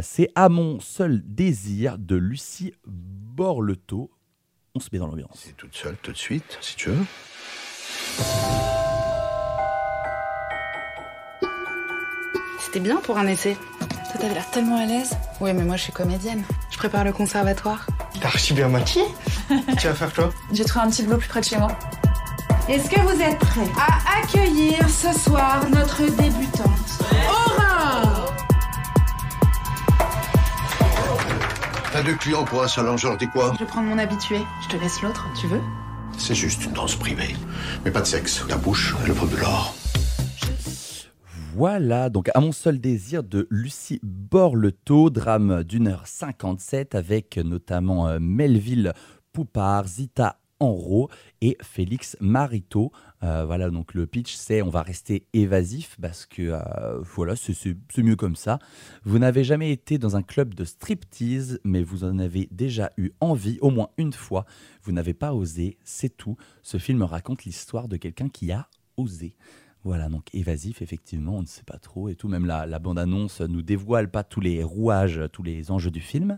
c'est 0.02 0.30
À 0.36 0.50
mon 0.50 0.80
seul 0.80 1.22
désir 1.26 1.98
de 1.98 2.16
Lucie 2.16 2.74
Borleto. 2.86 4.12
On 4.76 4.80
se 4.80 4.90
met 4.92 5.00
dans 5.00 5.08
l'ambiance. 5.08 5.50
Toute 5.58 5.76
seule, 5.76 5.96
tout 6.02 6.12
de 6.12 6.18
suite, 6.18 6.58
si 6.62 6.76
tu 6.76 6.90
veux. 6.90 7.06
C'était 12.74 12.88
bien 12.88 13.02
pour 13.04 13.18
un 13.18 13.28
essai. 13.28 13.58
Toi, 13.80 14.22
t'avais 14.22 14.34
l'air 14.34 14.50
tellement 14.50 14.78
à 14.78 14.86
l'aise. 14.86 15.12
Oui, 15.42 15.52
mais 15.52 15.66
moi, 15.66 15.76
je 15.76 15.82
suis 15.82 15.92
comédienne. 15.92 16.42
Je 16.70 16.78
prépare 16.78 17.04
le 17.04 17.12
conservatoire. 17.12 17.86
T'as 18.22 18.30
archi 18.30 18.54
bien 18.54 18.70
maquillé 18.70 19.04
Tu 19.78 19.88
vas 19.88 19.94
faire 19.94 20.14
quoi? 20.14 20.30
J'ai 20.54 20.64
trouvé 20.64 20.86
un 20.86 20.90
petit 20.90 21.04
boulot 21.04 21.18
plus 21.18 21.28
près 21.28 21.42
de 21.42 21.46
chez 21.48 21.58
moi. 21.58 21.68
Est-ce 22.70 22.90
que 22.90 23.02
vous 23.02 23.22
êtes 23.22 23.38
prêts? 23.40 23.68
À 23.78 24.22
accueillir 24.22 24.90
ce 24.90 25.12
soir 25.20 25.66
notre 25.70 26.04
débutante 26.16 27.04
Aura 27.30 28.26
T'as 31.92 32.04
deux 32.04 32.16
clients 32.16 32.46
pour 32.46 32.64
un 32.64 32.70
seul 32.70 32.98
genre, 32.98 33.18
dis 33.18 33.28
quoi? 33.28 33.52
Je 33.56 33.66
vais 33.66 33.70
prendre 33.70 33.90
mon 33.90 33.98
habitué. 33.98 34.40
Je 34.64 34.70
te 34.70 34.82
laisse 34.82 35.02
l'autre, 35.02 35.28
tu 35.38 35.48
veux? 35.48 35.62
C'est 36.18 36.36
juste 36.36 36.64
une 36.64 36.72
danse 36.72 36.96
privée. 36.96 37.36
Mais 37.84 37.92
pas 37.92 38.00
de 38.00 38.08
sexe. 38.08 38.46
La 38.48 38.56
bouche, 38.56 38.96
elle 39.06 39.12
vaut 39.12 39.28
de 39.28 39.36
l'or. 39.36 39.76
Voilà, 41.54 42.10
donc 42.10 42.30
à 42.34 42.40
mon 42.40 42.54
seul 42.54 42.80
désir 42.80 43.24
de 43.24 43.46
Lucie 43.50 44.00
Borleto, 44.04 45.10
drame 45.10 45.66
d'une 45.66 45.90
heure 45.90 46.08
57 46.08 46.96
avec 46.96 47.36
notamment 47.38 48.08
euh, 48.08 48.20
Melville 48.22 48.94
Poupard, 49.34 49.86
Zita 49.86 50.40
Enro 50.62 51.10
et 51.42 51.58
Félix 51.62 52.16
Marito. 52.22 52.94
Euh, 53.24 53.44
voilà, 53.46 53.70
donc 53.70 53.94
le 53.94 54.08
pitch, 54.08 54.34
c'est 54.34 54.62
on 54.62 54.70
va 54.70 54.82
rester 54.82 55.28
évasif 55.34 55.98
parce 56.02 56.26
que 56.26 56.42
euh, 56.54 57.00
voilà, 57.02 57.36
c'est 57.36 57.76
mieux 57.98 58.16
comme 58.16 58.38
ça. 58.38 58.60
Vous 59.04 59.20
n'avez 59.20 59.44
jamais 59.44 59.72
été 59.72 59.98
dans 59.98 60.16
un 60.16 60.24
club 60.24 60.54
de 60.54 60.64
striptease, 60.64 61.60
mais 61.66 61.84
vous 61.84 62.06
en 62.06 62.18
avez 62.18 62.48
déjà 62.52 62.92
eu 62.96 63.12
envie 63.20 63.58
au 63.60 63.72
moins 63.72 63.90
une 63.98 64.14
fois. 64.14 64.46
Vous 64.84 64.94
n'avez 64.94 65.14
pas 65.14 65.34
osé, 65.34 65.78
c'est 65.84 66.16
tout. 66.16 66.38
Ce 66.62 66.78
film 66.78 67.04
raconte 67.04 67.44
l'histoire 67.44 67.90
de 67.90 67.98
quelqu'un 67.98 68.30
qui 68.30 68.54
a 68.54 68.70
osé. 68.96 69.36
Voilà, 69.84 70.10
donc 70.10 70.28
évasif, 70.34 70.84
effectivement, 70.84 71.38
on 71.38 71.42
ne 71.42 71.48
sait 71.48 71.64
pas 71.64 71.80
trop 71.80 72.08
et 72.08 72.16
tout. 72.16 72.28
Même 72.28 72.46
la, 72.46 72.68
la 72.68 72.78
bande-annonce 72.78 73.42
nous 73.42 73.64
dévoile 73.64 74.12
pas 74.12 74.24
tous 74.24 74.40
les 74.40 74.64
rouages, 74.64 75.22
tous 75.32 75.42
les 75.42 75.72
enjeux 75.72 75.90
du 75.90 76.02
film. 76.02 76.38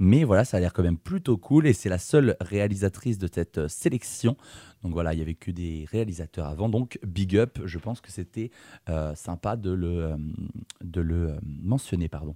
Mais 0.00 0.24
voilà, 0.24 0.44
ça 0.44 0.56
a 0.56 0.60
l'air 0.60 0.72
quand 0.72 0.82
même 0.82 0.96
plutôt 0.98 1.36
cool 1.36 1.66
et 1.68 1.72
c'est 1.72 1.88
la 1.88 1.98
seule 1.98 2.36
réalisatrice 2.40 3.18
de 3.18 3.28
cette 3.32 3.58
euh, 3.58 3.68
sélection. 3.68 4.36
Donc 4.82 4.92
voilà, 4.92 5.12
il 5.12 5.16
n'y 5.16 5.22
avait 5.22 5.34
que 5.34 5.50
des 5.50 5.86
réalisateurs 5.90 6.46
avant. 6.46 6.68
Donc 6.68 6.98
big 7.06 7.36
up, 7.36 7.60
je 7.64 7.78
pense 7.78 8.00
que 8.00 8.10
c'était 8.10 8.50
euh, 8.88 9.14
sympa 9.14 9.56
de 9.56 9.70
le, 9.70 10.04
euh, 10.04 10.16
de 10.82 11.00
le 11.00 11.36
mentionner. 11.42 12.08
Pardon. 12.08 12.34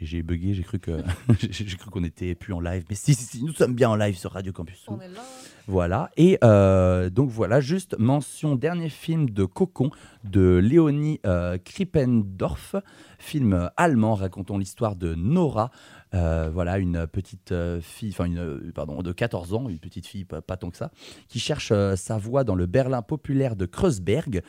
J'ai 0.00 0.22
bugué, 0.22 0.54
j'ai 0.54 0.62
cru 0.62 0.78
que 0.78 1.02
j'ai 1.40 1.66
j'ai 1.66 1.76
cru 1.76 1.90
qu'on 1.90 2.04
était 2.04 2.34
plus 2.34 2.52
en 2.52 2.60
live. 2.60 2.84
Mais 2.88 2.96
si, 2.96 3.14
si, 3.14 3.24
si, 3.24 3.44
nous 3.44 3.52
sommes 3.52 3.74
bien 3.74 3.90
en 3.90 3.96
live 3.96 4.16
sur 4.16 4.32
Radio 4.32 4.52
Campus. 4.52 4.84
On 4.88 5.00
est 5.00 5.08
là. 5.08 5.22
Voilà, 5.68 6.10
et 6.16 6.38
euh, 6.42 7.08
donc 7.08 7.30
voilà, 7.30 7.60
juste 7.60 7.96
mention, 7.96 8.56
dernier 8.56 8.88
film 8.88 9.30
de 9.30 9.44
Cocon 9.44 9.90
de 10.24 10.56
Léonie 10.56 11.20
euh, 11.24 11.56
Krippendorf, 11.64 12.74
film 13.20 13.70
allemand 13.76 14.14
racontant 14.14 14.58
l'histoire 14.58 14.96
de 14.96 15.14
Nora, 15.14 15.70
euh, 16.14 16.50
voilà, 16.52 16.78
une 16.78 17.06
petite 17.06 17.52
euh, 17.52 17.80
fille, 17.80 18.10
enfin 18.10 18.24
une, 18.24 18.72
pardon, 18.74 19.02
de 19.02 19.12
14 19.12 19.54
ans, 19.54 19.68
une 19.68 19.78
petite 19.78 20.06
fille, 20.06 20.24
pas, 20.24 20.42
pas 20.42 20.56
tant 20.56 20.70
que 20.70 20.76
ça, 20.76 20.90
qui 21.28 21.38
cherche 21.38 21.72
sa 21.94 22.18
voie 22.18 22.42
dans 22.42 22.56
le 22.56 22.66
Berlin 22.66 23.02
populaire 23.02 23.54
de 23.54 23.66
Kreuzberg. 23.66 24.42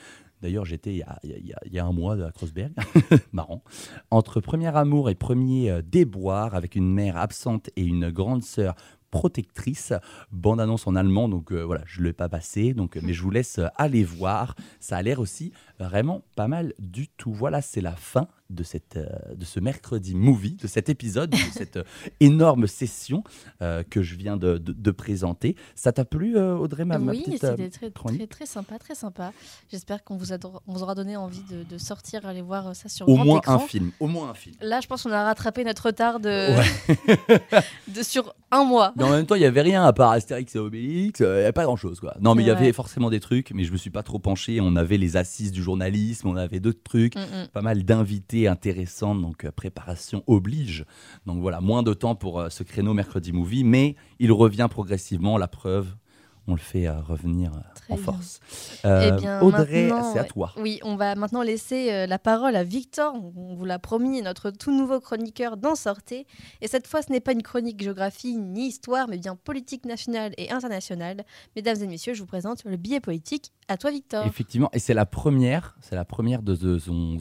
D'ailleurs, 0.43 0.65
j'étais 0.65 0.93
il, 0.93 1.05
il 1.23 1.73
y 1.73 1.79
a 1.79 1.85
un 1.85 1.93
mois 1.93 2.21
à 2.21 2.31
Kreuzberg, 2.33 2.73
marrant. 3.31 3.63
Entre 4.11 4.41
premier 4.41 4.75
amour 4.75 5.09
et 5.09 5.15
premier 5.15 5.71
euh, 5.71 5.81
déboire, 5.81 6.53
avec 6.53 6.75
une 6.75 6.93
mère 6.93 7.15
absente 7.15 7.69
et 7.77 7.81
une 7.81 8.11
grande 8.11 8.43
sœur 8.43 8.75
protectrice. 9.09 9.93
Bande 10.31 10.59
annonce 10.59 10.87
en 10.87 10.95
allemand, 10.95 11.29
donc 11.29 11.51
euh, 11.51 11.61
voilà, 11.61 11.83
je 11.85 12.01
ne 12.01 12.07
l'ai 12.07 12.13
pas 12.13 12.27
passé, 12.27 12.73
donc, 12.73 12.97
mais 13.01 13.13
je 13.13 13.21
vous 13.21 13.29
laisse 13.29 13.59
euh, 13.59 13.67
aller 13.75 14.03
voir. 14.03 14.55
Ça 14.81 14.97
a 14.97 15.01
l'air 15.01 15.19
aussi 15.19 15.53
vraiment 15.87 16.21
pas 16.35 16.47
mal 16.47 16.73
du 16.79 17.07
tout. 17.07 17.33
Voilà, 17.33 17.61
c'est 17.61 17.81
la 17.81 17.91
fin 17.95 18.27
de, 18.49 18.61
cette, 18.63 18.97
euh, 18.97 19.07
de 19.35 19.45
ce 19.45 19.59
mercredi 19.59 20.13
movie, 20.13 20.57
de 20.61 20.67
cet 20.67 20.87
épisode, 20.89 21.31
de 21.31 21.37
cette 21.53 21.77
euh, 21.77 21.83
énorme 22.19 22.67
session 22.67 23.23
euh, 23.61 23.81
que 23.89 24.03
je 24.03 24.15
viens 24.15 24.37
de, 24.37 24.57
de- 24.57 24.73
de 24.73 24.91
présenter. 24.91 25.55
Ça 25.75 25.91
t'a 25.91 26.05
plu, 26.05 26.37
euh, 26.37 26.55
Audrey, 26.55 26.85
ma, 26.85 26.99
oui, 26.99 27.23
petite 27.23 27.43
euh, 27.43 27.51
c'était 27.57 27.69
très, 27.69 27.89
très, 27.89 28.27
très 28.27 28.45
sympa, 28.45 28.77
très 28.77 28.93
sympa. 28.95 29.33
J'espère 29.71 30.03
qu'on 30.03 30.17
vous, 30.17 30.27
vous 30.67 30.83
aura 30.83 30.93
donné 30.93 31.15
envie 31.17 31.41
de, 31.49 31.63
de 31.63 31.77
sortir, 31.79 32.25
aller 32.27 32.41
voir 32.43 32.75
ça 32.75 32.89
sur 32.89 33.09
Au 33.09 33.15
grand 33.15 33.25
moins 33.25 33.37
écran. 33.39 33.53
un 33.55 33.59
film, 33.59 33.91
au 33.99 34.07
moins 34.07 34.29
un 34.29 34.33
film. 34.35 34.55
Là, 34.61 34.81
je 34.81 34.87
pense 34.87 35.03
qu'on 35.03 35.11
a 35.11 35.23
rattrapé 35.23 35.63
notre 35.63 35.87
retard 35.87 36.19
de, 36.19 36.49
de 37.87 38.03
sur 38.03 38.35
un 38.51 38.63
mois. 38.65 38.93
Mais 38.97 39.03
en 39.03 39.09
même 39.09 39.25
temps, 39.25 39.35
il 39.35 39.39
n'y 39.39 39.45
avait 39.45 39.61
rien 39.61 39.83
à 39.83 39.93
part 39.93 40.11
Astérix 40.11 40.55
et 40.55 40.59
Obélix, 40.59 41.19
il 41.19 41.25
n'y 41.25 41.31
avait 41.31 41.51
pas 41.51 41.63
grand-chose. 41.63 41.99
Non, 42.21 42.35
mais 42.35 42.43
il 42.43 42.45
y 42.45 42.49
C'est 42.49 42.53
vrai. 42.55 42.63
avait 42.65 42.73
forcément 42.73 43.09
des 43.09 43.19
trucs, 43.19 43.51
mais 43.51 43.63
je 43.63 43.71
me 43.71 43.77
suis 43.77 43.89
pas 43.89 44.03
trop 44.03 44.19
penché. 44.19 44.59
On 44.61 44.75
avait 44.75 44.97
les 44.97 45.17
assises 45.17 45.51
du 45.51 45.61
journalisme, 45.73 46.27
on 46.27 46.35
avait 46.35 46.59
d'autres 46.59 46.83
trucs, 46.83 47.15
Mm, 47.15 47.19
mm. 47.19 47.47
pas 47.51 47.61
mal 47.61 47.83
d'invités 47.83 48.47
intéressants, 48.47 49.15
donc 49.15 49.43
euh, 49.45 49.51
préparation 49.51 50.23
oblige. 50.27 50.85
Donc 51.25 51.41
voilà, 51.41 51.61
moins 51.61 51.81
de 51.81 51.93
temps 51.93 52.15
pour 52.15 52.39
euh, 52.39 52.49
ce 52.49 52.63
créneau 52.63 52.93
Mercredi 52.93 53.31
Movie, 53.31 53.63
mais 53.63 53.95
il 54.19 54.31
revient 54.31 54.67
progressivement, 54.69 55.37
la 55.37 55.47
preuve. 55.47 55.95
On 56.45 56.53
le 56.55 56.59
fait 56.59 56.87
euh, 56.87 56.99
revenir 56.99 57.51
euh, 57.53 57.59
en 57.93 57.95
bien. 57.95 58.03
force. 58.03 58.39
Eh 58.83 58.87
Euh, 58.87 59.11
bien, 59.11 59.41
Audrey, 59.41 59.89
c'est 60.11 60.19
à 60.19 60.25
toi. 60.25 60.51
Oui, 60.57 60.79
on 60.83 60.97
va 60.97 61.15
maintenant 61.15 61.41
laisser 61.41 62.05
la 62.05 62.19
parole 62.19 62.55
à 62.57 62.63
Victor. 62.65 63.13
On 63.15 63.55
vous 63.55 63.63
l'a 63.65 63.79
promis, 63.79 64.21
notre 64.21 64.51
tout 64.51 64.77
nouveau 64.77 64.99
chroniqueur 64.99 65.55
d'en 65.55 65.75
sortez. 65.75 66.27
Et 66.61 66.67
cette 66.67 66.85
fois, 66.87 67.01
ce 67.01 67.11
n'est 67.13 67.21
pas 67.21 67.31
une 67.31 67.43
chronique 67.43 67.81
géographie 67.81 68.35
ni 68.35 68.67
histoire, 68.67 69.07
mais 69.07 69.17
bien 69.17 69.35
politique 69.37 69.85
nationale 69.85 70.33
et 70.37 70.51
internationale. 70.51 71.23
Mesdames 71.55 71.77
et 71.81 71.87
messieurs, 71.87 72.13
je 72.13 72.19
vous 72.21 72.27
présente 72.27 72.65
le 72.65 72.75
billet 72.75 72.99
politique. 72.99 73.53
À 73.69 73.77
toi, 73.77 73.91
Victor. 73.91 74.25
Effectivement, 74.25 74.69
et 74.73 74.79
c'est 74.79 74.93
la 74.93 75.05
première, 75.05 75.77
c'est 75.79 75.95
la 75.95 76.03
première 76.03 76.41
de, 76.41 76.55
de 76.55 76.77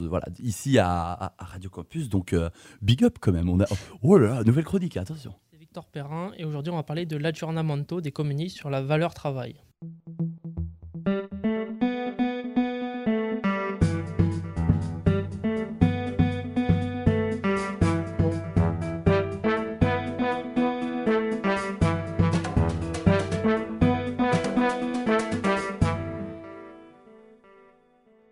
voilà, 0.09 0.27
ici 0.43 0.79
à, 0.81 1.13
à- 1.13 1.35
à 1.39 1.45
Radio 1.45 1.71
Campus, 1.71 2.09
donc 2.09 2.33
euh, 2.33 2.51
big 2.81 3.05
up 3.05 3.19
quand 3.21 3.31
même. 3.33 3.49
On 3.49 3.61
a, 3.61 3.67
oh 4.03 4.19
là 4.19 4.35
là, 4.35 4.43
nouvelle 4.45 4.65
chronique, 4.65 4.97
attention. 4.97 5.33
Victor 5.73 5.87
Perrin 5.87 6.33
et 6.37 6.45
aujourd'hui 6.45 6.71
on 6.71 6.77
va 6.77 6.83
parler 6.83 7.07
de 7.07 7.17
l'aggiornamento 7.17 8.03
des 8.03 8.13
communistes 8.13 8.59
sur 8.59 8.69
la 8.69 8.83
valeur 8.83 9.15
travail. 9.15 9.57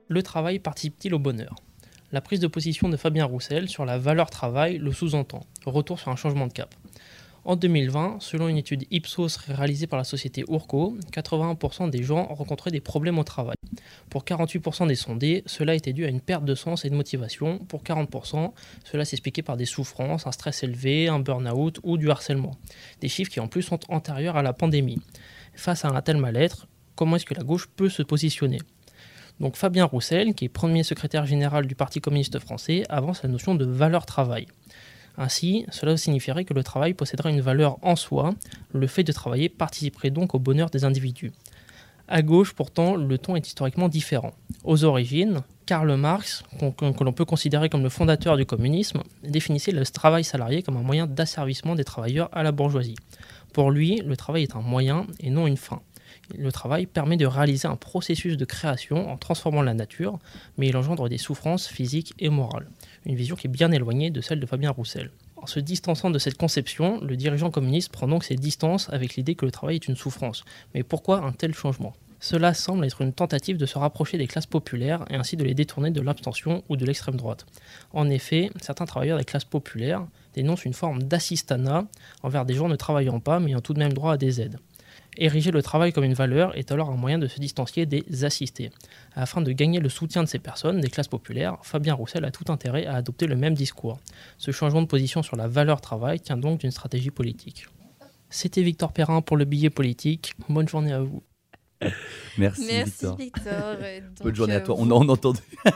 Le 0.09 0.23
travail 0.23 0.59
participe-t-il 0.59 1.15
au 1.15 1.19
bonheur? 1.19 1.55
La 2.13 2.21
prise 2.21 2.41
de 2.41 2.49
position 2.49 2.91
de 2.91 2.99
Fabien 2.99 3.25
Roussel 3.25 3.71
sur 3.71 3.87
la 3.87 3.97
valeur 3.97 4.29
travail 4.29 4.77
le 4.77 4.93
sous-entend. 4.93 5.41
Retour 5.65 5.99
sur 5.99 6.11
un 6.11 6.17
changement 6.17 6.47
de 6.47 6.53
cap. 6.53 6.75
En 7.47 7.57
2020, 7.57 8.19
selon 8.21 8.49
une 8.49 8.59
étude 8.59 8.85
Ipsos 8.91 9.39
réalisée 9.49 9.87
par 9.87 9.99
la 9.99 10.05
société 10.05 10.45
Urco, 10.47 10.99
81% 11.11 11.89
des 11.89 12.03
gens 12.03 12.27
rencontraient 12.27 12.71
des 12.71 12.81
problèmes 12.81 13.19
au 13.19 13.25
travail. 13.25 13.57
Pour 14.11 14.25
48% 14.25 14.87
des 14.87 14.95
sondés, 14.95 15.43
cela 15.47 15.75
était 15.75 15.95
dû 15.95 16.05
à 16.05 16.09
une 16.09 16.21
perte 16.21 16.45
de 16.45 16.55
sens 16.55 16.85
et 16.85 16.91
de 16.91 16.95
motivation. 16.95 17.59
Pour 17.59 17.83
40%, 17.83 18.53
cela 18.85 19.07
s'expliquait 19.07 19.43
par 19.43 19.57
des 19.57 19.65
souffrances, 19.65 20.27
un 20.27 20.33
stress 20.33 20.63
élevé, 20.63 21.09
un 21.09 21.19
burn-out 21.19 21.81
ou 21.83 21.97
du 21.97 22.11
harcèlement. 22.11 22.57
Des 23.01 23.09
chiffres 23.09 23.31
qui 23.31 23.41
en 23.41 23.49
plus 23.49 23.63
sont 23.63 23.81
antérieurs 23.89 24.37
à 24.37 24.43
la 24.43 24.53
pandémie. 24.53 25.01
Face 25.55 25.87
à 25.87 25.89
un 25.89 26.03
tel 26.03 26.19
mal-être, 26.19 26.67
comment 26.95 27.17
est-ce 27.17 27.27
que 27.27 27.35
la 27.35 27.43
gauche 27.43 27.69
peut 27.75 27.89
se 27.89 28.03
positionner? 28.03 28.59
Donc 29.41 29.57
Fabien 29.57 29.87
Roussel, 29.87 30.35
qui 30.35 30.45
est 30.45 30.51
premier 30.51 30.83
secrétaire 30.83 31.25
général 31.25 31.67
du 31.67 31.75
Parti 31.75 32.03
communiste 32.03 32.39
français, 32.39 32.85
avance 32.91 33.23
la 33.23 33.31
notion 33.31 33.55
de 33.55 33.65
valeur 33.65 34.05
travail. 34.05 34.47
Ainsi, 35.17 35.67
cela 35.71 35.97
signifierait 35.97 36.45
que 36.45 36.55
le 36.55 36.63
travail 36.63 36.95
posséderait 36.95 37.31
une 37.31 37.41
valeur 37.41 37.79
en 37.83 37.97
soi, 37.97 38.35
le 38.73 38.87
fait 38.87 39.05
de 39.05 39.13
travailler 39.13 39.49
participerait 39.49 40.11
donc 40.11 40.35
au 40.35 40.39
bonheur 40.39 40.71
des 40.71 40.85
individus. 40.85 41.33
À 42.09 42.23
gauche, 42.23 42.55
pourtant, 42.55 42.97
le 42.97 43.19
ton 43.19 43.37
est 43.37 43.47
historiquement 43.47 43.89
différent. 43.89 44.33
Aux 44.65 44.83
origines, 44.83 45.43
Karl 45.65 45.95
Marx, 45.95 46.43
que 46.59 47.05
l'on 47.05 47.13
peut 47.13 47.25
considérer 47.25 47.69
comme 47.69 47.85
le 47.85 47.89
fondateur 47.89 48.37
du 48.37 48.45
communisme, 48.45 49.05
définissait 49.23 49.71
le 49.71 49.87
travail 49.87 50.25
salarié 50.25 50.65
comme 50.65 50.77
un 50.77 50.83
moyen 50.83 51.07
d'asservissement 51.07 51.77
des 51.77 51.85
travailleurs 51.85 52.29
à 52.33 52.43
la 52.43 52.51
bourgeoisie. 52.51 52.97
Pour 53.53 53.71
lui, 53.71 54.03
le 54.05 54.17
travail 54.17 54.43
est 54.43 54.57
un 54.57 54.61
moyen 54.61 55.07
et 55.21 55.31
non 55.31 55.47
une 55.47 55.57
fin. 55.57 55.83
Le 56.37 56.51
travail 56.51 56.87
permet 56.87 57.17
de 57.17 57.27
réaliser 57.27 57.69
un 57.69 57.77
processus 57.77 58.37
de 58.37 58.45
création 58.45 59.09
en 59.09 59.17
transformant 59.17 59.63
la 59.63 59.75
nature, 59.75 60.19
mais 60.59 60.67
il 60.67 60.77
engendre 60.77 61.09
des 61.09 61.19
souffrances 61.19 61.69
physiques 61.69 62.15
et 62.19 62.29
morales. 62.29 62.69
Une 63.07 63.15
vision 63.15 63.37
qui 63.37 63.47
est 63.47 63.51
bien 63.51 63.73
éloignée 63.73 64.11
de 64.11 64.21
celle 64.21 64.41
de 64.41 64.47
Fabien 64.47 64.71
Roussel. 64.71 65.11
En 65.37 65.47
se 65.47 65.59
distançant 65.59 66.11
de 66.11 66.19
cette 66.19 66.37
conception, 66.37 67.01
le 67.01 67.17
dirigeant 67.17 67.51
communiste 67.51 67.91
prend 67.91 68.07
donc 68.07 68.25
ses 68.25 68.37
distances 68.37 68.91
avec 68.91 69.17
l'idée 69.17 69.35
que 69.35 69.47
le 69.47 69.51
travail 69.51 69.77
est 69.77 69.89
une 69.89 69.97
souffrance. 69.97 70.45
Mais 70.75 70.83
pourquoi 70.83 71.25
un 71.25 71.33
tel 71.33 71.55
changement? 71.55 71.95
Cela 72.23 72.53
semble 72.53 72.85
être 72.85 73.01
une 73.01 73.15
tentative 73.15 73.57
de 73.57 73.65
se 73.65 73.79
rapprocher 73.79 74.19
des 74.19 74.27
classes 74.27 74.47
populaires 74.47 75.07
et 75.09 75.17
ainsi 75.17 75.39
de 75.39 75.45
les 75.45 75.55
détourner 75.55 75.91
de 75.91 76.03
l'abstention 76.03 76.63
ou 76.69 76.77
de 76.77 76.85
l'extrême 76.85 77.17
droite. 77.17 77.47
En 77.95 78.11
effet, 78.11 78.51
certains 78.61 78.85
travailleurs 78.85 79.17
des 79.17 79.25
classes 79.25 79.47
populaires 79.47 80.07
dénoncent 80.35 80.67
une 80.67 80.75
forme 80.75 81.03
d'assistanat 81.03 81.87
envers 82.23 82.45
des 82.45 82.53
gens 82.53 82.69
ne 82.69 82.77
travaillant 82.77 83.21
pas 83.21 83.41
mais 83.41 83.51
ayant 83.51 83.63
tout 83.63 83.73
de 83.73 83.79
même 83.79 83.95
droit 83.95 84.13
à 84.13 84.17
des 84.19 84.43
aides. 84.43 84.59
Ériger 85.17 85.51
le 85.51 85.63
travail 85.63 85.93
comme 85.93 86.05
une 86.05 86.15
valeur 86.15 86.57
est 86.57 86.71
alors 86.73 86.89
un 86.91 86.97
moyen 86.97 87.19
de 87.19 87.27
se 87.27 87.41
distancier 87.41 87.85
des 87.85 88.25
assistés. 88.25 88.71
Afin 89.15 89.41
de 89.43 89.51
gagner 89.53 89.81
le 89.81 89.89
soutien 89.89 90.23
de 90.23 90.29
ces 90.29 90.39
personnes, 90.39 90.81
des 90.81 90.89
classes 90.89 91.09
populaires, 91.09 91.57
Fabien 91.63 91.95
Roussel 91.95 92.25
a 92.25 92.31
tout 92.31 92.45
intérêt 92.51 92.87
à 92.87 92.95
adopter 92.95 93.27
le 93.27 93.37
même 93.37 93.55
discours. 93.55 93.99
Ce 94.39 94.51
changement 94.51 94.83
de 94.83 94.87
position 94.87 95.23
sur 95.23 95.37
la 95.37 95.49
valeur 95.49 95.81
travail 95.81 96.21
tient 96.21 96.37
donc 96.37 96.61
d'une 96.61 96.71
stratégie 96.71 97.11
politique. 97.11 97.67
C'était 98.31 98.63
Victor 98.63 98.93
Perrin 98.93 99.21
pour 99.23 99.37
le 99.37 99.45
billet 99.45 99.71
politique. 99.71 100.35
Bonne 100.49 100.69
journée 100.69 100.93
à 100.93 101.01
vous. 101.01 101.23
Merci, 102.39 102.67
Merci, 102.69 102.91
Victor. 102.93 103.17
Victor. 103.17 103.53
Donc, 103.77 104.23
Bonne 104.23 104.35
journée 104.35 104.55
à 104.55 104.59
euh, 104.59 104.65
toi. 104.65 104.75
vous- 104.77 104.93
On 104.93 105.09
a, 105.09 105.13
entendu. 105.13 105.41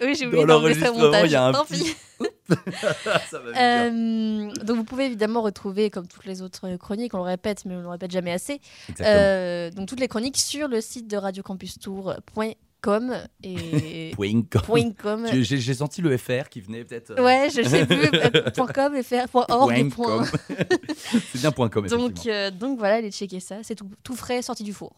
Oui, 0.00 0.14
j'ai 0.14 0.26
Dans 0.26 0.28
oublié 0.28 0.46
d'enlever 0.46 0.74
ça 0.74 0.92
au 0.92 0.98
l'enregistrement, 0.98 0.98
montage. 0.98 1.28
il 1.28 1.32
y 1.32 1.36
a 1.36 1.44
un 1.46 1.52
Tant 1.52 1.64
petit- 1.64 1.82
pis. 1.82 1.96
Ça. 3.30 3.38
Euh, 3.56 4.50
donc 4.64 4.76
vous 4.76 4.84
pouvez 4.84 5.06
évidemment 5.06 5.42
retrouver, 5.42 5.90
comme 5.90 6.06
toutes 6.06 6.26
les 6.26 6.42
autres 6.42 6.76
chroniques, 6.76 7.14
on 7.14 7.18
le 7.18 7.24
répète, 7.24 7.64
mais 7.64 7.74
on 7.74 7.78
ne 7.78 7.82
le 7.82 7.88
répète 7.88 8.10
jamais 8.12 8.32
assez, 8.32 8.60
euh, 9.00 9.70
donc 9.70 9.88
toutes 9.88 10.00
les 10.00 10.08
chroniques 10.08 10.36
sur 10.38 10.68
le 10.68 10.80
site 10.80 11.08
de 11.08 11.16
radiocampustour.com. 11.16 12.52
.com 12.82 13.16
et 13.42 14.12
Point 14.14 14.42
com. 14.48 14.62
Point 14.62 14.92
com. 14.92 15.24
Tu- 15.28 15.42
J'ai 15.42 15.74
senti 15.74 16.02
le 16.02 16.16
FR 16.16 16.48
qui 16.50 16.60
venait 16.60 16.84
peut-être. 16.84 17.12
euh, 17.18 17.24
Ouais, 17.24 17.48
je 17.50 17.62
sais 17.62 17.84
plus. 17.86 18.10
point 18.54 18.66
.com 18.72 18.94
et 18.94 19.02
faire 19.02 19.28
point 19.28 19.46
.org 19.48 19.90
Point. 19.90 20.24
C'est 21.32 21.40
bien 21.40 21.50
point 21.50 21.68
com, 21.68 21.86
donc, 21.88 22.26
euh, 22.26 22.50
donc 22.52 22.78
voilà, 22.78 22.96
allez 22.96 23.10
checker 23.10 23.40
ça. 23.40 23.56
C'est 23.62 23.74
tout, 23.74 23.90
tout 24.04 24.14
frais, 24.14 24.40
sorti 24.42 24.62
du 24.62 24.72
four. 24.74 24.94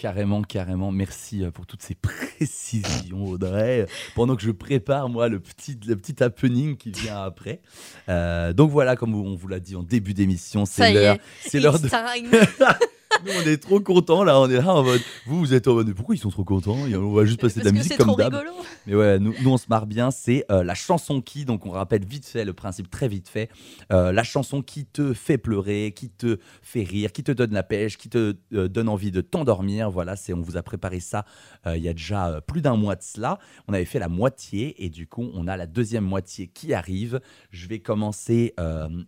Carrément, 0.00 0.40
carrément. 0.40 0.92
Merci 0.92 1.44
euh, 1.44 1.50
pour 1.50 1.66
toutes 1.66 1.82
ces 1.82 1.94
précisions, 1.94 3.22
Audrey. 3.22 3.84
Pendant 4.14 4.34
que 4.34 4.40
je 4.40 4.50
prépare, 4.50 5.10
moi, 5.10 5.28
le 5.28 5.40
petit, 5.40 5.78
le 5.86 5.94
petit 5.94 6.22
happening 6.22 6.78
qui 6.78 6.90
vient 6.90 7.22
après. 7.22 7.60
Euh, 8.08 8.54
donc 8.54 8.70
voilà, 8.70 8.96
comme 8.96 9.14
on 9.14 9.34
vous 9.34 9.46
l'a 9.46 9.60
dit 9.60 9.76
en 9.76 9.82
début 9.82 10.14
d'émission, 10.14 10.64
c'est 10.64 10.94
l'heure. 10.94 11.16
est, 11.16 11.20
C'est 11.46 11.60
l'heure 11.60 11.78
de. 11.78 11.86
Nous, 13.24 13.32
on 13.36 13.46
est 13.46 13.58
trop 13.58 13.80
contents 13.80 14.24
là. 14.24 14.40
On 14.40 14.48
est 14.48 14.56
là 14.56 14.74
en 14.74 14.82
mode. 14.82 15.00
Vous, 15.26 15.38
vous 15.38 15.54
êtes 15.54 15.68
en 15.68 15.74
mode. 15.74 15.88
mais 15.88 15.94
Pourquoi 15.94 16.14
ils 16.14 16.18
sont 16.18 16.30
trop 16.30 16.44
contents? 16.44 16.76
On 16.76 17.12
va 17.12 17.24
juste 17.24 17.40
passer 17.40 17.60
de 17.60 17.64
la 17.64 17.72
musique 17.72 17.96
comme 17.96 18.14
d'hab. 18.14 18.34
Mais 18.86 18.94
ouais, 18.94 19.18
nous, 19.18 19.34
nous, 19.42 19.50
on 19.50 19.58
se 19.58 19.66
marre 19.68 19.86
bien. 19.86 20.10
C'est 20.10 20.44
euh, 20.50 20.62
la 20.62 20.74
chanson 20.74 21.20
qui. 21.20 21.44
Donc 21.44 21.66
on 21.66 21.70
rappelle 21.70 22.04
vite 22.04 22.26
fait 22.26 22.44
le 22.44 22.52
principe 22.52 22.90
très 22.90 23.08
vite 23.08 23.28
fait. 23.28 23.50
Euh, 23.92 24.12
la 24.12 24.22
chanson 24.22 24.62
qui 24.62 24.86
te 24.86 25.12
fait 25.12 25.38
pleurer, 25.38 25.92
qui 25.94 26.08
te 26.08 26.38
fait 26.62 26.82
rire, 26.82 27.12
qui 27.12 27.22
te 27.22 27.32
donne 27.32 27.52
la 27.52 27.62
pêche, 27.62 27.98
qui 27.98 28.08
te 28.08 28.36
euh, 28.52 28.68
donne 28.68 28.88
envie 28.88 29.10
de 29.10 29.20
t'endormir. 29.20 29.90
Voilà, 29.90 30.16
c'est 30.16 30.32
on 30.32 30.40
vous 30.40 30.56
a 30.56 30.62
préparé 30.62 31.00
ça 31.00 31.24
il 31.66 31.82
y 31.82 31.88
a 31.88 31.92
déjà 31.92 32.40
plus 32.46 32.62
d'un 32.62 32.76
mois 32.76 32.96
de 32.96 33.02
cela. 33.02 33.38
On 33.68 33.74
avait 33.74 33.84
fait 33.84 33.98
la 33.98 34.08
moitié 34.08 34.82
et 34.82 34.88
du 34.88 35.06
coup 35.06 35.30
on 35.34 35.46
a 35.46 35.56
la 35.56 35.66
deuxième 35.66 36.04
moitié 36.04 36.46
qui 36.46 36.72
arrive. 36.72 37.20
Je 37.50 37.68
vais 37.68 37.80
commencer 37.80 38.54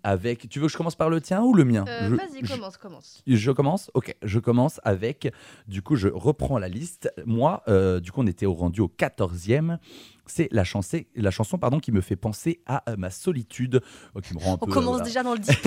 avec. 0.02 0.48
Tu 0.48 0.58
veux 0.58 0.66
que 0.66 0.72
je 0.72 0.76
commence 0.76 0.96
par 0.96 1.08
le 1.08 1.20
tien 1.20 1.42
ou 1.42 1.54
le 1.54 1.64
mien? 1.64 1.84
Vas-y, 1.84 2.42
commence, 2.42 2.76
commence. 2.76 3.22
je 3.26 3.50
commence? 3.50 3.90
Ok, 3.94 4.14
je 4.22 4.38
commence 4.38 4.80
avec, 4.84 5.32
du 5.68 5.82
coup, 5.82 5.96
je 5.96 6.08
reprends 6.08 6.58
la 6.58 6.68
liste. 6.68 7.12
Moi, 7.26 7.62
euh, 7.68 8.00
du 8.00 8.10
coup, 8.10 8.22
on 8.22 8.26
était 8.26 8.46
au 8.46 8.54
rendu 8.54 8.80
au 8.80 8.88
14e. 8.88 9.78
C'est 10.26 10.48
la, 10.50 10.64
chanson, 10.64 11.00
la 11.14 11.30
chanson 11.30 11.58
pardon, 11.58 11.78
qui 11.78 11.92
me 11.92 12.00
fait 12.00 12.16
penser 12.16 12.62
à 12.64 12.88
euh, 12.90 12.96
ma 12.96 13.10
solitude, 13.10 13.82
euh, 14.16 14.20
qui 14.20 14.34
me 14.34 14.38
rend 14.38 14.52
un 14.54 14.58
On 14.62 14.66
peu... 14.66 14.72
commence 14.72 14.98
voilà. 14.98 15.04
déjà 15.04 15.22
dans 15.22 15.32
le 15.34 15.38
deep. 15.40 15.58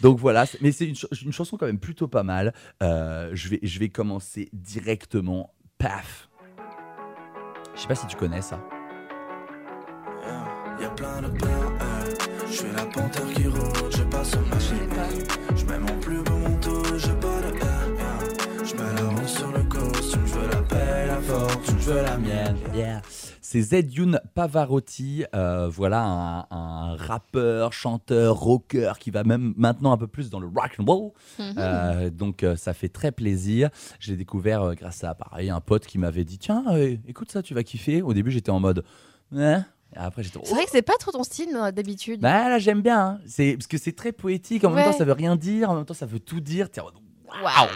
Donc 0.00 0.18
voilà, 0.18 0.46
mais 0.60 0.72
c'est 0.72 0.86
une, 0.86 0.94
ch- 0.94 1.22
une 1.22 1.32
chanson 1.32 1.56
quand 1.58 1.66
même 1.66 1.78
plutôt 1.80 2.08
pas 2.08 2.22
mal. 2.22 2.54
Euh, 2.82 3.30
je, 3.34 3.48
vais, 3.50 3.60
je 3.62 3.78
vais 3.78 3.88
commencer 3.90 4.48
directement. 4.52 5.52
Paf 5.78 6.28
Je 7.74 7.80
sais 7.82 7.88
pas 7.88 7.94
si 7.96 8.06
tu 8.06 8.16
connais 8.16 8.42
ça. 8.42 8.62
Y'a 10.80 10.88
plein 10.90 11.20
de 11.22 11.28
peurs, 11.28 11.72
euh, 11.80 12.14
je 12.48 12.52
suis 12.52 12.72
la 12.74 12.84
panthère 12.86 13.26
qui 13.34 13.46
rôde, 13.46 13.92
je 13.96 14.02
passe 14.04 14.34
ma 14.50 14.56
vie. 14.56 15.24
Je 15.54 15.64
mets 15.66 15.78
mon 15.78 15.98
plus 16.00 16.22
beau 16.22 16.41
fortune, 21.32 21.78
je 21.80 21.90
veux 21.90 22.02
la 22.02 22.18
mienne. 22.18 22.56
Yeah. 22.74 23.02
C'est 23.40 23.62
Pavarotti, 24.34 25.24
euh, 25.34 25.68
voilà 25.68 26.02
un, 26.04 26.46
un 26.50 26.96
rappeur, 26.96 27.72
chanteur, 27.72 28.36
rocker 28.36 28.92
qui 28.98 29.10
va 29.10 29.24
même 29.24 29.52
maintenant 29.56 29.92
un 29.92 29.96
peu 29.96 30.06
plus 30.06 30.30
dans 30.30 30.40
le 30.40 30.46
rock 30.46 30.76
and 30.78 30.84
roll. 30.84 31.10
Mhm. 31.38 31.54
Euh, 31.58 32.10
donc 32.10 32.42
euh, 32.42 32.56
ça 32.56 32.72
fait 32.72 32.88
très 32.88 33.12
plaisir. 33.12 33.70
Je 33.98 34.10
l'ai 34.10 34.16
découvert 34.16 34.62
euh, 34.62 34.74
grâce 34.74 35.04
à 35.04 35.14
pareil 35.14 35.50
un 35.50 35.60
pote 35.60 35.86
qui 35.86 35.98
m'avait 35.98 36.24
dit 36.24 36.38
tiens 36.38 36.64
euh, 36.70 36.96
écoute 37.06 37.30
ça 37.30 37.42
tu 37.42 37.54
vas 37.54 37.62
kiffer. 37.62 38.02
Au 38.02 38.14
début 38.14 38.30
j'étais 38.30 38.50
en 38.50 38.60
mode 38.60 38.84
Et 39.34 39.58
après 39.96 40.22
j'étais 40.22 40.38
C'est 40.44 40.54
vrai 40.54 40.64
que 40.64 40.70
c'est 40.70 40.82
pas 40.82 40.96
trop 40.98 41.12
ton 41.12 41.24
style 41.24 41.52
d'habitude. 41.74 42.20
bah 42.20 42.48
là 42.48 42.58
j'aime 42.58 42.80
bien 42.82 43.00
hein. 43.00 43.20
c'est 43.26 43.54
parce 43.56 43.66
que 43.66 43.78
c'est 43.78 43.92
très 43.92 44.12
poétique 44.12 44.64
en 44.64 44.70
même 44.70 44.84
temps 44.90 44.96
ça 44.96 45.04
veut 45.04 45.12
rien 45.12 45.36
dire 45.36 45.70
en 45.70 45.74
même 45.74 45.84
temps 45.84 45.94
ça 45.94 46.06
veut 46.06 46.20
tout 46.20 46.40
dire 46.40 46.68
Waouh 47.42 47.68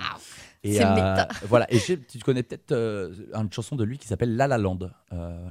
et 0.67 0.75
C'est 0.75 0.85
euh, 0.85 0.91
méta. 0.95 1.29
voilà 1.49 1.67
et 1.73 1.79
tu 1.81 2.19
connais 2.25 2.43
peut-être 2.43 2.73
euh, 2.73 3.13
une 3.35 3.53
chanson 3.53 3.77
de 3.77 3.85
lui 3.85 3.99
qui 3.99 4.07
s'appelle 4.07 4.37
La 4.37 4.47
La 4.47 4.59
Land 4.59 4.79
Euh, 5.13 5.49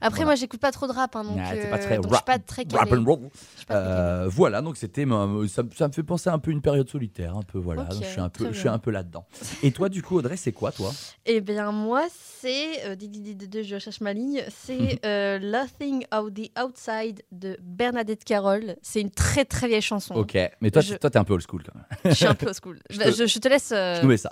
Après, 0.00 0.24
moi, 0.24 0.34
j'écoute 0.34 0.60
pas 0.60 0.70
trop 0.72 0.86
de 0.86 0.92
rap, 0.92 1.14
hein, 1.16 1.24
donc, 1.24 1.38
euh, 1.38 1.70
pas 1.70 1.78
très 1.78 1.96
donc 1.96 2.10
je 2.10 2.14
suis 2.16 2.24
pas 2.24 2.38
très 2.38 2.64
rap 2.72 2.92
and 2.92 3.04
roll. 3.04 3.30
Euh, 3.70 4.28
voilà, 4.30 4.62
donc 4.62 4.76
c'était 4.76 5.04
ça, 5.48 5.62
ça 5.76 5.88
me 5.88 5.92
fait 5.92 6.02
penser 6.02 6.30
un 6.30 6.38
peu 6.38 6.50
une 6.50 6.62
période 6.62 6.88
solitaire, 6.88 7.36
un 7.36 7.42
peu 7.42 7.58
voilà. 7.58 7.84
Donc 7.84 8.02
je 8.02 8.08
suis 8.08 8.20
un 8.20 8.28
peu, 8.28 8.52
je 8.52 8.58
suis 8.58 8.68
un 8.68 8.78
peu 8.78 8.90
là-dedans. 8.90 9.26
Et 9.62 9.72
toi, 9.72 9.88
du 9.88 10.02
coup, 10.02 10.16
Audrey, 10.18 10.36
c'est 10.36 10.52
quoi, 10.52 10.72
toi? 10.72 10.92
Eh 11.26 11.40
bien, 11.40 11.72
moi, 11.72 12.04
c'est. 12.40 12.86
Euh, 12.86 12.94
je 12.98 13.78
cherche 13.78 14.00
ma 14.00 14.12
ligne. 14.12 14.42
C'est 14.48 15.00
euh, 15.04 15.38
Laughing 15.40 16.04
Out 16.14 16.34
the 16.34 16.50
Outside 16.60 17.22
de 17.32 17.56
Bernadette 17.62 18.24
Carroll. 18.24 18.76
C'est 18.82 19.00
une 19.00 19.10
très 19.10 19.44
très 19.44 19.68
vieille 19.68 19.82
chanson. 19.82 20.14
Ok, 20.14 20.36
mais 20.60 20.70
toi, 20.70 20.82
Je- 20.82 20.92
tu- 20.94 20.98
toi, 20.98 21.10
t'es 21.10 21.18
un 21.18 21.24
peu 21.24 21.34
old 21.34 21.44
school 21.48 21.62
quand 21.64 21.74
même. 21.74 21.84
Je 22.04 22.10
suis 22.12 22.26
un 22.26 22.34
peu 22.34 22.46
old 22.46 22.56
school. 22.62 22.78
je, 22.90 22.98
te, 22.98 23.10
je- 23.10 23.26
je 23.26 23.38
te 23.38 23.48
laisse, 23.48 23.72
euh, 23.72 23.96
Je 23.96 24.02
nous 24.02 24.08
mets 24.08 24.16
ça. 24.16 24.30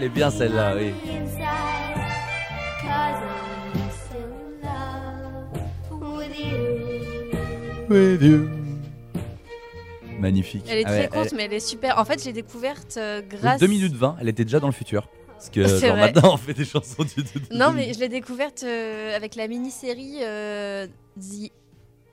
Elle 0.00 0.04
est 0.04 0.08
bien 0.10 0.30
celle-là, 0.30 0.76
oui. 0.76 0.92
With 7.88 8.20
you. 8.22 8.48
Magnifique. 10.18 10.64
Elle 10.68 10.78
est 10.78 10.84
Ah 10.84 10.88
très 10.88 11.00
ouais, 11.02 11.08
courte, 11.08 11.28
elle- 11.30 11.36
mais 11.36 11.44
elle 11.44 11.52
est 11.54 11.60
super. 11.60 11.98
En 11.98 12.04
fait, 12.04 12.22
j'ai 12.22 12.32
découverte 12.32 12.96
euh, 12.96 13.22
grâce. 13.22 13.60
2 13.60 13.66
minutes 13.66 13.94
20, 13.94 14.16
elle 14.20 14.28
était 14.28 14.44
déjà 14.44 14.60
dans 14.60 14.66
le 14.66 14.72
futur. 14.72 15.08
Parce 15.28 15.48
que 15.50 15.62
genre, 15.66 15.78
vrai. 15.78 16.12
maintenant, 16.12 16.34
on 16.34 16.36
fait 16.36 16.54
des 16.54 16.64
chansons 16.64 17.04
du. 17.04 17.24
Non, 17.52 17.72
mais 17.72 17.94
je 17.94 18.00
l'ai 18.00 18.08
découverte 18.08 18.62
euh, 18.64 19.14
avec 19.16 19.36
la 19.36 19.46
mini-série 19.48 20.18
euh, 20.22 20.86
The 21.20 21.50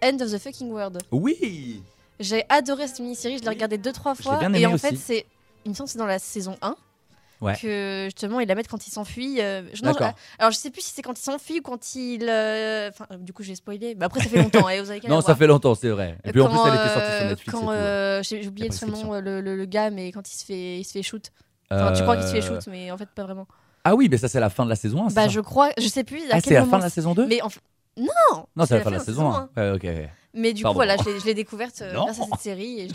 End 0.03 0.17
of 0.21 0.31
the 0.31 0.38
Fucking 0.38 0.69
World. 0.71 0.99
Oui 1.11 1.81
J'ai 2.19 2.43
adoré 2.49 2.88
cette 2.88 2.99
mini-série, 2.99 3.39
je 3.39 3.43
l'ai 3.43 3.49
regardée 3.49 3.77
deux, 3.79 3.91
trois 3.91 4.13
Je 4.13 4.19
l'ai 4.19 4.23
fois. 4.23 4.38
bien 4.38 4.53
et 4.53 4.57
aimée 4.61 4.67
en 4.73 4.77
fait, 4.77 4.95
c'est. 4.95 5.25
Il 5.65 5.69
me 5.69 5.73
semble 5.75 5.88
que 5.88 5.93
c'est 5.93 5.99
dans 5.99 6.05
la 6.05 6.19
saison 6.19 6.55
1 6.61 6.75
Ouais. 7.41 7.55
que 7.61 8.03
justement 8.05 8.39
ils 8.39 8.47
la 8.47 8.55
mettent 8.55 8.67
quand 8.69 8.88
il 8.88 8.91
s'enfuit. 8.91 9.41
euh, 9.41 9.61
je- 9.73 9.83
alors 10.39 10.51
je 10.51 10.57
sais 10.57 10.71
plus 10.71 10.81
si 10.81 10.91
c'est 10.93 11.01
quand 11.01 11.17
il 11.19 11.21
s'enfuit 11.21 11.59
ou 11.59 11.61
quand 11.61 11.95
il. 11.95 12.23
euh, 12.29 12.89
euh, 13.11 13.17
du 13.19 13.33
coup, 13.33 13.43
j'ai 13.43 13.55
spoilé. 13.55 13.95
Mais 13.97 14.05
après, 14.05 14.21
ça 14.21 14.29
fait 14.29 14.41
longtemps. 14.41 14.69
et 14.69 14.79
vous 14.81 14.89
avez 14.89 14.99
qu'à 15.01 15.09
Non, 15.09 15.21
ça 15.21 15.27
voir. 15.27 15.38
fait 15.38 15.47
longtemps, 15.47 15.75
c'est 15.75 15.89
vrai. 15.89 16.17
Et 16.23 16.31
puis 16.31 16.41
en 16.41 16.47
plus, 16.49 16.57
elle 16.65 16.75
était 16.75 16.93
sortie 16.93 17.11
sur 17.11 17.25
euh, 17.25 17.29
Netflix. 17.29 17.47
et 17.47 17.51
Quand 17.51 17.71
euh, 17.71 18.23
j'ai 18.23 18.41
j'ai 18.41 18.47
oublié 18.47 18.71
son 18.71 18.88
nom, 18.88 19.13
le, 19.19 19.41
le- 19.41 19.55
le 19.55 19.65
gars, 19.65 19.89
mais 19.89 20.11
quand 20.11 20.27
il 20.31 20.36
se 20.36 20.45
fait, 20.45 20.79
il 20.79 20.83
se 20.83 20.91
fait 20.93 21.03
shoot. 21.03 21.31
Enfin, 21.71 21.91
tu 21.93 22.01
crois 22.03 22.15
qu'il 22.17 22.25
se 22.27 22.31
fait 22.31 22.43
Euh, 22.43 22.55
shoot, 22.59 22.67
mais 22.67 22.91
en 22.91 22.97
fait 22.97 23.09
pas 23.09 23.23
vraiment. 23.23 23.47
Ah 23.83 23.95
oui, 23.95 24.07
mais 24.09 24.17
ça, 24.17 24.27
c'est 24.27 24.39
la 24.39 24.49
fin 24.49 24.63
de 24.65 24.69
la 24.69 24.75
saison 24.75 25.05
1. 25.07 25.13
Bah, 25.13 25.27
je 25.27 25.39
crois, 25.41 25.69
je 25.77 25.88
sais 25.88 26.03
plus. 26.03 26.21
à 26.31 26.36
Ah, 26.38 26.39
c'est 26.41 26.53
la 26.55 26.65
fin 26.65 26.77
de 26.77 26.83
la 26.83 26.89
saison 26.89 27.13
2 27.13 27.27
Mais 27.27 27.41
en 27.41 27.49
non. 27.97 28.45
Non, 28.55 28.65
c'est 28.65 28.75
la 28.77 28.81
fin 28.81 28.89
de 28.91 28.95
la 28.95 29.01
saison 29.03 29.31
1. 29.31 29.49
Ouais, 29.55 29.71
ok. 29.71 29.88
Mais 30.36 30.53
du 30.53 30.63
Pardon. 30.63 30.73
coup, 30.73 30.86
voilà, 30.86 30.97
je 30.97 31.25
l'ai- 31.25 31.33
découverte 31.33 31.81
euh, 31.81 31.93
grâce 31.93 32.19
à 32.19 32.25
cette 32.25 32.39
série 32.41 32.81
et 32.81 32.88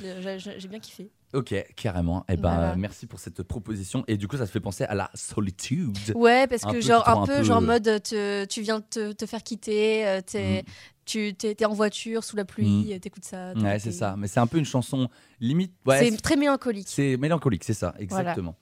j'ai 0.59 0.69
bien 0.69 0.79
kiffé. 0.81 1.11
Ok, 1.33 1.55
carrément. 1.77 2.25
Eh 2.29 2.37
ben, 2.37 2.43
Voilà. 2.55 2.73
euh, 2.73 2.75
merci 2.77 3.07
pour 3.07 3.19
cette 3.21 3.43
proposition. 3.45 4.05
Et 4.09 4.17
du 4.17 4.27
coup, 4.29 4.37
ça 4.37 4.47
te 4.47 4.51
fait 4.51 4.61
penser 4.61 4.85
à 4.85 4.95
la 4.95 5.11
solitude. 5.15 5.97
Ouais, 6.15 6.47
parce 6.49 6.65
Un 6.65 6.69
que 6.71 6.75
peu, 6.77 6.81
genre 6.81 7.09
un 7.09 7.25
peu, 7.27 7.43
genre 7.43 7.61
mode 7.63 8.03
te- 8.03 8.45
tu 8.47 8.63
viens 8.63 8.81
de 8.81 8.85
te, 8.85 9.13
te 9.13 9.27
faire 9.27 9.43
quitter, 9.43 10.07
euh, 10.07 10.21
t'es 10.25 10.65
tu 11.07 11.35
t'es 11.35 11.65
en 11.65 11.73
voiture 11.73 12.23
sous 12.23 12.37
la 12.37 12.45
pluie, 12.45 12.93
euh, 12.93 12.99
t'écoutes 13.01 13.25
ça. 13.25 13.53
Ouais, 13.55 13.79
c'est 13.81 13.91
ça. 13.91 14.15
Mais 14.17 14.29
c'est 14.29 14.39
un 14.39 14.47
peu 14.47 14.59
une 14.59 14.65
chanson 14.65 15.09
limite. 15.41 15.73
ouais, 15.87 16.09
c'est 16.11 16.17
très 16.21 16.37
mélancolique. 16.37 16.87
C'est 16.89 17.17
mélancolique, 17.17 17.65
c'est 17.65 17.75
ça, 17.75 17.95
Voilà. 18.09 18.23
exactement. 18.31 18.55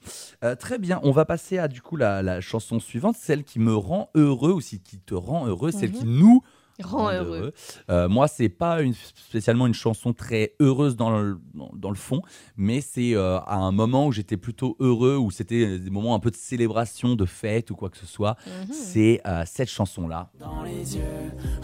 Euh, 0.45 0.55
très 0.55 0.79
bien, 0.79 0.99
on 1.03 1.11
va 1.11 1.25
passer 1.27 1.59
à 1.59 1.69
du 1.69 1.83
coup 1.83 1.97
la, 1.97 2.23
la 2.23 2.41
chanson 2.41 2.81
suivante, 2.81 3.17
celle 3.19 3.45
qui 3.45 3.59
me 3.59 3.75
rend 3.75 4.09
heureux 4.15 4.53
aussi, 4.53 4.81
qui 4.81 4.99
te 4.99 5.15
rend 5.15 5.47
heureux, 5.47 5.73
celle 5.73 5.91
Mhm. 5.91 5.97
qui 5.99 6.05
nous 6.07 6.43
Rend 6.83 7.11
heureux. 7.13 7.53
Euh, 7.91 8.09
moi, 8.09 8.29
c'est 8.29 8.49
pas 8.49 8.83
une, 8.83 8.95
spécialement 8.95 9.67
une 9.67 9.75
chanson 9.75 10.13
très 10.13 10.55
heureuse 10.61 10.97
dans 10.97 11.11
le, 11.21 11.39
dans, 11.55 11.71
dans 11.75 11.91
le 11.91 11.97
fond, 11.97 12.23
mais 12.57 12.81
c'est 12.81 13.15
euh, 13.15 13.39
à 13.41 13.57
un 13.57 13.73
moment 13.73 14.07
où 14.07 14.13
j'étais 14.13 14.37
plutôt 14.37 14.77
heureux, 14.79 15.17
où 15.17 15.31
c'était 15.31 15.79
des 15.79 15.91
moments 15.91 16.15
un 16.15 16.21
peu 16.21 16.31
de 16.31 16.37
célébration, 16.37 17.17
de 17.17 17.25
fête 17.27 17.71
ou 17.71 17.75
quoi 17.77 17.91
que 17.91 17.99
ce 17.99 18.07
soit. 18.07 18.37
Mhm. 18.47 18.73
C'est 18.73 19.21
euh, 19.27 19.43
cette 19.47 19.69
chanson-là. 19.71 20.31
Dans 20.39 20.63
les 20.63 20.97
yeux, 20.97 21.03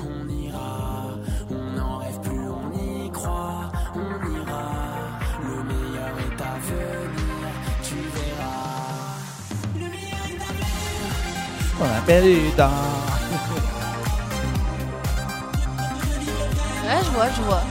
on 0.00 0.28
ira, 0.28 1.14
on 1.50 1.76
n'en 1.78 1.98
rêve 1.98 2.20
plus, 2.20 2.48
on 2.48 2.72
y 3.06 3.10
croit, 3.12 3.70
on 3.94 4.34
ira. 4.34 4.82
Le 5.42 5.62
meilleur 5.62 6.18
est 6.18 6.42
à 6.42 6.58
venir, 6.58 7.48
tu 7.82 7.94
verras. 7.94 9.14
Le 9.74 9.80
meilleur 9.80 10.26
est 10.28 10.42
à 10.42 10.52
venir. 10.52 11.80
On 11.80 11.98
appelle 12.02 12.56
dans- 12.56 13.03
Ouais, 16.84 17.00
je 17.04 17.10
vois, 17.10 17.28
je 17.30 17.42
vois. 17.42 17.62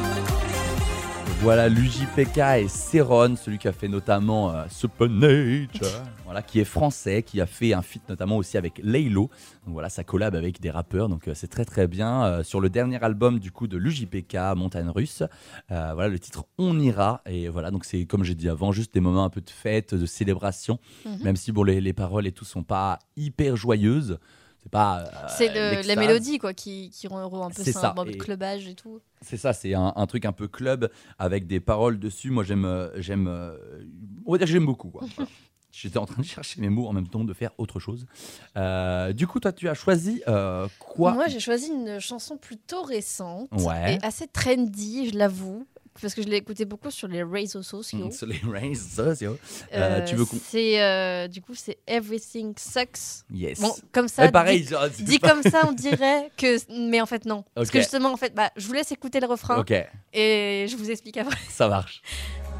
Voilà 1.41 1.67
l'UJPK 1.67 2.37
et 2.61 2.67
Céron, 2.69 3.35
celui 3.35 3.57
qui 3.57 3.67
a 3.67 3.73
fait 3.73 3.89
notamment 3.89 4.51
euh, 4.51 4.63
Supernature, 4.69 5.87
voilà, 6.23 6.41
qui 6.41 6.61
est 6.61 6.63
français, 6.65 7.21
qui 7.21 7.41
a 7.41 7.45
fait 7.45 7.73
un 7.73 7.81
feat 7.81 8.01
notamment 8.07 8.37
aussi 8.37 8.57
avec 8.57 8.79
Laylo. 8.81 9.29
Donc 9.65 9.73
voilà, 9.73 9.89
ça 9.89 10.05
collab 10.05 10.35
avec 10.35 10.61
des 10.61 10.71
rappeurs, 10.71 11.09
donc 11.09 11.27
euh, 11.27 11.33
c'est 11.35 11.49
très 11.49 11.65
très 11.65 11.87
bien. 11.87 12.23
Euh, 12.23 12.43
sur 12.43 12.61
le 12.61 12.69
dernier 12.69 13.03
album 13.03 13.39
du 13.39 13.51
coup 13.51 13.67
de 13.67 13.75
l'UJPK, 13.77 14.37
Montagne 14.55 14.87
Russe, 14.89 15.21
euh, 15.71 15.91
voilà 15.93 16.07
le 16.07 16.17
titre 16.17 16.45
On 16.57 16.79
ira. 16.79 17.21
Et 17.25 17.49
voilà, 17.49 17.71
donc 17.71 17.83
c'est 17.83 18.05
comme 18.05 18.23
j'ai 18.23 18.35
dit 18.35 18.47
avant, 18.47 18.71
juste 18.71 18.93
des 18.93 19.01
moments 19.01 19.25
un 19.25 19.29
peu 19.29 19.41
de 19.41 19.49
fête, 19.49 19.93
de 19.93 20.05
célébration, 20.05 20.79
Mhm. 21.05 21.23
même 21.23 21.35
si 21.35 21.51
bon, 21.51 21.63
les, 21.63 21.81
les 21.81 21.93
paroles 21.93 22.25
et 22.25 22.31
tout 22.31 22.45
sont 22.45 22.63
pas 22.63 22.99
hyper 23.17 23.57
joyeuses. 23.57 24.17
C'est 24.63 24.71
pas. 24.71 24.99
euh, 25.01 25.27
C'est 25.37 25.49
le- 25.49 25.85
la 25.87 25.95
mélodie 25.95 26.37
quoi 26.39 26.53
qui, 26.53 26.89
qui 26.89 27.07
rend 27.07 27.19
heureux 27.21 27.41
un 27.41 27.49
peu. 27.49 27.63
Ça, 27.63 27.93
un 27.97 28.05
et- 28.05 28.17
clubage 28.17 28.67
et 28.67 28.75
tout. 28.75 28.99
C'est 29.21 29.37
ça, 29.37 29.53
c'est 29.53 29.73
un, 29.73 29.93
un 29.95 30.07
truc 30.07 30.25
un 30.25 30.31
peu 30.31 30.47
club 30.47 30.89
avec 31.19 31.47
des 31.47 31.59
paroles 31.59 31.99
dessus. 31.99 32.29
Moi, 32.31 32.43
j'aime, 32.43 32.65
euh, 32.65 32.89
j'aime, 33.01 33.27
euh, 33.27 33.57
on 34.25 34.31
va 34.33 34.37
dire 34.37 34.47
que 34.47 34.53
j'aime 34.53 34.65
beaucoup. 34.65 34.89
quoi. 34.89 35.03
Voilà. 35.15 35.29
J'étais 35.75 35.97
en 35.97 36.05
train 36.05 36.21
de 36.21 36.27
chercher 36.27 36.61
mes 36.61 36.69
mots 36.69 36.87
en 36.87 36.93
même 36.93 37.07
temps 37.07 37.23
de 37.23 37.33
faire 37.33 37.49
autre 37.57 37.79
chose. 37.79 38.05
Euh, 38.57 39.11
du 39.11 39.25
coup, 39.25 39.39
toi, 39.39 39.51
tu 39.51 39.67
as 39.67 39.73
choisi 39.73 40.21
euh, 40.27 40.67
quoi? 40.77 41.13
Moi, 41.13 41.27
j'ai 41.29 41.39
choisi 41.39 41.71
une 41.71 41.99
chanson 41.99 42.37
plutôt 42.37 42.83
récente 42.83 43.49
Ouais. 43.53 43.95
et 43.95 44.05
assez 44.05 44.27
trendy, 44.27 45.09
je 45.09 45.17
l'avoue, 45.17 45.65
parce 46.01 46.13
que 46.13 46.21
je 46.21 46.27
l'ai 46.27 46.37
écoutée 46.37 46.65
beaucoup 46.65 46.91
sur 46.91 47.07
les 47.07 47.23
réseaux 47.23 47.63
sociaux. 47.63 48.09
Sur 48.17 48.27
les 48.27 48.41
réseaux 48.43 49.05
sociaux. 49.13 49.37
Euh, 49.73 49.99
Euh, 50.01 50.05
tu 50.05 50.15
veux 50.15 50.25
qu'on. 50.25 50.37
C'est 50.49 50.81
euh, 50.81 51.27
du 51.27 51.41
coup 51.41 51.55
c'est 51.55 51.77
Everything 51.87 52.53
Sucks. 52.57 53.23
Yes. 53.31 53.59
Bon, 53.59 53.73
comme 53.91 54.07
ça. 54.07 54.23
Ouais, 54.23 54.31
pareil, 54.31 54.61
dit, 54.61 54.67
genre, 54.69 54.85
c'est 54.93 55.03
dit 55.03 55.19
pas- 55.19 55.29
comme 55.29 55.43
ça, 55.43 55.61
on 55.67 55.71
dirait 55.71 56.31
que, 56.37 56.57
mais 56.89 57.01
en 57.01 57.05
fait 57.05 57.25
non. 57.25 57.43
Parce 57.55 57.69
que 57.69 57.79
justement, 57.79 58.11
en 58.11 58.17
fait, 58.17 58.33
bah, 58.33 58.49
je 58.55 58.65
vous 58.67 58.73
laisse 58.73 58.91
écouter 58.91 59.19
le 59.19 59.27
refrain. 59.27 59.59
Ok. 59.59 59.71
Et 60.13 60.65
je 60.69 60.75
vous 60.75 60.89
explique 60.91 61.17
après. 61.17 61.37
Ça 61.49 61.67
marche. 61.67 62.01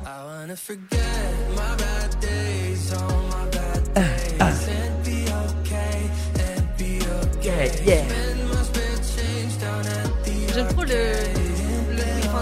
I 0.06 0.08
wanna 0.26 0.56
forget 0.56 0.82
my 0.92 1.76
bad 1.78 2.20
days, 2.20 2.92
all 2.94 3.24
my 3.30 3.50
bad 3.52 3.94
days, 3.96 4.68
and 4.68 5.04
be 5.04 5.24
okay, 5.32 6.10
and 6.40 6.78
be 6.78 7.00
okay. 7.38 7.72
Yeah, 7.86 8.33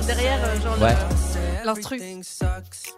enfin, 0.02 0.14
derrière, 0.16 0.40
euh, 0.44 0.62
genre 0.62 0.82
Ouais. 0.82 0.96
l'instru. 1.66 1.96
Everything 1.96 2.24
sucks. 2.24 2.96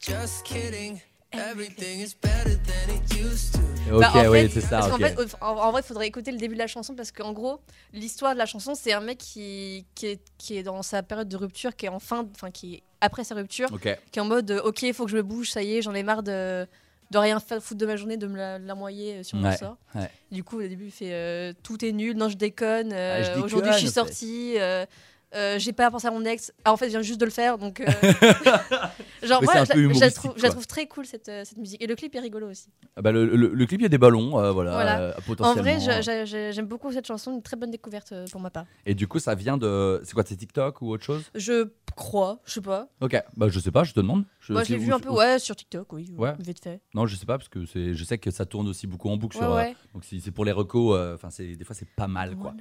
Just 0.00 0.44
kidding. 0.44 1.00
Everything 1.32 2.00
is 2.00 2.14
better 2.14 2.56
than 2.64 2.94
it 2.94 3.14
used 3.14 3.52
to. 3.54 3.94
Ok, 3.94 4.00
Bah, 4.00 4.10
en 4.14 4.28
oui, 4.30 4.42
fait, 4.42 4.48
c'est 4.48 4.60
ça. 4.62 4.78
Parce 4.80 4.92
ok. 4.92 4.98
qu'en 5.00 5.06
fait, 5.06 5.36
en, 5.40 5.46
en 5.56 5.70
vrai, 5.70 5.80
il 5.84 5.86
faudrait 5.86 6.06
écouter 6.06 6.32
le 6.32 6.38
début 6.38 6.54
de 6.54 6.58
la 6.58 6.66
chanson 6.66 6.94
parce 6.94 7.12
qu'en 7.12 7.32
gros, 7.32 7.60
l'histoire 7.92 8.32
de 8.32 8.38
la 8.38 8.46
chanson, 8.46 8.74
c'est 8.74 8.92
un 8.92 9.00
mec 9.00 9.18
qui, 9.18 9.86
qui, 9.94 10.06
est, 10.06 10.20
qui 10.38 10.56
est 10.56 10.62
dans 10.62 10.82
sa 10.82 11.02
période 11.02 11.28
de 11.28 11.36
rupture, 11.36 11.74
qui 11.76 11.86
est 11.86 11.90
en 11.90 11.98
fin, 11.98 12.26
enfin 12.34 12.50
qui 12.50 12.74
est 12.76 12.82
après 13.00 13.24
sa 13.24 13.34
rupture, 13.34 13.68
qui 13.80 13.88
est 14.18 14.20
en 14.20 14.24
mode 14.24 14.50
euh, 14.50 14.62
ok, 14.62 14.82
il 14.82 14.94
faut 14.94 15.04
que 15.04 15.10
je 15.10 15.16
me 15.16 15.22
bouge, 15.22 15.50
ça 15.50 15.62
y 15.62 15.76
est, 15.76 15.82
j'en 15.82 15.94
ai 15.94 16.02
marre 16.02 16.22
de, 16.22 16.66
de 17.10 17.18
rien 17.18 17.38
faire, 17.40 17.62
foutre 17.62 17.78
de 17.78 17.86
ma 17.86 17.96
journée, 17.96 18.16
de 18.16 18.26
me 18.26 18.36
la, 18.36 18.58
larmoyer 18.58 19.16
euh, 19.16 19.22
sur 19.22 19.36
mon 19.36 19.48
Ouais, 19.48 19.56
sort. 19.56 19.76
ouais. 19.94 20.10
Du 20.32 20.42
coup, 20.42 20.58
au 20.58 20.62
début, 20.66 20.86
il 20.86 20.90
fait 20.92 21.12
euh, 21.12 21.52
tout 21.62 21.84
est 21.84 21.92
nul, 21.92 22.16
non, 22.16 22.28
je 22.30 22.36
déconne, 22.36 22.92
euh, 22.92 23.20
Ah, 23.22 23.28
déconne, 23.28 23.42
aujourd'hui 23.44 23.72
je 23.78 23.86
suis 23.86 24.58
euh, 24.58 24.86
euh, 25.34 25.58
j'ai 25.58 25.72
pas 25.72 25.90
pensé 25.90 26.06
à 26.06 26.10
mon 26.10 26.24
ex. 26.24 26.52
Ah, 26.64 26.72
en 26.72 26.76
fait, 26.76 26.86
je 26.86 26.90
viens 26.90 27.02
juste 27.02 27.20
de 27.20 27.24
le 27.24 27.30
faire. 27.30 27.58
Donc, 27.58 27.80
euh, 27.80 27.84
genre, 29.22 29.42
moi, 29.42 29.52
je, 29.54 29.58
la- 29.58 29.64
je 29.64 29.70
la 29.72 29.76
humoristique, 29.78 30.14
trouve, 30.14 30.32
je 30.36 30.42
la 30.42 30.50
trouve 30.50 30.66
très 30.66 30.86
cool 30.86 31.04
cette, 31.06 31.28
euh, 31.28 31.44
cette 31.44 31.58
musique. 31.58 31.82
Et 31.82 31.86
le 31.86 31.94
clip 31.94 32.14
est 32.14 32.20
rigolo 32.20 32.50
aussi. 32.50 32.68
Ah 32.96 33.02
bah, 33.02 33.12
le, 33.12 33.26
le- 33.26 33.52
le 33.52 33.66
clip, 33.66 33.80
il 33.80 33.84
y 33.84 33.86
a 33.86 33.90
des 33.90 33.98
ballons, 33.98 34.38
euh, 34.38 34.52
voilà, 34.52 34.72
Voilà. 34.72 35.14
En 35.40 35.54
vrai, 35.54 35.78
je- 35.80 36.50
j'aime 36.52 36.66
beaucoup 36.66 36.92
cette 36.92 37.06
chanson, 37.06 37.32
une 37.34 37.42
très 37.42 37.56
bonne 37.56 37.70
découverte 37.70 38.14
pour 38.30 38.40
ma 38.40 38.50
part. 38.50 38.66
Et 38.86 38.94
du 38.94 39.08
coup, 39.08 39.18
ça 39.18 39.34
vient 39.34 39.56
de. 39.58 40.00
C'est 40.04 40.14
quoi, 40.14 40.24
c'est 40.26 40.36
TikTok 40.36 40.80
ou 40.82 40.90
autre 40.92 41.04
chose? 41.04 41.24
Je 41.34 41.68
crois, 41.96 42.40
je 42.44 42.52
sais 42.52 42.60
pas. 42.60 42.88
Ok, 43.00 43.20
bah 43.36 43.48
je 43.48 43.58
sais 43.58 43.70
pas, 43.70 43.84
je 43.84 43.92
te 43.92 44.00
demande. 44.00 44.24
Je, 44.40 44.52
Moi, 44.52 44.62
je 44.64 44.72
l'ai 44.72 44.78
vu 44.78 44.92
un 44.92 45.00
peu, 45.00 45.10
ouais, 45.10 45.38
sur 45.38 45.56
TikTok, 45.56 45.92
oui, 45.92 46.12
Ouais. 46.16 46.34
vite 46.38 46.62
fait. 46.62 46.80
Non, 46.94 47.06
je 47.06 47.16
sais 47.16 47.26
pas 47.26 47.36
parce 47.38 47.48
que 47.48 47.64
je 47.64 48.04
sais 48.04 48.18
que 48.18 48.30
ça 48.30 48.44
tourne 48.46 48.68
aussi 48.68 48.86
beaucoup 48.86 49.08
en 49.08 49.16
boucle 49.16 49.36
Ouais, 49.38 49.42
sur. 49.42 49.52
ouais. 49.54 49.76
donc 49.92 50.04
si 50.04 50.20
c'est 50.20 50.30
pour 50.30 50.44
les 50.44 50.52
recos, 50.52 50.96
enfin 51.14 51.28
des 51.38 51.64
fois 51.64 51.74
c'est 51.74 51.88
pas 51.96 52.06
mal 52.06 52.36
quoi. 52.36 52.54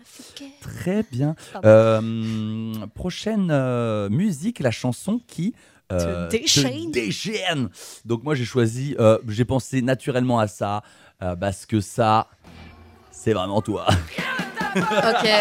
Très 0.62 1.04
bien. 1.12 1.36
Euh, 2.66 2.88
prochaine 2.88 3.50
euh, 3.52 4.10
musique, 4.10 4.60
la 4.60 4.72
chanson 4.72 5.20
qui 5.28 5.54
euh, 5.92 6.28
déchaîne. 6.30 6.92
déchaîne. 6.92 7.70
Donc 8.06 8.24
moi 8.24 8.34
j'ai 8.36 8.46
choisi, 8.46 8.96
euh, 9.00 9.18
j'ai 9.28 9.46
pensé 9.46 9.82
naturellement 9.82 10.40
à 10.40 10.48
ça 10.48 10.82
euh, 11.22 11.36
parce 11.36 11.66
que 11.66 11.82
ça, 11.82 12.28
c'est 13.12 13.34
vraiment 13.34 13.62
toi. 13.62 13.86
Ok. 14.78 15.24
Ouais, 15.24 15.36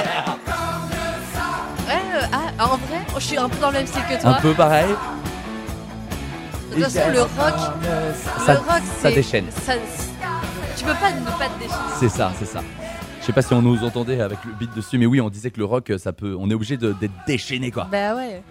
ah, 2.33 2.65
en 2.65 2.77
vrai, 2.77 3.01
je 3.17 3.21
suis 3.21 3.37
un 3.37 3.49
peu 3.49 3.59
dans 3.59 3.71
le 3.71 3.79
même 3.79 3.87
style 3.87 4.03
que 4.09 4.21
toi. 4.21 4.31
Un 4.31 4.41
peu 4.41 4.55
pareil. 4.55 4.95
De 6.71 6.75
toute 6.77 6.85
façon, 6.85 7.11
le 7.11 7.23
rock, 7.23 7.55
Ça- 8.47 8.53
le 8.55 8.59
rock, 8.61 8.83
ça 9.01 9.11
déchaîne. 9.11 9.47
ça- 9.51 9.73
tu 10.77 10.85
peux 10.85 10.95
pas 10.95 11.11
ne 11.13 11.25
pas 11.25 11.49
te 11.49 11.59
déchaîner. 11.59 11.79
C'est 11.99 12.09
ça, 12.09 12.33
c'est 12.39 12.47
ça. 12.47 12.63
Je 13.25 13.29
sais 13.29 13.33
pas 13.33 13.41
si 13.41 13.55
on 13.55 13.63
nous 13.63 13.83
entendait 13.85 14.21
avec 14.21 14.45
le 14.45 14.53
beat 14.53 14.75
dessus, 14.77 14.99
mais 14.99 15.07
oui, 15.07 15.19
on 15.19 15.31
disait 15.31 15.51
que 15.51 15.59
le 15.59 15.65
rock, 15.65 15.91
ça 15.97 16.13
peut, 16.13 16.37
on 16.39 16.51
est 16.51 16.55
obligé 16.55 16.77
de- 16.77 16.93
d'être 16.93 17.15
déchaîné 17.27 17.71
quoi. 17.71 17.89
Bah 17.91 18.15
ouais. 18.15 18.43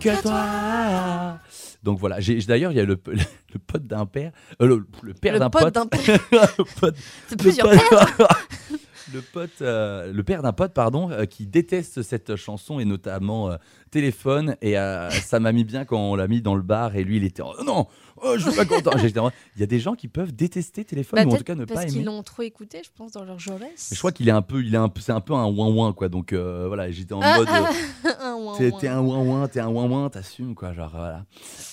que 0.00 0.22
toi. 0.22 1.38
Donc 1.82 1.98
voilà, 1.98 2.18
j'ai 2.18 2.38
d'ailleurs 2.40 2.72
il 2.72 2.76
y 2.76 2.80
a 2.80 2.84
le, 2.84 2.98
le, 3.06 3.12
le 3.52 3.58
pote 3.58 3.82
d'un 3.86 4.06
père, 4.06 4.32
euh, 4.62 4.66
le, 4.66 4.86
le 5.02 5.12
père 5.12 5.34
Le 5.34 5.38
d'un 5.38 5.50
pote 5.50 5.62
pote, 5.64 5.74
d'un 5.74 5.86
père. 5.86 6.18
Le 6.30 6.64
pote- 6.80 6.96
C'est 7.28 7.38
plusieurs 7.38 7.68
pote- 7.68 8.26
le 9.12 9.20
pote, 9.20 9.50
euh, 9.62 10.12
le 10.12 10.22
père 10.22 10.42
d'un 10.42 10.52
pote, 10.52 10.72
pardon, 10.72 11.10
euh, 11.10 11.24
qui 11.26 11.46
déteste 11.46 12.02
cette 12.02 12.36
chanson 12.36 12.78
et 12.80 12.84
notamment 12.84 13.50
euh, 13.50 13.56
téléphone 13.90 14.56
et 14.62 14.74
ça 15.10 15.38
m'a 15.40 15.52
mis 15.52 15.64
bien 15.64 15.84
quand 15.84 15.98
on 15.98 16.14
l'a 16.16 16.26
mis 16.26 16.40
dans 16.40 16.54
le 16.54 16.62
bar 16.62 16.96
et 16.96 17.04
lui 17.04 17.18
il 17.18 17.24
était 17.24 17.42
en, 17.42 17.52
non, 17.64 17.86
oh, 18.22 18.34
je 18.38 18.48
suis 18.48 18.56
pas 18.56 18.64
content. 18.64 18.92
J'étais 18.96 19.18
en- 19.18 19.30
Il 19.56 19.60
y 19.60 19.62
a 19.62 19.66
des 19.66 19.80
gens 19.80 19.94
qui 19.94 20.08
peuvent 20.08 20.32
détester 20.34 20.82
téléphone 20.84 21.18
Bah, 21.24 21.26
ou 21.30 21.34
en 21.34 21.36
tout 21.36 21.44
cas 21.44 21.54
ne 21.54 21.66
parce 21.66 21.80
pas 21.80 21.86
qu'ils 21.86 21.96
aimer. 21.96 22.04
l'ont 22.06 22.22
trop 22.22 22.42
écouté, 22.42 22.80
je 22.82 22.88
pense, 22.96 23.12
dans 23.12 23.24
leur 23.24 23.38
jeunesse. 23.38 23.90
Je 23.92 23.98
crois 23.98 24.10
qu'il 24.12 24.28
est 24.28 24.32
un 24.32 24.40
peu, 24.40 24.62
il 24.64 24.74
est 24.74 24.78
un 24.78 24.90
c'est 24.98 25.12
un 25.12 25.20
peu 25.20 25.34
un 25.34 25.44
ouin 25.46 25.68
ouin 25.68 25.92
quoi. 25.92 26.08
Donc 26.08 26.32
voilà, 26.32 26.90
j'étais 26.90 27.12
en 27.12 27.20
Ah, 27.22 27.36
mode. 27.36 27.48
ah, 27.50 28.34
ouin 28.36 28.54
T'es 28.80 28.88
un 28.88 29.00
ouin 29.00 29.18
ouin, 29.18 29.48
t'es 29.48 29.60
un 29.60 29.68
ouin 29.68 29.84
ouin, 29.90 30.08
t'assumes 30.08 30.54
quoi, 30.54 30.72
genre 30.72 30.90
voilà. 30.94 31.24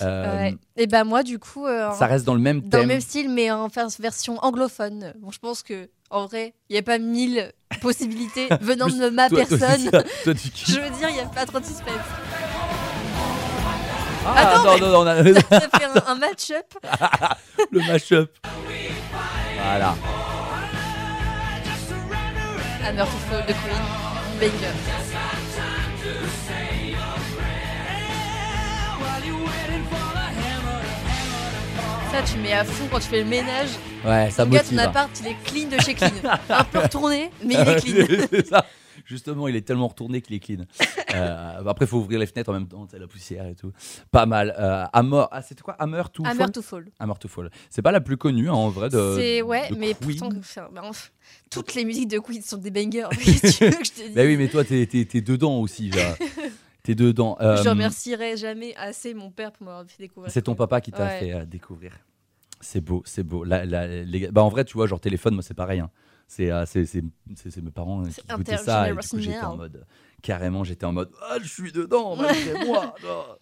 Ouais. 0.02 0.56
Et 0.76 0.88
bah 0.88 1.04
moi, 1.06 1.24
du 1.24 1.40
coup, 1.40 1.66
Ça 1.68 2.06
reste 2.06 2.26
dans 2.26 2.36
le 2.36 2.42
même 2.42 2.62
dans 2.62 2.70
thème. 2.70 2.82
le 2.82 2.88
même 2.88 3.02
style, 3.02 3.30
mais 3.30 3.50
en 3.50 3.70
version 4.00 4.38
anglophone. 4.44 5.14
Bon, 5.22 5.32
je 5.32 5.40
pense 5.40 5.64
que 5.64 5.90
en 6.10 6.26
vrai, 6.26 6.54
il 6.70 6.74
n'y 6.74 6.80
a 6.80 6.84
pas 6.84 6.98
mille 6.98 7.52
possibilités 7.82 8.48
venant 8.62 8.88
de 8.88 9.10
ma 9.10 9.30
Toi- 9.30 9.40
personne. 9.46 9.90
Toi, 9.92 10.34
tu 10.34 10.50
je 10.72 10.80
veux 10.80 10.90
dire, 10.98 11.10
il 11.10 11.16
n'y 11.16 11.20
a 11.22 11.26
pas 11.26 11.46
trop 11.46 11.60
de 11.60 11.66
suspense. 11.66 11.94
Ah, 14.26 14.34
Attends, 14.36 14.64
non, 14.64 14.74
mais 14.74 14.80
non, 14.82 14.90
non, 14.92 15.00
on 15.02 15.08
a- 15.08 15.24
ça 15.24 15.70
fait 15.80 15.86
un, 15.86 16.12
un 16.12 16.16
match-up. 16.16 16.66
le 17.72 17.80
mashup. 17.88 18.30
Voilà. 19.64 19.96
Hammer 22.86 23.04
to 23.04 23.06
Fall 23.30 23.46
de 23.46 23.54
Queen. 23.54 23.84
Banger. 24.40 25.80
Ça, 32.12 32.24
tu 32.24 32.40
mets 32.40 32.54
à 32.54 32.64
fond 32.66 32.88
quand 32.92 33.00
tu 33.00 33.08
fais 33.08 33.20
le 33.24 33.30
ménage. 33.30 33.70
Ouais, 34.06 34.30
ça 34.32 34.46
motive, 34.46 34.70
ton 34.70 34.78
hein. 34.78 34.86
appart, 34.86 35.10
il 35.22 35.28
est 35.28 35.36
clean 35.44 35.70
de 35.70 35.80
chez 35.82 35.94
clean. 35.94 36.10
Un 36.50 36.64
peu 36.64 36.80
retourné, 36.80 37.30
mais 37.46 37.54
il 37.56 37.60
est 37.70 37.82
clean. 37.82 38.28
C'est 38.32 38.48
ça. 38.48 38.66
Justement, 39.06 39.48
il 39.48 39.56
est 39.56 39.62
tellement 39.62 39.88
retourné 39.88 40.22
qu'il 40.22 40.36
est 40.36 40.40
clean. 40.40 40.66
Euh, 41.16 41.66
après, 41.66 41.86
il 41.86 41.88
faut 41.88 41.98
ouvrir 41.98 42.20
les 42.20 42.28
fenêtres 42.28 42.52
en 42.52 42.54
même 42.54 42.68
temps, 42.68 42.86
tu 42.86 42.92
sais, 42.92 43.00
la 43.00 43.08
poussière 43.08 43.48
et 43.48 43.56
tout. 43.56 43.72
Pas 44.12 44.28
mal. 44.28 44.54
Euh, 44.60 44.86
Hammer, 44.94 45.24
ah, 45.32 45.42
c'était 45.42 45.64
quoi 45.64 45.74
Hammer 45.80 46.04
to 46.14 46.22
Hammer 46.24 46.36
Fall 46.38 46.52
to 46.52 46.62
Fall. 46.62 46.86
Hammer 47.00 47.14
to 47.20 47.28
Fall. 47.28 47.50
C'est 47.72 47.82
pas 47.82 47.92
la 47.92 48.00
plus 48.00 48.16
connue 48.16 48.48
hein, 48.48 48.54
en 48.54 48.70
vrai 48.70 48.90
de. 48.90 49.16
C'est 49.18 49.42
ouais, 49.42 49.70
de 49.72 49.76
mais 49.76 49.96
Queen. 49.96 50.20
pourtant, 50.20 50.38
enfin, 50.38 50.68
bah, 50.72 50.82
enfin, 50.84 51.08
toutes 51.50 51.74
les 51.74 51.84
musiques 51.84 52.10
de 52.10 52.20
Queen 52.20 52.44
sont 52.44 52.58
des 52.58 52.70
bangers. 52.70 53.08
Tu 53.12 53.32
veux 53.32 53.72
que 53.72 53.84
je 53.84 53.92
te 53.92 54.02
dise 54.06 54.14
Bah 54.14 54.22
oui, 54.24 54.38
mais 54.38 54.50
toi, 54.50 54.64
t'es 54.64 54.86
t'es- 54.86 55.04
t'es 55.06 55.22
dedans 55.22 55.58
aussi. 55.58 55.92
genre. 55.92 56.16
T'es 56.90 56.96
dedans. 56.96 57.38
Euh, 57.40 57.56
Je 57.62 57.70
remercierai 57.70 58.36
jamais 58.36 58.76
assez 58.76 59.14
mon 59.14 59.30
père 59.30 59.52
pour 59.52 59.64
m'avoir 59.68 59.86
fait 59.86 60.02
découvrir. 60.02 60.32
C'est 60.32 60.42
ton 60.42 60.56
papa 60.56 60.82
qui 60.82 60.92
t'a 60.92 61.04
Ouais. 61.06 61.20
fait 61.20 61.34
euh, 61.34 61.46
découvrir. 61.46 61.92
C'est 62.62 62.82
beau, 62.82 63.04
c'est 63.06 63.22
beau. 63.22 63.44
La- 63.44 63.64
la- 63.64 64.02
les 64.04 64.20
gars- 64.22 64.32
bah, 64.32 64.42
en 64.42 64.50
vrai, 64.50 64.66
tu 64.66 64.74
vois, 64.74 64.88
genre 64.88 65.00
téléphone, 65.00 65.36
moi, 65.36 65.44
c'est 65.44 65.54
pareil. 65.54 65.82
hein. 65.82 65.92
C'est 66.28 66.52
euh, 66.52 66.66
c'est- 66.66 66.86
c'est- 66.86 67.04
c'est- 67.36 67.52
c'est 67.52 67.62
mes 67.62 67.70
parents 67.70 68.02
qui 68.04 68.20
écoutaient 68.22 68.58
ça. 68.58 68.90
Et 68.90 68.94
du 68.96 68.98
coup, 69.08 69.20
j'étais 69.20 69.38
en 69.40 69.56
mode. 69.56 69.86
Carrément, 70.24 70.64
j'étais 70.64 70.86
en 70.86 70.92
mode. 70.92 71.12
Ah, 71.30 71.38
je 71.42 71.48
suis 71.48 71.72
dedans, 71.72 72.16
malgré 72.16 72.66
moi. 72.66 72.96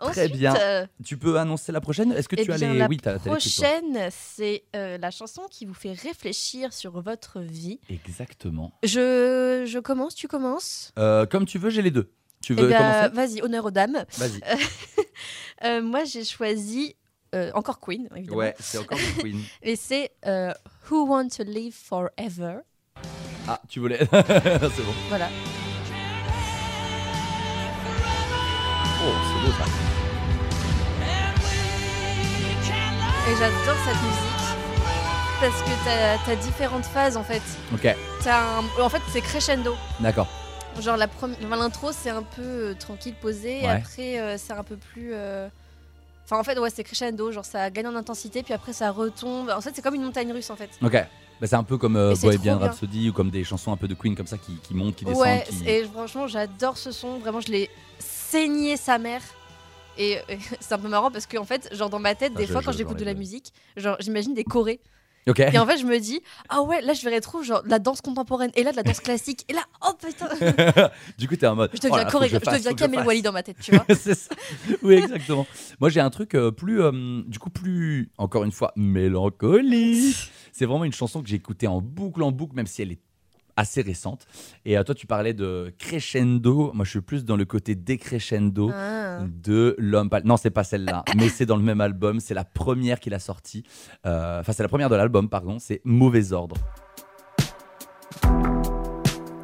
Très 0.00 0.24
Ensuite, 0.26 0.36
bien. 0.38 0.54
euh, 0.56 0.86
Tu 1.02 1.16
peux 1.16 1.38
annoncer 1.38 1.72
la 1.72 1.80
prochaine? 1.80 2.12
Est-ce 2.12 2.28
que 2.28 2.36
Eh 2.38 2.44
tu 2.44 2.52
as 2.52 2.58
les. 2.58 2.78
la 2.78 2.88
Oui, 2.88 2.98
t'as 2.98 3.18
t'as 3.18 3.30
les 3.34 3.38
trucs, 3.40 3.54
toi? 3.54 3.66
prochaine, 3.68 4.08
c'est 4.10 4.64
la 4.74 5.10
chanson 5.10 5.42
qui 5.50 5.64
vous 5.64 5.74
fait 5.74 5.92
réfléchir 5.92 6.72
sur 6.74 7.00
votre 7.00 7.40
vie. 7.40 7.80
Exactement. 7.88 8.72
Je, 8.82 9.64
je 9.66 9.78
commence, 9.78 10.14
tu 10.14 10.28
commences? 10.28 10.92
Comme 11.30 11.46
tu 11.46 11.58
veux, 11.58 11.70
j'ai 11.70 11.80
les 11.82 11.90
deux. 11.90 12.12
Tu 12.42 12.54
Eh 12.58 12.60
veux 12.62 12.68
ben, 12.68 12.78
commencer? 13.10 13.14
Vas-y, 13.34 13.42
honneur 13.42 13.64
aux 13.66 13.70
dames. 13.70 14.04
Vas-y. 14.18 14.40
Euh, 15.64 15.80
moi, 15.80 16.02
j'ai 16.02 16.24
choisi 16.24 16.96
euh, 17.36 17.52
encore 17.54 17.78
Queen, 17.78 18.08
évidemment. 18.16 18.38
Ouais, 18.38 18.52
c'est 18.58 18.78
encore 18.78 18.98
Queen. 19.20 19.40
Et 19.62 19.76
c'est 19.76 20.10
euh, 20.26 20.52
Who 20.90 21.06
Want 21.06 21.28
to 21.28 21.44
Live 21.44 21.72
Forever. 21.72 22.56
Ah, 23.46 23.60
tu 23.68 23.78
voulais. 23.78 23.98
c'est 24.10 24.10
bon. 24.82 24.92
Voilà. 25.08 25.28
Oh, 29.04 29.12
c'est 29.28 29.46
beau 29.46 29.52
ça. 29.58 29.64
Et 33.30 33.36
j'adore 33.36 33.76
cette 33.84 34.02
musique 34.02 34.58
parce 35.40 35.62
que 35.62 35.84
t'as 35.84 36.32
as 36.32 36.36
différentes 36.36 36.86
phases 36.86 37.16
en 37.16 37.22
fait. 37.22 37.42
Ok, 37.72 37.86
un- 38.26 38.82
En 38.82 38.88
fait, 38.88 39.02
c'est 39.12 39.20
crescendo. 39.20 39.76
d'accord. 40.00 40.26
Genre 40.80 40.96
la 40.96 41.06
première, 41.06 41.36
enfin, 41.44 41.56
l'intro 41.56 41.92
c'est 41.92 42.10
un 42.10 42.22
peu 42.22 42.42
euh, 42.42 42.74
tranquille, 42.74 43.14
posé. 43.20 43.60
Ouais. 43.60 43.68
après 43.68 44.18
euh, 44.20 44.36
c'est 44.38 44.52
un 44.52 44.64
peu 44.64 44.76
plus. 44.76 45.10
euh, 45.12 45.48
Enfin 46.24 46.38
en 46.38 46.44
fait 46.44 46.58
ouais 46.58 46.70
c'est 46.70 46.84
crescendo, 46.84 47.30
genre 47.32 47.44
ça 47.44 47.68
gagne 47.70 47.88
en 47.88 47.94
intensité 47.96 48.42
puis 48.42 48.54
après 48.54 48.72
ça 48.72 48.90
retombe. 48.90 49.50
En 49.50 49.60
fait 49.60 49.70
c'est 49.74 49.82
comme 49.82 49.94
une 49.94 50.02
montagne 50.04 50.32
russe 50.32 50.50
en 50.50 50.56
fait. 50.56 50.70
Ok. 50.82 50.92
Bah, 50.92 51.46
c'est 51.48 51.56
un 51.56 51.64
peu 51.64 51.76
comme 51.76 51.96
euh, 51.96 52.14
Bohemian. 52.22 52.58
Rhapsody 52.58 53.10
ou 53.10 53.12
comme 53.12 53.30
des 53.30 53.42
chansons 53.44 53.72
un 53.72 53.76
peu 53.76 53.88
de 53.88 53.94
Queen 53.94 54.14
comme 54.14 54.28
ça 54.28 54.38
qui, 54.38 54.54
qui 54.62 54.74
montent, 54.74 54.94
qui 54.96 55.04
descendent. 55.04 55.22
Ouais, 55.22 55.44
qui- 55.48 55.68
et 55.68 55.84
franchement, 55.84 56.28
j'adore 56.28 56.78
ce 56.78 56.92
son. 56.92 57.18
Vraiment, 57.18 57.40
je 57.40 57.50
l'ai 57.50 57.68
saigné 57.98 58.76
sa 58.76 58.98
mère. 58.98 59.20
Et 59.98 60.18
c'est 60.60 60.72
un 60.72 60.78
peu 60.78 60.88
marrant 60.88 61.10
parce 61.10 61.26
que, 61.26 61.36
en 61.38 61.44
fait, 61.44 61.68
genre 61.74 61.90
dans 61.90 61.98
ma 61.98 62.14
tête, 62.14 62.32
Ah, 62.36 62.38
des 62.38 62.46
je- 62.46 62.52
fois, 62.52 62.60
je- 62.60 62.66
quand 62.66 62.72
j'écoute 62.72 62.96
de 62.98 63.04
la 63.04 63.14
musique, 63.14 63.52
genre 63.76 63.96
j'imagine 63.98 64.34
des 64.34 64.44
chorés. 64.44 64.80
Et 65.26 65.58
en 65.58 65.66
fait, 65.66 65.78
je 65.78 65.86
me 65.86 65.98
dis, 65.98 66.20
ah 66.48 66.62
ouais, 66.62 66.80
là, 66.82 66.94
je 66.94 67.02
verrais 67.04 67.20
trop 67.20 67.42
genre 67.42 67.62
de 67.62 67.70
la 67.70 67.78
danse 67.78 68.00
contemporaine, 68.00 68.50
et 68.56 68.64
là, 68.64 68.72
de 68.72 68.76
la 68.76 68.82
danse 68.82 69.00
classique, 69.00 69.44
et 69.48 69.52
là, 69.52 69.60
oh 69.86 69.92
putain 69.98 70.28
du 71.18 71.28
coup, 71.28 71.36
t'es 71.36 71.46
en 71.46 71.54
mode. 71.54 71.70
Je 71.72 71.78
deviens, 71.78 71.92
oh 71.92 72.04
là, 72.04 72.10
choré- 72.10 72.28
je 72.28 72.38
fasse, 72.38 72.58
deviens 72.58 72.74
Kamel. 72.74 73.06
Wally 73.06 73.22
dans 73.22 73.32
ma 73.32 73.42
tête, 73.42 73.56
tu 73.60 73.70
vois. 73.72 73.84
c'est 73.94 74.14
ça. 74.14 74.34
Oui, 74.82 74.94
exactement. 74.94 75.46
Moi, 75.80 75.90
j'ai 75.90 76.00
un 76.00 76.10
truc 76.10 76.34
euh, 76.34 76.50
plus, 76.50 76.82
euh, 76.82 77.22
du 77.26 77.38
coup, 77.38 77.50
plus, 77.50 78.10
encore 78.18 78.42
une 78.44 78.52
fois, 78.52 78.72
mélancolique. 78.76 80.30
C'est 80.52 80.66
vraiment 80.66 80.84
une 80.84 80.92
chanson 80.92 81.22
que 81.22 81.28
j'ai 81.28 81.36
écoutée 81.36 81.66
en 81.66 81.80
boucle, 81.80 82.22
en 82.22 82.30
boucle, 82.30 82.54
même 82.54 82.66
si 82.66 82.82
elle 82.82 82.92
est 82.92 83.00
assez 83.56 83.82
récente. 83.82 84.26
Et 84.64 84.76
euh, 84.78 84.82
toi, 84.84 84.94
tu 84.94 85.06
parlais 85.06 85.34
de 85.34 85.72
crescendo. 85.78 86.70
Moi, 86.74 86.84
je 86.84 86.90
suis 86.90 87.00
plus 87.00 87.24
dans 87.24 87.36
le 87.36 87.44
côté 87.44 87.74
décrescendo 87.74 88.70
Ah. 88.74 89.20
de 89.22 89.74
l'homme. 89.78 90.08
Non, 90.24 90.36
c'est 90.36 90.50
pas 90.50 90.64
celle-là, 90.64 91.04
mais 91.16 91.28
c'est 91.28 91.46
dans 91.46 91.56
le 91.56 91.62
même 91.62 91.80
album. 91.80 92.20
C'est 92.20 92.34
la 92.34 92.44
première 92.44 93.00
qu'il 93.00 93.14
a 93.14 93.18
sortie. 93.18 93.62
Euh, 94.06 94.40
Enfin, 94.40 94.52
c'est 94.52 94.62
la 94.62 94.68
première 94.68 94.88
de 94.90 94.96
l'album, 94.96 95.28
pardon. 95.28 95.58
C'est 95.58 95.80
Mauvais 95.84 96.32
Ordre. 96.32 96.56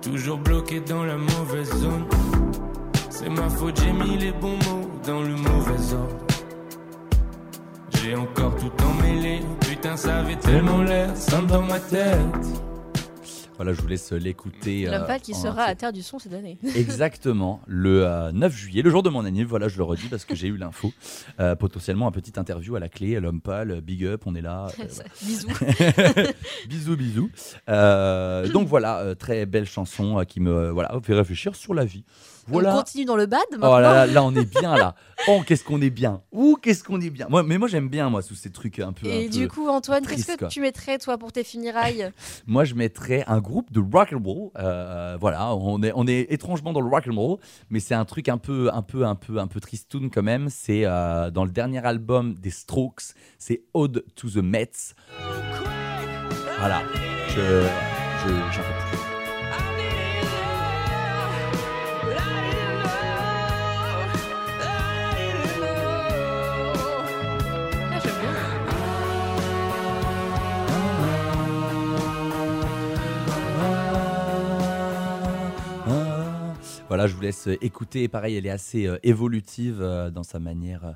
Toujours 0.02 0.38
bloqué 0.38 0.80
dans 0.80 1.04
la 1.04 1.16
mauvaise 1.16 1.70
zone. 1.80 2.06
C'est 3.10 3.28
ma 3.28 3.48
faute, 3.50 3.78
j'ai 3.80 3.92
mis 3.92 4.16
les 4.16 4.32
bons 4.32 4.56
mots 4.68 4.90
dans 5.06 5.20
le 5.22 5.34
mauvais 5.34 5.92
ordre. 5.94 6.16
J'ai 8.02 8.14
encore 8.14 8.54
tout 8.56 8.70
emmêlé. 8.84 9.40
Putain, 9.60 9.96
ça 9.96 10.18
avait 10.18 10.36
tellement 10.36 10.82
l'air 10.82 11.16
simple 11.16 11.46
dans 11.46 11.62
ma 11.62 11.80
tête. 11.80 12.62
Voilà, 13.58 13.72
je 13.72 13.80
vous 13.82 13.88
laisse 13.88 14.12
l'écouter. 14.12 14.84
L'homme 14.84 15.02
euh, 15.02 15.06
pâle 15.06 15.20
qui 15.20 15.34
sera 15.34 15.64
à 15.64 15.74
Terre 15.74 15.92
du 15.92 16.00
Son 16.02 16.18
cette 16.20 16.32
année. 16.32 16.58
Exactement, 16.76 17.60
le 17.66 18.06
euh, 18.06 18.30
9 18.32 18.54
juillet, 18.56 18.82
le 18.82 18.90
jour 18.90 19.02
de 19.02 19.10
mon 19.10 19.20
anniversaire, 19.24 19.48
voilà, 19.48 19.68
je 19.68 19.76
le 19.78 19.82
redis 19.84 20.06
parce 20.08 20.24
que 20.24 20.34
j'ai 20.36 20.46
eu 20.48 20.56
l'info. 20.56 20.92
Euh, 21.40 21.56
potentiellement 21.56 22.06
un 22.06 22.12
petit 22.12 22.38
interview 22.38 22.76
à 22.76 22.80
la 22.80 22.88
clé, 22.88 23.18
l'homme 23.18 23.40
pâle, 23.40 23.80
big 23.80 24.04
up, 24.04 24.22
on 24.26 24.34
est 24.36 24.40
là. 24.40 24.68
euh. 24.78 24.84
Bisous. 25.26 25.48
bisous, 26.68 26.96
bisous. 26.96 27.30
Euh, 27.68 28.48
donc 28.48 28.68
voilà, 28.68 28.98
euh, 29.00 29.14
très 29.14 29.44
belle 29.46 29.66
chanson 29.66 30.20
euh, 30.20 30.24
qui 30.24 30.38
me 30.40 30.50
euh, 30.52 30.72
voilà, 30.72 30.96
fait 31.02 31.14
réfléchir 31.14 31.56
sur 31.56 31.74
la 31.74 31.84
vie. 31.84 32.04
Voilà. 32.48 32.74
On 32.74 32.78
continue 32.78 33.04
dans 33.04 33.16
le 33.16 33.26
bad 33.26 33.40
maintenant. 33.52 33.76
Oh 33.76 33.80
là 33.80 33.92
là, 33.92 34.06
là 34.06 34.24
on 34.24 34.34
est 34.34 34.44
bien 34.44 34.76
là. 34.76 34.94
Oh 35.26 35.42
qu'est-ce 35.46 35.64
qu'on 35.64 35.80
est 35.80 35.90
bien. 35.90 36.22
Ouh 36.32 36.56
qu'est-ce 36.56 36.82
qu'on 36.84 37.00
est 37.00 37.10
bien. 37.10 37.26
Moi, 37.28 37.42
mais 37.42 37.58
moi 37.58 37.68
j'aime 37.68 37.88
bien 37.88 38.08
moi 38.08 38.22
sous 38.22 38.34
ces 38.34 38.50
trucs 38.50 38.78
un 38.78 38.92
peu. 38.92 39.06
Et 39.06 39.26
un 39.26 39.28
du 39.28 39.46
peu 39.46 39.54
coup, 39.54 39.68
Antoine, 39.68 40.06
qu'est-ce 40.06 40.26
que 40.32 40.38
quoi. 40.38 40.48
tu 40.48 40.60
mettrais, 40.60 40.98
toi, 40.98 41.18
pour 41.18 41.32
tes 41.32 41.44
funérailles 41.44 42.10
Moi, 42.46 42.64
je 42.64 42.74
mettrais 42.74 43.24
un 43.26 43.40
groupe 43.40 43.72
de 43.72 43.80
rock 43.80 44.12
and 44.12 44.22
roll. 44.24 44.50
Euh, 44.58 45.16
voilà, 45.20 45.54
on 45.54 45.82
est, 45.82 45.92
on 45.94 46.06
est 46.06 46.26
étrangement 46.32 46.72
dans 46.72 46.80
le 46.80 46.88
rock 46.88 47.04
and 47.10 47.16
roll, 47.16 47.38
mais 47.70 47.80
c'est 47.80 47.94
un 47.94 48.04
truc 48.04 48.28
un 48.28 48.38
peu, 48.38 48.70
un 48.72 48.82
peu, 48.82 49.04
un 49.04 49.14
peu, 49.14 49.38
un 49.38 49.46
peu 49.46 49.60
tristoun 49.60 50.10
quand 50.10 50.22
même. 50.22 50.48
C'est 50.50 50.82
euh, 50.84 51.30
dans 51.30 51.44
le 51.44 51.50
dernier 51.50 51.84
album 51.84 52.34
des 52.34 52.50
Strokes. 52.50 53.14
C'est 53.38 53.62
Ode 53.74 54.04
to 54.14 54.28
the 54.28 54.36
Mets. 54.36 54.94
Voilà, 56.58 56.82
je, 57.28 57.34
je, 57.34 58.28
j'en 58.52 58.62
peux 58.62 58.96
plus. 58.96 59.07
Voilà, 76.98 77.06
je 77.12 77.14
vous 77.14 77.22
laisse 77.22 77.46
écouter. 77.62 78.08
Pareil, 78.08 78.34
elle 78.34 78.44
est 78.46 78.50
assez 78.50 78.88
euh, 78.88 78.98
évolutive 79.04 79.78
euh, 79.80 80.10
dans 80.10 80.24
sa 80.24 80.40
manière. 80.40 80.84
euh, 80.84 80.92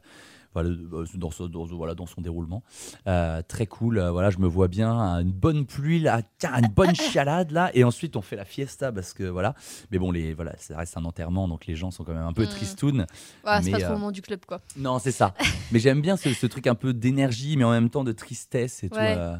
voilà, 0.52 0.70
euh, 0.70 1.04
dans, 1.14 1.30
ce- 1.30 1.44
dans 1.44 1.64
ce- 1.64 1.72
voilà, 1.74 1.94
dans 1.94 2.06
son 2.06 2.20
déroulement. 2.20 2.64
Euh, 3.06 3.40
très 3.46 3.66
cool. 3.68 3.98
euh, 3.98 4.10
voilà, 4.10 4.30
je 4.30 4.38
me 4.38 4.48
vois 4.48 4.66
bien. 4.66 5.20
Une 5.20 5.30
bonne 5.30 5.64
pluie, 5.64 6.00
là, 6.00 6.22
tiens, 6.38 6.58
une 6.60 6.66
bonne 6.74 6.96
chialade, 6.96 7.52
là. 7.52 7.70
Et 7.74 7.84
ensuite, 7.84 8.16
on 8.16 8.20
fait 8.20 8.34
la 8.34 8.44
fiesta 8.44 8.90
parce 8.90 9.12
que 9.12 9.22
voilà. 9.22 9.54
Mais 9.92 9.98
bon, 10.00 10.10
les, 10.10 10.34
voilà, 10.34 10.54
ça 10.58 10.76
reste 10.76 10.96
un 10.96 11.04
enterrement, 11.04 11.46
donc 11.46 11.66
les 11.66 11.76
gens 11.76 11.92
sont 11.92 12.02
quand 12.02 12.14
même 12.14 12.26
un 12.26 12.32
peu 12.32 12.42
Mm. 12.46 12.48
tristounes. 12.48 13.06
C'est 13.62 13.70
pas 13.70 13.78
trop 13.78 13.86
euh, 13.86 13.88
le 13.94 13.94
moment 13.94 14.10
du 14.10 14.22
club, 14.22 14.40
quoi. 14.44 14.60
Non, 14.76 14.98
c'est 14.98 15.12
ça. 15.12 15.34
mais 15.70 15.78
j'aime 15.78 16.00
bien 16.02 16.16
ce, 16.16 16.34
ce 16.34 16.46
truc 16.48 16.66
un 16.66 16.74
peu 16.74 16.92
d'énergie, 16.92 17.56
mais 17.56 17.62
en 17.64 17.70
même 17.70 17.90
temps 17.90 18.02
de 18.02 18.12
tristesse 18.12 18.82
et 18.82 18.90
tout. 18.90 18.96
Ouais. 18.98 19.14
euh. 19.16 19.36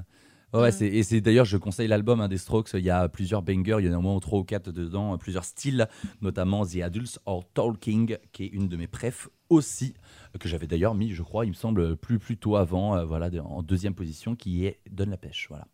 Ouais, 0.52 0.68
Mm. 0.68 0.72
c'est- 0.72 0.86
et 0.88 1.02
c'est 1.02 1.20
d'ailleurs, 1.20 1.44
je 1.46 1.56
conseille 1.56 1.88
l'album 1.88 2.20
hein, 2.20 2.28
des 2.28 2.36
Strokes. 2.38 2.70
Il 2.74 2.84
y 2.84 2.90
a 2.90 3.08
plusieurs 3.08 3.42
bangers, 3.42 3.76
il 3.80 3.86
y 3.86 3.88
en 3.88 3.94
a 3.94 3.98
au 3.98 4.02
moins 4.02 4.18
trois 4.20 4.38
ou 4.40 4.44
quatre 4.44 4.70
dedans, 4.70 5.14
euh, 5.14 5.16
plusieurs 5.16 5.44
styles, 5.44 5.88
notamment 6.20 6.66
The 6.66 6.76
Adults 6.82 7.18
Are 7.26 7.40
Talking, 7.54 8.16
qui 8.32 8.44
est 8.44 8.48
une 8.48 8.68
de 8.68 8.76
mes 8.76 8.86
prefs 8.86 9.28
aussi, 9.48 9.94
euh, 10.34 10.38
que 10.38 10.48
j'avais 10.48 10.66
d'ailleurs 10.66 10.94
mis, 10.94 11.10
je 11.12 11.22
crois, 11.22 11.44
il 11.46 11.48
me 11.50 11.54
semble, 11.54 11.96
plus, 11.96 12.18
plus 12.18 12.36
tôt 12.36 12.56
avant, 12.56 12.96
euh, 12.96 13.04
voilà, 13.04 13.30
en 13.44 13.62
deuxième 13.62 13.94
position, 13.94 14.36
qui 14.36 14.66
est 14.66 14.78
Donne 14.90 15.10
la 15.10 15.16
pêche. 15.16 15.46
Voilà. 15.48 15.66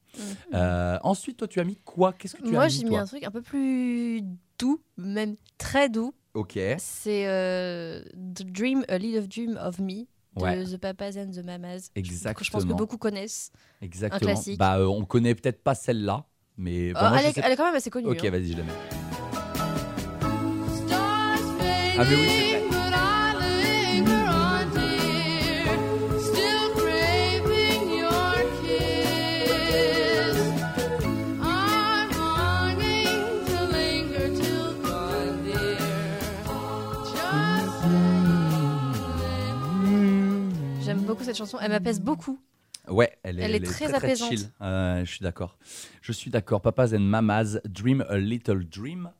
Euh, 0.54 0.98
ensuite, 1.02 1.36
toi, 1.38 1.48
tu 1.48 1.60
as 1.60 1.64
mis 1.64 1.76
quoi? 1.84 2.12
Qu'est-ce 2.12 2.36
que 2.36 2.42
tu. 2.42 2.50
Moi, 2.52 2.62
as 2.62 2.68
j'ai 2.68 2.78
mis 2.78 2.84
mis 2.84 2.90
toi? 2.90 3.00
un 3.00 3.06
truc 3.06 3.24
un 3.24 3.30
peu 3.30 3.42
plus 3.42 4.22
doux, 4.58 4.80
même 4.96 5.36
très 5.58 5.88
doux. 5.88 6.14
Ok. 6.34 6.58
C'est 6.78 7.26
euh, 7.26 8.02
The 8.34 8.44
Dream, 8.44 8.84
A 8.88 8.98
Little 8.98 9.26
Dream 9.28 9.58
of 9.60 9.78
Me 9.80 10.06
de 10.38 10.44
Ouais. 10.44 10.64
The 10.64 10.76
Papas 10.78 11.16
and 11.18 11.30
the 11.32 11.44
Mamas. 11.44 11.90
Exactement. 11.94 12.44
Je 12.44 12.50
pense 12.50 12.64
que 12.64 12.72
beaucoup 12.72 12.98
connaissent. 12.98 13.50
Exactement. 13.82 14.30
Un 14.30 14.34
classique. 14.34 14.58
Bah, 14.58 14.78
euh, 14.78 14.86
on 14.86 15.04
connaît 15.04 15.34
peut-être 15.34 15.62
pas 15.62 15.74
celle-là, 15.74 16.24
mais. 16.56 16.90
Euh, 16.90 16.92
enfin, 16.96 17.08
moi, 17.10 17.18
elle, 17.18 17.24
je 17.24 17.30
est, 17.30 17.32
sais- 17.34 17.40
elle 17.44 17.52
est 17.52 17.56
quand 17.56 17.66
même 17.66 17.74
assez 17.74 17.90
connue. 17.90 18.06
Ok, 18.08 18.24
hein. 18.24 18.30
vas-y, 18.30 18.52
je 18.52 18.56
la 18.58 18.62
mets. 18.64 18.72
Ah, 22.00 22.04
mais 22.08 22.14
oui, 22.14 22.28
c'est 22.28 22.57
beaucoup 41.18 41.24
cette 41.24 41.36
chanson. 41.36 41.58
Elle 41.60 41.70
m'apaise 41.70 42.00
beaucoup. 42.00 42.38
Ouais, 42.88 43.18
elle 43.22 43.38
est, 43.38 43.42
Elle 43.42 43.54
est 43.54 43.60
très 43.60 43.92
apaisante. 43.92 44.30
chill. 44.30 44.50
Euh, 44.62 45.04
je 45.04 45.10
suis 45.10 45.22
d'accord. 45.22 45.58
Je 46.00 46.12
suis 46.12 46.30
d'accord. 46.30 46.62
Papas 46.62 46.94
and 46.94 47.00
Mamas, 47.00 47.58
Dream 47.64 48.04
a 48.08 48.16
Little 48.16 48.64
Dream 48.64 49.10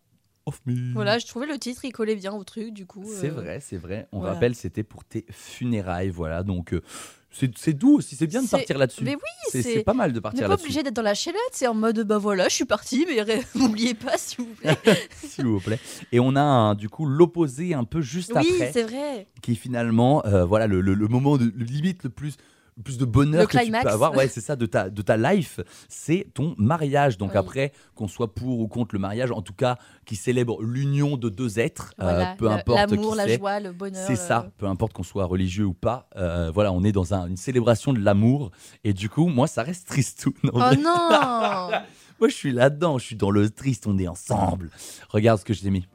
of 0.47 0.61
Me. 0.65 0.93
Voilà, 0.95 1.19
je 1.19 1.27
trouvais 1.27 1.47
le 1.47 1.59
titre, 1.59 1.85
il 1.85 1.93
collait 1.93 2.17
bien 2.17 2.33
au 2.33 2.45
truc, 2.45 2.73
du 2.73 2.87
coup. 2.87 3.05
C'est 3.07 3.29
euh, 3.31 3.35
vrai, 3.35 3.61
c'est 3.61 3.77
vrai. 3.77 4.09
On 4.13 4.21
voilà. 4.21 4.35
rappelle, 4.35 4.55
c'était 4.55 4.85
pour 4.85 5.05
tes 5.05 5.27
funérailles. 5.31 6.09
Voilà, 6.09 6.43
donc 6.43 6.73
euh, 6.73 6.83
c'est 7.31 7.73
doux 7.73 7.97
aussi. 7.99 8.17
C'est 8.17 8.27
bien 8.27 8.43
de 8.43 8.49
partir 8.49 8.79
là-dessus. 8.79 9.05
Mais 9.05 9.15
oui, 9.15 9.63
c'est 9.63 9.83
pas 9.85 9.95
mal 9.95 10.13
de 10.13 10.17
On 10.17 10.19
n'est 10.19 10.23
partir 10.23 10.43
pas 10.43 10.49
là-dessus. 10.49 10.65
obligé 10.65 10.83
d'être 10.83 10.95
dans 10.97 11.03
la 11.03 11.15
chelette, 11.15 11.39
c'est 11.53 11.67
en 11.67 11.75
mode 11.75 12.01
bah 12.01 12.19
voilà, 12.19 12.49
je 12.49 12.55
suis 12.55 12.65
parti, 12.65 13.07
mais 13.09 13.23
n'oubliez 13.55 13.95
pas 13.95 14.17
s'il 14.19 14.45
vous 14.45 14.55
plaît. 14.55 14.77
S'il 15.25 15.47
vous 15.47 15.61
plaît. 15.61 15.79
Et 16.13 16.21
on 16.21 16.35
a 16.37 16.41
un, 16.41 16.75
du 16.75 16.89
coup 16.89 17.07
l'opposé 17.07 17.75
un 17.75 17.85
peu 17.85 18.01
juste 18.01 18.33
oui, 18.35 18.49
après. 18.55 18.73
c'est 18.73 18.83
vrai. 18.83 19.27
qui 19.43 19.53
est 19.53 19.57
finalement 19.57 20.25
euh, 20.27 20.45
voilà 20.45 20.67
le, 20.67 20.81
le- 20.81 20.95
le 20.95 21.09
moment 21.09 21.37
de 21.37 21.53
le 21.55 21.65
limite 21.65 22.03
le 22.05 22.11
plus 22.11 22.37
plus 22.85 22.99
de 22.99 23.05
bonheur 23.05 23.43
Le 23.43 23.47
que 23.47 23.59
tu 23.59 23.71
peux 23.71 23.89
avoir. 23.89 24.15
Ouais 24.17 24.29
c'est 24.29 24.41
ça 24.41 24.57
de 24.57 24.67
ta 24.67 24.89
de 24.91 25.03
ta 25.03 25.17
life 25.17 25.61
c'est 25.89 26.29
ton 26.35 26.55
mariage. 26.59 27.19
Donc 27.19 27.33
Oui. 27.33 27.37
après 27.39 27.73
qu'on 27.95 28.09
soit 28.09 28.35
pour 28.35 28.61
ou 28.61 28.69
contre 28.69 28.95
le 28.95 28.99
mariage 29.01 29.31
en 29.33 29.43
tout 29.43 29.53
cas 29.53 29.77
qui 30.07 30.17
célèbre 30.17 30.63
l'union 30.63 31.17
de 31.17 31.29
deux 31.29 31.59
êtres 31.59 31.93
euh, 32.01 32.25
peu 32.39 32.45
le- 32.47 32.53
importe 32.53 32.91
l'amour, 32.91 33.15
la 33.15 33.37
joie, 33.37 33.61
le 33.61 33.73
bonheur, 33.73 34.05
c'est 34.07 34.13
euh. 34.13 34.17
ça 34.17 34.51
peu 34.59 34.67
importe 34.67 34.93
qu'on 34.93 35.03
soit 35.03 35.25
religieux 35.25 35.65
ou 35.67 35.75
pas 35.75 36.09
euh, 36.17 36.51
voilà 36.55 36.73
on 36.73 36.85
est 36.85 36.93
dans 36.93 37.15
un- 37.15 37.27
une 37.27 37.37
célébration 37.37 37.93
de 37.93 38.01
l'amour. 38.01 38.51
Et 38.85 38.93
du 38.93 39.09
coup 39.11 39.27
moi 39.29 39.47
ça 39.47 39.63
reste 39.63 39.89
tristoun 39.89 40.33
Oh 40.53 40.59
vrai. 40.59 40.77
non. 40.77 41.71
Moi 42.21 42.29
je 42.29 42.35
suis 42.35 42.51
là 42.51 42.69
dedans 42.69 42.99
je 42.99 43.05
suis 43.05 43.17
dans 43.17 43.31
le 43.31 43.49
triste 43.49 43.87
on 43.87 43.97
est 43.99 44.09
ensemble. 44.09 44.71
Regarde 45.11 45.39
ce 45.39 45.45
que 45.45 45.55
je 45.55 45.63
t'ai 45.63 45.71
mis. 45.71 45.87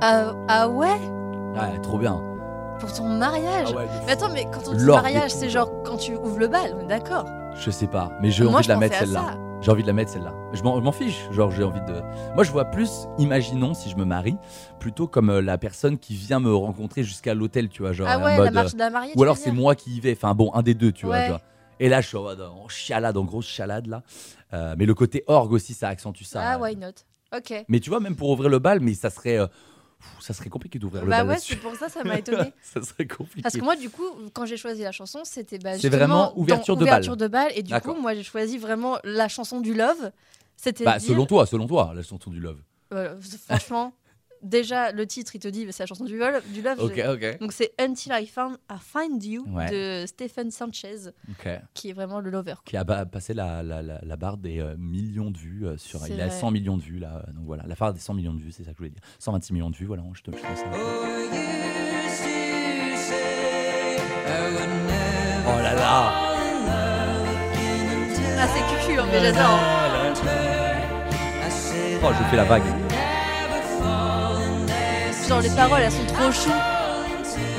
Ah, 0.00 0.32
ah 0.48 0.68
ouais? 0.68 0.88
Ouais 1.54 1.80
trop 1.82 1.98
bien 1.98 2.35
Pour 2.80 2.92
ton 2.92 3.08
mariage 3.08 3.68
Ah 3.72 3.76
ouais, 3.76 3.86
Mais 4.06 4.12
attends, 4.12 4.30
mais 4.32 4.44
quand 4.44 4.68
on 4.68 4.74
dit 4.74 4.84
mariage, 4.84 5.30
c'est 5.30 5.48
genre 5.48 5.70
quand 5.84 5.96
tu 5.96 6.14
ouvres 6.14 6.38
le 6.38 6.48
bal, 6.48 6.74
on 6.76 6.84
est 6.84 6.88
d'accord 6.88 7.26
Je 7.56 7.70
sais 7.70 7.86
pas, 7.86 8.12
mais 8.20 8.30
j'ai 8.30 8.44
envie 8.46 8.62
de 8.64 8.68
la 8.68 8.76
mettre 8.76 8.96
celle-là. 8.98 9.38
J'ai 9.62 9.70
envie 9.70 9.82
de 9.82 9.86
la 9.86 9.94
mettre 9.94 10.12
celle-là. 10.12 10.34
Je 10.52 10.62
m'en 10.62 10.92
fiche, 10.92 11.26
genre 11.30 11.50
j'ai 11.50 11.64
envie 11.64 11.80
de. 11.80 12.02
Moi 12.34 12.44
je 12.44 12.52
vois 12.52 12.66
plus, 12.66 12.90
imaginons 13.18 13.72
si 13.72 13.88
je 13.88 13.96
me 13.96 14.04
marie, 14.04 14.36
plutôt 14.78 15.08
comme 15.08 15.30
euh, 15.30 15.40
la 15.40 15.56
personne 15.56 15.98
qui 15.98 16.14
vient 16.14 16.40
me 16.40 16.54
rencontrer 16.54 17.02
jusqu'à 17.02 17.32
l'hôtel, 17.34 17.68
tu 17.70 17.82
vois, 17.82 17.92
genre 17.92 18.06
Ah 18.10 18.18
en 18.18 18.24
ouais, 18.24 18.36
la 18.44 18.50
marche 18.50 18.70
euh, 18.70 18.74
de 18.74 18.78
la 18.78 18.90
mariée, 18.90 19.12
tu 19.12 19.18
Ou 19.18 19.22
alors 19.22 19.36
c'est 19.38 19.52
moi 19.52 19.74
qui 19.74 19.96
y 19.96 20.00
vais, 20.00 20.12
enfin 20.12 20.34
bon, 20.34 20.50
un 20.54 20.62
des 20.62 20.74
deux, 20.74 20.92
tu 20.92 21.06
vois, 21.06 21.26
genre. 21.26 21.40
Et 21.80 21.88
là 21.88 22.00
je 22.02 22.08
suis 22.08 22.16
en 22.18 22.22
mode 22.22 22.40
en 22.42 22.68
chialade, 22.68 23.16
en 23.16 23.24
grosse 23.24 23.46
chialade 23.46 23.86
là. 23.86 24.02
Euh, 24.52 24.74
mais 24.78 24.84
le 24.86 24.94
côté 24.94 25.24
orgue 25.26 25.52
aussi, 25.52 25.72
ça 25.74 25.88
accentue 25.88 26.24
ça. 26.24 26.40
Ah, 26.44 26.58
why 26.58 26.76
not? 26.76 26.88
Ok. 27.36 27.64
Mais 27.68 27.80
tu 27.80 27.90
vois, 27.90 28.00
même 28.00 28.14
pour 28.16 28.30
ouvrir 28.30 28.48
le 28.50 28.58
bal, 28.58 28.80
mais 28.80 28.94
ça 28.94 29.10
serait. 29.10 29.38
euh, 29.38 29.46
ça 30.20 30.32
serait 30.34 30.48
compliqué 30.50 30.78
d'ouvrir 30.78 31.04
le 31.04 31.10
Bah 31.10 31.18
bal 31.18 31.26
ouais, 31.28 31.32
là-dessus. 31.34 31.54
c'est 31.54 31.60
pour 31.60 31.74
ça, 31.76 31.88
ça 31.88 32.04
m'a 32.04 32.18
étonnée. 32.18 32.52
ça 32.62 32.82
serait 32.82 33.06
compliqué. 33.06 33.42
Parce 33.42 33.56
que 33.56 33.62
moi, 33.62 33.76
du 33.76 33.90
coup, 33.90 34.04
quand 34.32 34.46
j'ai 34.46 34.56
choisi 34.56 34.82
la 34.82 34.92
chanson, 34.92 35.20
c'était 35.24 35.58
bah, 35.58 35.72
C'est 35.74 35.82
justement 35.82 35.98
vraiment 36.06 36.38
ouverture 36.38 36.76
de 36.76 36.82
ouverture 36.82 37.16
de 37.16 37.28
bal. 37.28 37.52
Et 37.54 37.62
du 37.62 37.74
coup, 37.80 37.94
moi, 37.94 38.14
j'ai 38.14 38.22
choisi 38.22 38.58
vraiment 38.58 38.98
la 39.04 39.28
chanson 39.28 39.60
du 39.60 39.74
Love. 39.74 40.10
C'était 40.56 40.84
Bah, 40.84 40.98
selon 40.98 41.26
toi, 41.26 41.46
selon 41.46 41.66
toi, 41.66 41.92
la 41.94 42.02
chanson 42.02 42.30
du 42.30 42.40
Love. 42.40 42.60
Euh, 42.92 43.14
franchement, 43.46 43.92
déjà, 44.46 44.92
le 44.92 45.06
titre, 45.06 45.34
il 45.34 45.38
te 45.40 45.48
dit, 45.48 45.66
c'est 45.70 45.82
la 45.82 45.86
chanson 45.86 46.04
du, 46.04 46.16
vol, 46.18 46.40
du 46.52 46.62
Love. 46.62 46.80
Ok, 46.82 46.92
j'ai- 46.94 47.06
ok. 47.06 47.38
Donc, 47.40 47.52
c'est 47.52 47.72
Until 47.78 48.12
I 48.12 48.26
Find, 48.26 48.56
I 48.70 48.76
Find 48.80 49.22
You 49.24 49.44
Ouais. 49.48 49.70
de 49.70 50.06
Stephen 50.06 50.50
Sanchez, 50.50 51.10
qui 51.74 51.90
est 51.90 51.92
vraiment 51.92 52.20
le 52.20 52.30
lover. 52.30 52.54
Qui 52.64 52.76
a 52.76 52.84
passé 52.84 53.34
la, 53.34 53.62
la, 53.62 53.82
la, 53.82 54.00
la 54.02 54.16
barre 54.16 54.36
des 54.38 54.60
euh, 54.60 54.74
millions 54.78 55.30
de 55.30 55.38
vues 55.38 55.66
euh, 55.66 55.76
sur. 55.76 56.00
Il 56.08 56.20
a 56.20 56.26
vrai. 56.28 56.30
100 56.36 56.50
millions 56.50 56.76
de 56.76 56.82
vues 56.82 56.98
là. 56.98 57.22
euh, 57.28 57.32
Donc 57.32 57.44
voilà, 57.46 57.64
la 57.66 57.74
barre 57.74 57.92
des 57.92 58.00
100 58.00 58.14
millions 58.14 58.34
de 58.34 58.40
vues, 58.40 58.52
c'est 58.52 58.62
ça 58.64 58.70
que 58.70 58.76
je 58.76 58.78
voulais 58.78 58.90
dire. 58.90 59.02
126 59.18 59.52
millions 59.52 59.70
de 59.70 59.76
vues, 59.76 59.86
voilà, 59.86 60.02
je 60.14 60.22
te 60.22 60.30
je 60.30 60.36
te 60.36 60.42
ça. 60.42 60.64
Oh 65.48 65.62
là 65.62 65.74
là 65.74 66.12
Ah, 68.38 68.46
c'est 68.48 68.60
cucu, 68.86 68.98
hein, 69.00 69.06
mais 69.10 69.20
j'adore. 69.20 69.58
Oh, 72.04 72.12
je 72.12 72.24
fais 72.30 72.36
la 72.36 72.44
vague. 72.44 72.85
Genre, 75.28 75.40
les 75.40 75.50
paroles, 75.50 75.80
elles 75.82 75.90
sont 75.92 76.06
trop 76.06 76.30
chou. 76.30 76.50
Ah, 76.52 77.04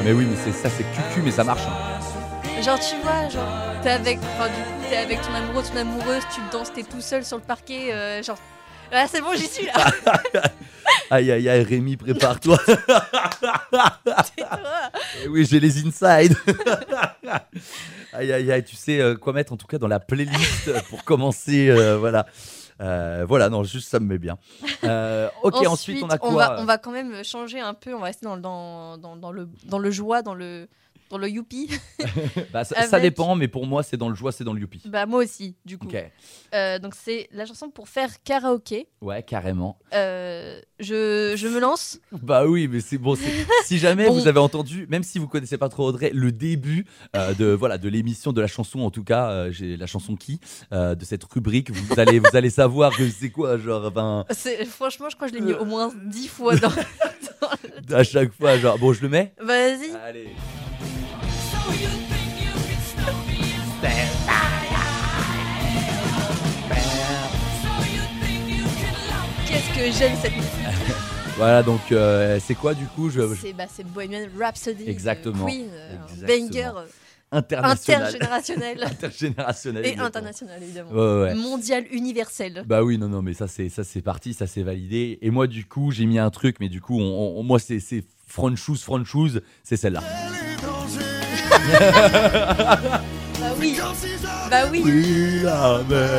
mais 0.04 0.14
oui, 0.14 0.26
mais 0.30 0.38
c'est 0.44 0.54
ça, 0.54 0.70
c'est 0.70 0.84
cucu, 0.84 1.22
mais 1.24 1.32
ça 1.32 1.44
marche. 1.44 1.62
hein. 1.68 2.62
Genre, 2.62 2.80
tu 2.80 2.96
vois, 3.04 3.28
genre, 3.30 3.48
t'es 3.84 3.90
avec, 3.90 4.20
enfin, 4.20 4.48
du 4.48 4.54
coup, 4.64 4.90
t'es 4.90 4.98
avec 4.98 5.22
ton 5.22 5.34
amoureux, 5.34 5.64
ton 5.64 5.78
amoureuse, 5.80 6.24
tu 6.34 6.42
danses, 6.52 6.72
t'es 6.74 6.84
tout 6.84 7.02
seul 7.02 7.24
sur 7.26 7.38
le 7.38 7.44
parquet, 7.44 7.92
euh, 7.94 8.24
genre, 8.24 8.38
ah, 8.92 9.06
c'est 9.12 9.22
bon, 9.22 9.34
j'y 9.36 9.48
suis 9.48 9.66
là. 9.66 9.74
Aïe 11.10 11.32
aïe 11.32 11.48
aïe, 11.50 11.64
Rémi, 11.64 11.96
prépare-toi. 11.98 12.58
Eh 15.24 15.28
oui, 15.30 15.46
j'ai 15.50 15.60
les 15.60 15.86
inside. 15.86 16.36
aïe 18.14 18.32
aïe 18.32 18.52
aïe, 18.52 18.64
tu 18.64 18.76
sais 18.76 19.00
euh, 19.00 19.16
quoi 19.16 19.32
mettre 19.34 19.54
en 19.54 19.58
tout 19.58 19.68
cas 19.68 19.78
dans 19.78 19.88
la 19.88 20.00
playlist 20.00 20.72
pour 20.90 21.04
commencer. 21.04 21.70
euh, 21.70 21.98
voilà. 21.98 22.26
Euh, 22.82 23.26
voilà, 23.28 23.50
non, 23.50 23.64
juste 23.64 23.90
ça 23.90 24.00
me 24.00 24.06
met 24.06 24.18
bien. 24.18 24.38
Euh, 24.84 25.30
ok, 25.44 25.66
ensuite, 25.68 26.04
on 26.04 26.10
a 26.10 26.18
quoi 26.18 26.32
va, 26.32 26.62
on 26.62 26.66
va 26.66 26.78
quand 26.78 26.92
même 26.92 27.24
changer 27.24 27.60
un 27.60 27.74
peu, 27.74 27.94
on 27.94 28.00
va 28.00 28.06
rester 28.06 28.26
dans, 28.26 28.38
dans, 28.38 28.98
dans, 28.98 29.16
dans 29.16 29.32
le, 29.32 29.50
dans 29.66 29.80
le 29.80 29.92
joie, 29.92 30.22
dans 30.22 30.36
le, 30.36 30.68
dans 31.10 31.18
le 31.18 31.30
youpi. 31.30 31.70
Bah, 32.54 32.64
ça, 32.64 33.00
dépend, 33.00 33.36
mais 33.36 33.48
pour 33.48 33.66
moi, 33.66 33.84
c'est 33.84 33.98
dans 33.98 34.10
le 34.10 34.16
joie, 34.16 34.32
c'est 34.32 34.44
dans 34.44 34.54
le 34.54 34.60
youpi. 34.62 34.82
bah, 34.86 35.06
moi 35.06 35.24
aussi, 35.24 35.56
du 35.66 35.78
coup. 35.78 35.88
Euh, 36.54 36.80
donc, 36.80 36.94
c'est 36.96 37.28
la 37.32 37.46
chanson 37.46 37.70
pour 37.70 37.90
faire 37.90 38.24
karaoké. 38.24 38.88
Ouais, 39.02 39.22
carrément. 39.24 39.78
Euh, 39.94 40.60
je, 40.80 41.34
je 41.36 41.48
me 41.48 41.60
lance. 41.60 42.00
Bah 42.12 42.46
oui, 42.46 42.68
mais 42.68 42.80
c'est 42.82 42.98
bon. 42.98 43.16
Si 43.66 43.78
jamais 43.78 44.08
Bon. 44.08 44.14
vous 44.14 44.28
avez 44.28 44.40
entendu, 44.40 44.88
même 44.90 45.04
si 45.04 45.20
vous 45.20 45.28
connaissez 45.28 45.58
pas 45.58 45.70
trop 45.70 45.88
Audrey, 45.88 46.12
le 46.14 46.32
début 46.32 46.86
euh, 47.16 47.34
de 47.34 47.46
voilà 47.48 47.78
de 47.78 47.90
l'émission 47.90 48.32
de 48.34 48.42
la 48.42 48.48
chanson, 48.48 48.80
en 48.82 48.92
tout 48.92 49.04
cas, 49.04 49.52
j'ai 49.52 49.76
la 49.78 49.88
chanson 49.88 50.16
qui 50.16 50.40
de 50.72 50.98
cette 51.04 51.24
rubrique, 51.26 51.72
vous 51.72 52.00
allez 52.00 52.20
vous 52.20 52.36
allez 52.36 52.50
savoir 52.50 52.96
que 52.96 53.08
c'est 53.10 53.30
quoi, 53.30 53.58
genre, 53.58 53.92
ben, 53.92 54.26
Franchement, 54.70 55.10
je 55.10 55.16
crois 55.16 55.28
que 55.30 55.34
je 55.36 55.40
l'ai 55.40 55.46
mis 55.46 55.54
au 55.54 55.66
moins 55.66 55.92
dix 56.06 56.28
fois 56.28 56.56
dans. 56.56 56.72
à 57.96 58.04
chaque 58.04 58.32
fois, 58.34 58.58
genre, 58.58 58.78
bon, 58.80 58.94
je 58.94 59.02
le 59.02 59.10
mets? 59.10 59.34
Vas-y. 59.40 59.92
Allez. 60.06 60.30
Que 69.78 69.92
j'aime 69.92 70.16
cette 70.22 70.36
musique. 70.36 70.52
Voilà, 71.38 71.62
donc 71.62 71.92
euh, 71.92 72.40
c'est 72.44 72.56
quoi 72.56 72.74
du 72.74 72.86
coup 72.88 73.12
je, 73.12 73.22
C'est 73.40 73.54
bah, 73.54 73.66
c'est 73.72 73.86
Bohemian 73.86 74.26
Rhapsody. 74.40 74.86
de 74.86 74.90
Exactement. 74.90 75.46
Queen, 75.46 75.68
euh, 75.72 75.94
un 75.96 76.08
Exactement. 76.12 76.48
banger. 76.50 76.66
euh, 76.66 76.86
International. 77.32 78.02
Intergénérationnel. 78.02 78.84
Intergénérationnel, 78.90 79.86
Et 79.86 79.98
international, 80.00 80.64
évidemment. 80.64 80.90
Ouais, 80.92 81.22
ouais. 81.26 81.36
Mondial, 81.36 81.84
universel. 81.92 82.64
Bah 82.66 82.82
oui, 82.82 82.98
non, 82.98 83.08
non, 83.08 83.22
mais 83.22 83.36
ça 83.36 83.48
c'est 83.48 83.70
ça 83.70 83.84
c'est 83.84 84.02
parti, 84.02 84.34
ça 84.34 84.48
c'est 84.48 84.64
validé. 84.64 85.20
Et 85.22 85.30
moi 85.30 85.46
du 85.46 85.64
coup 85.66 85.92
j'ai 85.92 86.08
mis 86.08 86.18
un 86.18 86.32
truc, 86.32 86.56
mais 86.60 86.70
du 86.70 86.82
coup 86.82 87.00
on, 87.00 87.36
on- 87.38 87.44
moi 87.44 87.60
c'est 87.60 87.80
c'est 87.80 88.04
front 88.26 88.56
shoes, 88.56 88.78
front 88.78 89.06
shoes, 89.06 89.40
c'est 89.64 89.78
celle-là. 89.78 90.02
Bah 93.40 93.54
oui. 93.60 93.78
Bah 94.50 94.64
oui. 94.72 94.82
Oui, 94.84 95.42
la 95.44 95.82
mer. 95.88 96.18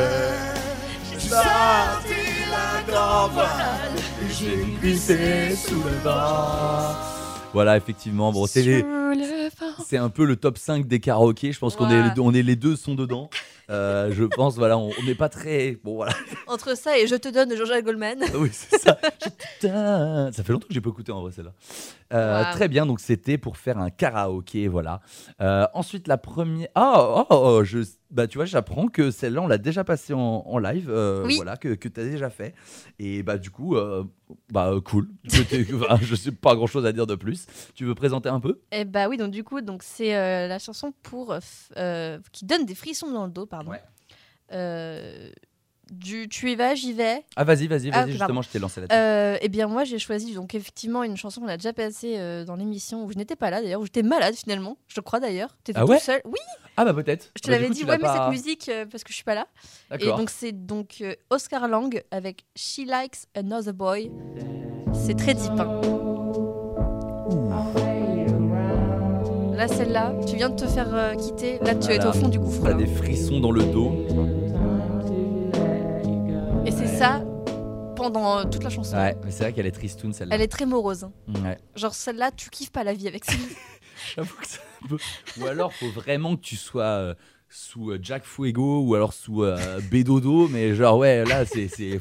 J'ai 4.29 4.65
glissé 4.81 5.55
sous 5.55 5.75
le 5.83 5.97
vent. 6.03 6.95
Voilà, 7.53 7.77
effectivement, 7.77 8.31
bon, 8.31 8.45
c'est 8.45 8.61
les- 8.61 8.85
c'est 9.87 9.97
un 9.97 10.09
peu 10.09 10.23
le 10.25 10.35
top 10.35 10.57
5 10.57 10.87
des 10.87 10.99
karaokés. 10.99 11.51
Je 11.51 11.59
pense 11.59 11.75
qu'on 11.75 11.89
est, 11.89 11.99
Ouais. 12.01 12.11
on 12.19 12.33
est 12.33 12.43
les 12.43 12.55
deux 12.55 12.75
sont 12.75 12.95
dedans. 12.95 13.29
Euh, 13.69 14.11
je 14.11 14.23
pense, 14.23 14.55
voilà, 14.55 14.77
on 14.77 14.91
n'est 15.05 15.15
pas 15.15 15.29
très. 15.29 15.77
Bon, 15.83 15.95
voilà. 15.95 16.13
Entre 16.47 16.75
ça 16.77 16.97
et 16.97 17.07
Je 17.07 17.15
te 17.15 17.29
donne 17.29 17.49
de 17.49 17.55
Jean-Jacques 17.55 17.85
Goldman. 17.85 18.19
Oui, 18.35 18.49
c'est 18.51 18.77
ça. 18.79 18.97
Ça 19.61 20.43
fait 20.43 20.53
longtemps 20.53 20.67
que 20.67 20.73
j'ai 20.73 20.81
pas 20.81 20.89
écouté 20.89 21.11
en 21.11 21.21
vrai 21.21 21.31
celle-là. 21.31 21.53
Euh, 22.13 22.43
Wow. 22.43 22.51
Très 22.53 22.67
bien, 22.67 22.85
donc 22.85 22.99
c'était 22.99 23.37
pour 23.37 23.57
faire 23.57 23.77
un 23.77 23.89
karaoké, 23.91 24.67
voilà. 24.67 25.01
Euh, 25.41 25.67
ensuite 25.73 26.07
la 26.07 26.17
première, 26.17 26.67
ah, 26.73 26.95
oh, 26.97 27.25
oh, 27.29 27.35
oh, 27.59 27.63
je, 27.63 27.79
bah 28.09 28.25
tu 28.27 28.37
vois, 28.39 28.45
j'apprends 28.45 28.87
que 28.87 29.11
celle-là 29.11 29.41
on 29.41 29.47
l'a 29.47 29.59
déjà 29.59 29.83
passée 29.83 30.13
en, 30.13 30.43
en 30.45 30.57
live, 30.57 30.89
euh, 30.89 31.23
Oui. 31.25 31.35
voilà, 31.35 31.55
que, 31.57 31.75
que 31.75 31.87
tu 31.87 31.99
as 31.99 32.05
déjà 32.05 32.29
fait. 32.31 32.55
Et 32.97 33.21
bah 33.21 33.37
du 33.37 33.51
coup, 33.51 33.75
euh, 33.75 34.03
bah 34.51 34.73
cool. 34.85 35.07
Je 35.25 36.15
sais 36.15 36.31
pas 36.31 36.55
grand-chose 36.55 36.85
à 36.85 36.91
dire 36.91 37.05
de 37.05 37.15
plus. 37.15 37.45
Tu 37.75 37.85
veux 37.85 37.95
présenter 37.95 38.29
un 38.29 38.39
peu? 38.39 38.59
Et 38.71 38.85
bah 38.85 39.07
oui, 39.07 39.17
donc 39.17 39.29
du 39.31 39.43
coup, 39.43 39.61
donc 39.61 39.83
c'est 39.83 40.15
euh, 40.15 40.47
la 40.47 40.57
chanson 40.57 40.93
pour 41.03 41.37
qui 42.31 42.45
donne 42.45 42.65
des 42.65 42.75
frissons 42.75 43.11
dans 43.11 43.25
le 43.25 43.31
dos, 43.31 43.45
pardon. 43.65 43.81
Euh, 44.51 45.29
du 45.91 46.29
tu 46.29 46.51
y 46.51 46.55
vas, 46.55 46.75
j'y 46.75 46.93
vais? 46.93 47.23
Ah 47.35 47.43
vas-y, 47.43 47.67
vas-y, 47.67 47.89
Ah, 47.91 48.01
vas-y. 48.01 48.11
justement, 48.11 48.27
pardon. 48.27 48.41
je 48.43 48.49
t'ai 48.49 48.59
lancé 48.59 48.81
là-dessus. 48.81 48.99
Euh, 48.99 49.37
eh 49.41 49.49
bien 49.49 49.67
moi 49.67 49.83
j'ai 49.85 49.97
choisi 49.99 50.33
donc 50.35 50.53
effectivement 50.53 51.03
une 51.03 51.17
chanson 51.17 51.41
qu'on 51.41 51.47
a 51.47 51.57
déjà 51.57 51.73
passée 51.73 52.15
euh, 52.17 52.45
dans 52.45 52.55
l'émission 52.55 53.05
où 53.05 53.11
je 53.11 53.17
n'étais 53.17 53.35
pas 53.35 53.49
là 53.49 53.61
d'ailleurs 53.61 53.81
où 53.81 53.85
j'étais 53.85 54.03
malade 54.03 54.35
finalement 54.35 54.77
je 54.87 55.01
crois 55.01 55.19
d'ailleurs 55.19 55.57
t'étais 55.63 55.79
Ah 55.79 55.85
tout 55.85 55.91
ouais? 55.91 55.99
seul 55.99 56.21
oui 56.25 56.37
Ah 56.77 56.85
bah 56.85 56.93
peut-être. 56.93 57.31
je 57.35 57.41
te 57.41 57.47
Bah, 57.47 57.53
l'avais 57.57 57.69
dit 57.71 57.83
ouais 57.85 57.97
mais 57.97 58.03
pas- 58.03 58.13
cette 58.13 58.31
musique 58.31 58.69
euh, 58.69 58.85
parce 58.85 59.03
que 59.03 59.09
je 59.09 59.15
suis 59.15 59.23
pas 59.23 59.33
là 59.35 59.47
et 59.99 60.05
donc 60.05 60.29
c'est 60.29 60.51
donc 60.51 61.03
Oscar 61.31 61.67
Lang 61.67 62.03
avec 62.11 62.45
She 62.55 62.79
Likes 62.85 63.25
Another 63.35 63.73
Boy 63.73 64.11
c'est 64.93 65.15
très 65.15 65.33
deep 65.33 65.51
hein. 65.59 66.18
Là 69.59 69.67
celle-là 69.67 70.13
tu 70.25 70.37
viens 70.37 70.49
de 70.49 70.55
te 70.55 70.65
faire 70.65 70.87
euh, 70.95 71.13
quitter 71.15 71.59
là 71.61 71.75
tu 71.75 71.91
es 71.91 71.95
Voilà. 71.97 72.09
au 72.09 72.13
fond 72.13 72.29
du 72.29 72.39
gouffre 72.39 72.63
T'as 72.63 72.73
des 72.73 72.85
frissons 72.87 73.41
dans 73.41 73.51
le 73.51 73.63
dos. 73.63 73.91
et 76.65 76.71
c'est 76.71 76.87
ça 76.87 77.23
pendant 77.95 78.39
euh, 78.39 78.43
toute 78.45 78.63
la 78.63 78.69
chanson 78.69 78.95
Ouais, 78.95 79.15
mais 79.25 79.31
c'est 79.31 79.43
vrai 79.43 79.53
qu'elle 79.53 79.65
est 79.65 79.71
tristoun 79.71 80.13
celle-là. 80.13 80.33
elle 80.35 80.41
est 80.41 80.47
très 80.47 80.65
morose 80.65 81.03
hein. 81.03 81.11
Ouais. 81.43 81.57
genre 81.75 81.93
celle-là 81.93 82.31
tu 82.31 82.49
kiffes 82.49 82.71
pas 82.71 82.83
la 82.85 82.93
vie 82.93 83.07
avec 83.07 83.25
ça 83.25 83.33
J'avoue 84.15 84.33
que 84.35 84.87
peu- 84.87 84.97
Ou 85.41 85.45
alors, 85.47 85.73
faut 85.73 85.89
vraiment 85.89 86.37
que 86.37 86.41
tu 86.41 86.55
sois 86.55 86.83
euh, 86.83 87.13
sous 87.49 87.91
euh, 87.91 87.99
Jack 88.01 88.23
Fuego 88.23 88.79
ou 88.79 88.95
alors 88.95 89.11
sous 89.11 89.43
euh, 89.43 89.81
Bédodo, 89.91 90.47
mais 90.47 90.73
genre, 90.73 90.97
ouais, 90.99 91.25
là, 91.25 91.45
c'est. 91.45 91.67
c'est- 91.67 91.99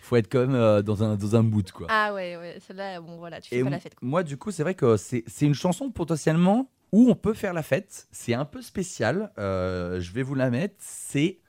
Faut 0.00 0.16
être 0.16 0.32
quand 0.32 0.40
même 0.40 0.54
euh, 0.54 0.80
dans, 0.80 1.02
un, 1.04 1.16
dans 1.16 1.36
un 1.36 1.42
mood, 1.42 1.70
quoi. 1.70 1.86
Ah 1.90 2.14
ouais, 2.14 2.38
ouais, 2.38 2.56
celle-là, 2.66 2.98
bon 3.02 3.18
voilà, 3.18 3.42
tu 3.42 3.50
fais 3.50 3.58
Et 3.58 3.62
pas 3.62 3.68
la 3.70 3.78
fête. 3.78 3.94
quoi. 3.94 4.08
moi, 4.08 4.22
du 4.22 4.38
coup, 4.38 4.50
c'est 4.52 4.62
vrai 4.62 4.74
que 4.74 4.96
c'est 4.96 5.22
c'est 5.26 5.44
une 5.44 5.54
chanson 5.54 5.90
potentiellement 5.90 6.70
où 6.94 7.10
on 7.10 7.16
peut 7.16 7.34
faire 7.34 7.52
la 7.52 7.64
fête. 7.64 8.06
C'est 8.12 8.34
un 8.34 8.44
peu 8.44 8.62
spécial. 8.62 9.32
Euh, 9.36 10.00
je 10.00 10.12
vais 10.12 10.22
vous 10.22 10.36
la 10.36 10.48
mettre. 10.48 10.76
C'est 10.78 11.40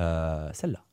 euh, 0.00 0.50
celle-là. 0.52 0.84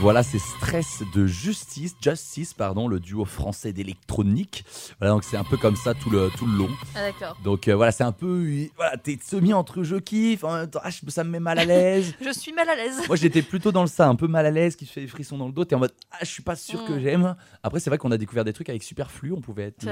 Voilà, 0.00 0.22
c'est 0.22 0.38
Stress 0.38 1.02
de 1.14 1.26
Justice, 1.26 1.96
Justice, 2.00 2.54
pardon, 2.54 2.86
le 2.86 3.00
duo 3.00 3.24
français 3.24 3.72
d'électronique. 3.72 4.64
Voilà, 5.00 5.12
donc 5.12 5.24
c'est 5.24 5.36
un 5.36 5.42
peu 5.44 5.56
comme 5.56 5.74
ça 5.74 5.92
tout 5.94 6.08
le, 6.08 6.30
tout 6.38 6.46
le 6.46 6.56
long. 6.56 6.68
Ah 6.94 7.00
d'accord. 7.00 7.36
Donc 7.42 7.66
euh, 7.66 7.74
voilà, 7.74 7.90
c'est 7.90 8.04
un 8.04 8.12
peu. 8.12 8.46
Voilà, 8.76 8.96
t'es 8.96 9.18
semi 9.20 9.52
entre 9.52 9.82
je 9.82 9.96
kiffe, 9.96 10.44
en 10.44 10.54
même 10.54 10.70
temps, 10.70 10.80
ah, 10.84 10.90
ça 11.08 11.24
me 11.24 11.30
met 11.30 11.40
mal 11.40 11.58
à 11.58 11.64
l'aise. 11.64 12.14
Je 12.24 12.30
suis 12.30 12.52
mal 12.52 12.68
à 12.68 12.76
l'aise. 12.76 13.00
Moi 13.08 13.16
j'étais 13.16 13.42
plutôt 13.42 13.72
dans 13.72 13.82
le 13.82 13.88
ça, 13.88 14.06
un 14.08 14.14
peu 14.14 14.28
mal 14.28 14.46
à 14.46 14.50
l'aise, 14.52 14.76
qui 14.76 14.86
fait 14.86 15.00
des 15.00 15.06
frissons 15.08 15.36
dans 15.36 15.46
le 15.46 15.52
dos. 15.52 15.64
T'es 15.64 15.74
en 15.74 15.80
mode, 15.80 15.92
ah, 16.12 16.18
je 16.20 16.26
suis 16.26 16.42
pas 16.42 16.54
sûr 16.56 16.84
que 16.84 16.92
Mm. 16.92 17.00
j'aime. 17.00 17.36
Après, 17.62 17.80
c'est 17.80 17.90
vrai 17.90 17.98
qu'on 17.98 18.12
a 18.12 18.18
découvert 18.18 18.44
des 18.44 18.52
trucs 18.52 18.68
avec 18.68 18.82
Superflu, 18.84 19.32
on 19.32 19.40
pouvait 19.40 19.64
être. 19.64 19.84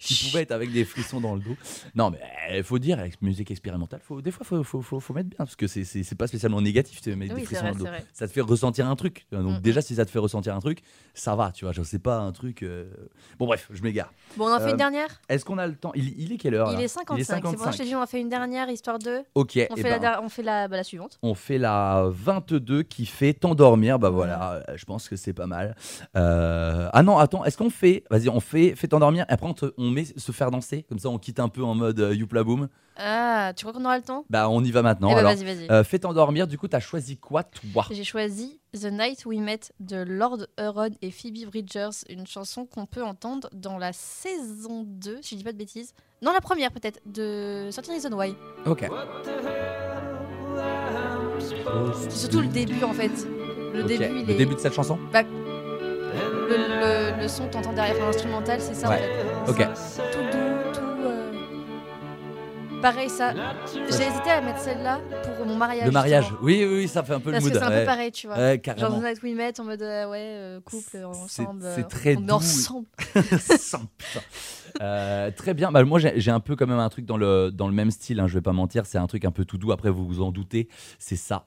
Qui 0.00 0.24
pouvait 0.30 0.42
être 0.42 0.52
avec 0.52 0.72
des 0.72 0.84
frissons 0.84 1.20
dans 1.20 1.34
le 1.34 1.40
dos. 1.40 1.56
Non, 1.94 2.10
mais 2.10 2.18
il 2.58 2.64
faut 2.64 2.78
dire, 2.78 2.98
avec 2.98 3.20
musique 3.22 3.50
expérimentale, 3.50 4.00
faut, 4.02 4.20
des 4.20 4.30
fois, 4.32 4.44
faut, 4.44 4.62
faut, 4.64 4.82
faut, 4.82 4.98
faut 5.00 5.14
mettre 5.14 5.28
bien, 5.30 5.38
parce 5.38 5.56
que 5.56 5.66
c'est- 5.68 6.14
pas 6.16 6.26
spécialement 6.26 6.60
négatif 6.60 7.00
de 7.02 7.14
mettre 7.14 7.34
Oui, 7.34 7.40
des 7.40 7.46
frissons 7.46 7.62
vrai, 7.62 7.72
dans 7.72 7.78
le 7.78 7.84
dos. 7.84 7.90
Ça 8.12 8.26
te 8.26 8.32
fait 8.32 8.39
fait 8.44 8.50
ressentir 8.50 8.88
un 8.88 8.96
truc. 8.96 9.26
Donc 9.32 9.60
déjà, 9.60 9.80
si 9.82 9.94
ça 9.96 10.04
te 10.04 10.10
fait 10.10 10.18
ressentir 10.18 10.54
un 10.54 10.60
truc, 10.60 10.80
ça 11.14 11.34
va, 11.36 11.52
tu 11.52 11.64
vois. 11.64 11.72
Je 11.72 11.82
sais 11.82 11.98
pas 11.98 12.18
un 12.18 12.32
truc. 12.32 12.62
euh, 12.62 12.90
Bon 13.38 13.46
bref, 13.46 13.68
je 13.72 13.82
m'égare. 13.82 14.12
Bon, 14.36 14.46
on 14.48 14.54
en 14.54 14.58
fait 14.58 14.66
Euh, 14.66 14.70
une 14.72 14.76
dernière? 14.76 15.08
Est-ce 15.28 15.44
qu'on 15.44 15.58
a 15.58 15.66
le 15.66 15.74
temps? 15.74 15.92
Il, 15.94 16.18
il 16.20 16.32
est 16.32 16.36
quelle 16.36 16.54
heure 16.54 16.72
Il 16.72 16.80
est 16.80 16.88
55. 16.88 17.44
C'est 17.50 17.56
bon, 17.56 17.70
je 17.72 17.76
t'ai 17.78 17.84
dit, 17.84 17.94
on 17.96 18.02
en 18.02 18.06
fait 18.06 18.20
une 18.20 18.28
dernière 18.28 18.68
histoire 18.70 18.98
de. 18.98 19.20
Ok, 19.34 19.52
On 19.70 19.74
eh 19.76 19.80
fait, 19.82 19.90
la, 19.90 19.98
ben. 19.98 20.20
on 20.22 20.28
fait 20.28 20.42
la, 20.42 20.68
bah, 20.68 20.76
la 20.76 20.84
suivante. 20.84 21.18
On 21.22 21.34
fait 21.34 21.58
la 21.58 22.06
22 22.10 22.82
qui 22.82 23.06
fait 23.06 23.32
t'endormir. 23.34 23.98
Bah 23.98 24.10
voilà, 24.10 24.62
euh, 24.68 24.76
je 24.76 24.84
pense 24.84 25.08
que 25.08 25.16
c'est 25.16 25.32
pas 25.32 25.46
mal. 25.46 25.74
Euh, 26.16 26.88
Ah 26.92 27.02
non, 27.02 27.18
attends, 27.18 27.44
est-ce 27.44 27.56
qu'on 27.58 27.70
fait. 27.70 28.04
Vas-y, 28.10 28.28
on 28.28 28.40
fait 28.40 28.74
fait 28.76 28.88
t'endormir. 28.88 29.24
Après, 29.28 29.46
on, 29.46 29.54
te- 29.54 29.72
on 29.78 29.90
met 29.90 30.04
se 30.04 30.32
faire 30.32 30.50
danser? 30.50 30.84
Comme 30.88 30.98
ça, 30.98 31.08
on 31.08 31.18
quitte 31.18 31.40
un 31.40 31.48
peu 31.48 31.62
en 31.62 31.74
mode 31.74 32.00
euh, 32.00 32.14
Youpla 32.14 32.42
Boom. 32.44 32.68
Ah, 33.02 33.52
tu 33.56 33.64
crois 33.64 33.72
qu'on 33.72 33.84
aura 33.84 33.96
le 33.96 34.04
temps? 34.04 34.24
Bah, 34.28 34.48
on 34.50 34.62
y 34.62 34.70
va 34.70 34.82
maintenant. 34.82 35.08
Eh 35.10 35.14
ben, 35.14 35.18
alors, 35.20 35.32
vas-y, 35.32 35.44
vas-y. 35.44 35.70
euh, 35.70 35.82
fais 35.84 35.98
t'endormir. 35.98 36.46
Du 36.46 36.58
coup, 36.58 36.68
t'as 36.68 36.80
choisi 36.80 37.16
quoi, 37.16 37.42
toi? 37.44 37.86
J'ai 37.90 38.04
choisi 38.04 38.29
The 38.30 38.84
Night 38.92 39.24
We 39.26 39.38
Met 39.40 39.60
de 39.80 39.96
Lord 40.02 40.46
Huron 40.58 40.90
et 41.02 41.10
Phoebe 41.10 41.46
Bridgers, 41.50 41.90
une 42.08 42.26
chanson 42.26 42.64
qu'on 42.66 42.86
peut 42.86 43.02
entendre 43.02 43.48
dans 43.52 43.78
la 43.78 43.92
saison 43.92 44.84
2, 44.86 45.18
si 45.22 45.30
je 45.34 45.36
dis 45.38 45.44
pas 45.44 45.52
de 45.52 45.58
bêtises. 45.58 45.92
Non, 46.22 46.32
la 46.32 46.40
première 46.40 46.70
peut-être, 46.70 47.00
de 47.06 47.68
13 47.72 47.88
Reasons 47.88 48.16
Why. 48.16 48.34
Ok. 48.66 48.84
C'est 51.98 52.10
surtout 52.12 52.40
le 52.40 52.46
début 52.48 52.82
en 52.84 52.92
fait. 52.92 53.10
Le 53.72 53.82
début, 53.84 54.04
Le 54.24 54.30
est. 54.30 54.34
début 54.36 54.54
de 54.54 54.60
cette 54.60 54.74
chanson 54.74 54.98
Bah, 55.12 55.22
le, 55.22 56.56
le- 57.16 57.22
le 57.22 57.28
son 57.28 57.46
que 57.46 57.52
t'entends 57.52 57.72
derrière, 57.72 57.98
l'instrumental, 58.04 58.60
c'est 58.60 58.74
ça 58.74 58.88
Ouais. 58.88 59.00
en 59.46 59.52
fait. 59.54 59.62
Ok. 59.64 59.68
Pareil, 62.82 63.10
ça. 63.10 63.34
J'ai 63.74 64.04
hésité 64.06 64.30
à 64.30 64.40
mettre 64.40 64.60
celle-là 64.60 65.00
pour 65.36 65.44
mon 65.46 65.56
mariage. 65.56 65.84
Le 65.86 65.90
mariage. 65.90 66.24
justement. 66.24 66.40
Oui, 66.42 66.64
oui, 66.66 66.74
oui, 66.78 66.88
ça 66.88 67.02
fait 67.02 67.12
un 67.12 67.20
peu 67.20 67.30
Parce 67.30 67.44
le 67.44 67.50
que 67.50 67.54
mood. 67.54 67.62
c'est 67.62 67.68
un 67.68 67.74
ouais. 67.76 67.80
peu 67.80 67.86
pareil, 67.86 68.12
tu 68.12 68.26
vois. 68.26 68.36
Ouais, 68.36 68.52
Genre 68.54 68.76
carrément. 68.76 68.98
The 69.00 69.02
Night 69.02 69.22
We 69.22 69.34
Met 69.34 69.60
en 69.60 69.64
mode 69.64 69.82
euh, 69.82 70.08
ouais, 70.10 70.18
euh, 70.22 70.60
couple, 70.60 71.04
ensemble. 71.04 71.62
c'est 71.74 71.84
euh, 71.84 71.88
très 71.88 72.16
on 72.16 72.20
doux. 72.22 72.34
ensemble. 72.34 72.86
Ensemble, 73.52 73.86
putain. 73.98 74.20
Euh, 74.80 75.30
très 75.30 75.52
bien. 75.52 75.70
Bah, 75.72 75.84
moi, 75.84 75.98
j'ai 75.98 76.30
un 76.30 76.40
peu 76.40 76.56
quand 76.56 76.66
même 76.66 76.78
un 76.78 76.88
truc 76.88 77.04
dans 77.04 77.16
le, 77.18 77.50
dans 77.50 77.68
le 77.68 77.74
même 77.74 77.90
style. 77.90 78.18
Hein, 78.20 78.26
je 78.28 78.34
vais 78.34 78.40
pas 78.40 78.52
mentir. 78.52 78.86
C'est 78.86 78.98
un 78.98 79.06
truc 79.06 79.24
un 79.24 79.30
peu 79.32 79.44
tout 79.44 79.58
doux. 79.58 79.72
Après, 79.72 79.90
vous 79.90 80.06
vous 80.06 80.22
en 80.22 80.30
doutez. 80.32 80.68
C'est 80.98 81.16
ça. 81.16 81.46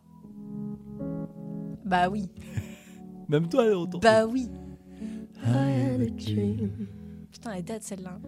Bah 1.85 2.09
oui. 2.09 2.29
Même 3.29 3.47
toi, 3.49 3.65
t'entend. 3.71 3.99
Bah 3.99 4.25
oui. 4.25 4.49
Putain, 7.33 7.51
elle 7.53 7.63
date 7.63 7.83
celle-là. 7.83 8.19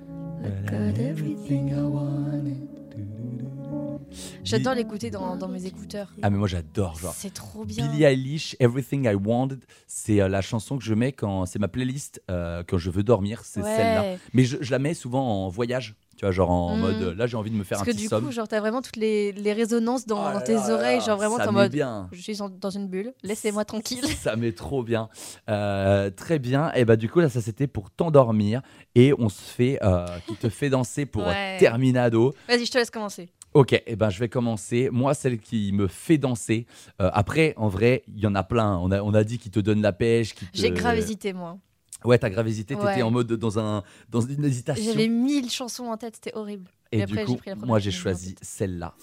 J'adore 4.43 4.73
l'écouter 4.75 5.09
dans, 5.09 5.35
dans 5.35 5.47
mes 5.47 5.65
écouteurs. 5.65 6.11
Ah, 6.21 6.29
mais 6.29 6.37
moi, 6.37 6.47
j'adore. 6.47 6.97
Genre. 6.97 7.13
C'est 7.15 7.33
trop 7.33 7.65
bien. 7.65 7.87
Billie 7.87 8.03
Eilish, 8.03 8.55
Everything 8.59 9.05
I 9.05 9.15
Wanted, 9.15 9.63
c'est 9.87 10.21
euh, 10.21 10.27
la 10.27 10.41
chanson 10.41 10.77
que 10.77 10.83
je 10.83 10.93
mets 10.93 11.11
quand 11.11 11.45
c'est 11.45 11.59
ma 11.59 11.67
playlist 11.67 12.21
euh, 12.31 12.63
quand 12.67 12.77
je 12.77 12.89
veux 12.89 13.03
dormir, 13.03 13.41
c'est 13.43 13.61
Ouais. 13.61 13.75
celle-là. 13.75 14.17
Mais 14.33 14.43
je, 14.43 14.57
je 14.61 14.71
la 14.71 14.79
mets 14.79 14.93
souvent 14.93 15.45
en 15.45 15.49
voyage, 15.49 15.95
tu 16.17 16.25
vois, 16.25 16.31
genre 16.31 16.49
en 16.51 16.75
Mm. 16.77 16.79
mode 16.79 17.01
euh, 17.01 17.15
là 17.15 17.27
j'ai 17.27 17.35
envie 17.37 17.51
de 17.51 17.55
me 17.55 17.63
faire 17.63 17.77
Parce 17.77 17.87
un 17.89 17.91
que 17.91 17.95
petit 17.95 18.03
du 18.03 18.09
somme. 18.09 18.25
coup, 18.25 18.31
genre, 18.31 18.47
t'as 18.47 18.59
vraiment 18.59 18.81
toutes 18.81 18.95
les, 18.95 19.31
les 19.33 19.53
résonances 19.53 20.05
dans, 20.05 20.29
Oh 20.29 20.33
dans 20.33 20.41
tes 20.41 20.53
là 20.53 20.69
oreilles. 20.73 20.99
là, 20.99 21.05
Genre, 21.05 21.17
vraiment, 21.17 21.35
en 21.35 21.51
mode. 21.51 21.71
bien. 21.71 22.07
Je 22.11 22.21
suis 22.21 22.41
en- 22.41 22.49
dans 22.49 22.69
une 22.69 22.87
bulle, 22.87 23.13
laissez-moi 23.23 23.65
tranquille. 23.65 24.05
Ça 24.21 24.35
met 24.35 24.51
trop 24.53 24.81
bien. 24.83 25.09
Euh, 25.49 26.09
très 26.09 26.39
bien. 26.39 26.71
Et 26.73 26.85
bah 26.85 26.95
du 26.95 27.09
coup 27.09 27.19
là 27.19 27.29
ça 27.29 27.41
c'était 27.41 27.67
pour 27.67 27.91
t'endormir 27.91 28.61
et 28.95 29.13
on 29.19 29.29
se 29.29 29.41
fait 29.41 29.77
euh, 29.83 30.05
qui 30.27 30.35
te 30.35 30.49
fait 30.49 30.69
danser 30.69 31.05
pour 31.05 31.25
Ouais. 31.27 31.57
Terminado. 31.59 32.33
Vas-y, 32.47 32.65
je 32.65 32.71
te 32.71 32.77
laisse 32.77 32.89
commencer. 32.91 33.29
Ok, 33.53 33.81
et 33.87 33.95
ben 33.95 34.09
je 34.09 34.19
vais 34.19 34.27
commencer. 34.27 34.89
Moi, 34.91 35.13
celle 35.13 35.39
qui 35.39 35.71
me 35.71 35.87
fait 35.87 36.17
danser. 36.17 36.65
euh, 37.01 37.09
après, 37.13 37.53
en 37.55 37.69
vrai, 37.69 38.03
il 38.07 38.19
y 38.19 38.27
en 38.27 38.35
a 38.35 38.43
plein. 38.43 38.77
On 38.79 38.91
a, 38.91 39.01
on 39.01 39.13
a 39.13 39.23
dit 39.23 39.37
qui 39.37 39.49
te 39.49 39.61
donne 39.61 39.81
la 39.81 39.93
pêche. 39.93 40.35
te- 40.35 40.43
J'ai 40.53 40.71
grave 40.71 40.97
hésité, 40.97 41.31
moi. 41.31 41.57
Ouais, 42.05 42.17
t'as 42.17 42.29
grave 42.29 42.47
hésité. 42.47 42.75
T'étais 42.75 42.87
Ouais. 42.87 43.01
en 43.01 43.11
mode 43.11 43.33
dans 43.33 43.59
un 43.59 43.83
dans 44.09 44.21
une 44.21 44.45
hésitation. 44.45 44.83
J'avais 44.85 45.07
mille 45.07 45.49
chansons 45.49 45.85
en 45.87 45.97
tête, 45.97 46.15
c'était 46.15 46.35
horrible. 46.37 46.69
Et 46.91 47.05
du 47.05 47.15
coup, 47.15 47.35
pris 47.35 47.49
la 47.49 47.55
première 47.55 47.67
moi 47.67 47.79
j'ai 47.79 47.91
choisi 47.91 48.35
celle-là. 48.41 48.93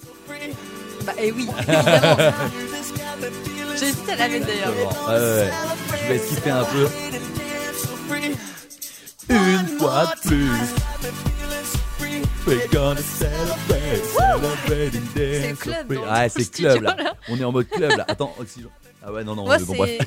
Bah, 1.04 1.12
et 1.20 1.32
oui, 1.32 1.48
évidemment. 1.58 2.32
J'ai 3.78 3.86
hésité 3.88 4.12
à 4.12 4.16
la 4.16 4.28
mettre 4.28 4.46
d'ailleurs. 4.46 4.72
Bon, 4.72 5.12
ouais. 5.12 5.50
Je 6.04 6.12
vais 6.12 6.18
skipper 6.18 6.50
un 6.50 6.64
peu. 6.64 6.86
Une 9.28 9.66
fois 9.78 10.12
de 10.24 10.28
plus. 10.28 10.50
We're 12.46 12.68
gonna 12.72 13.00
celebrate, 13.00 14.04
celebrating 14.04 15.02
C'est 15.14 15.48
dance 15.50 15.58
club 15.60 15.86
free. 15.86 15.96
dans 15.96 16.12
Ouais, 16.12 16.28
c'est 16.28 16.50
club 16.50 16.82
là. 16.82 16.96
là. 16.98 17.14
On 17.28 17.38
est 17.38 17.44
en 17.44 17.52
mode 17.52 17.68
club 17.68 17.92
là. 17.96 18.04
Attends, 18.08 18.34
oxygène. 18.38 18.68
Ah 19.04 19.12
ouais, 19.12 19.22
non, 19.24 19.34
non, 19.36 19.44
Moi, 19.44 19.58
mais 19.58 19.64
bon, 19.64 19.74
bref. 19.76 19.98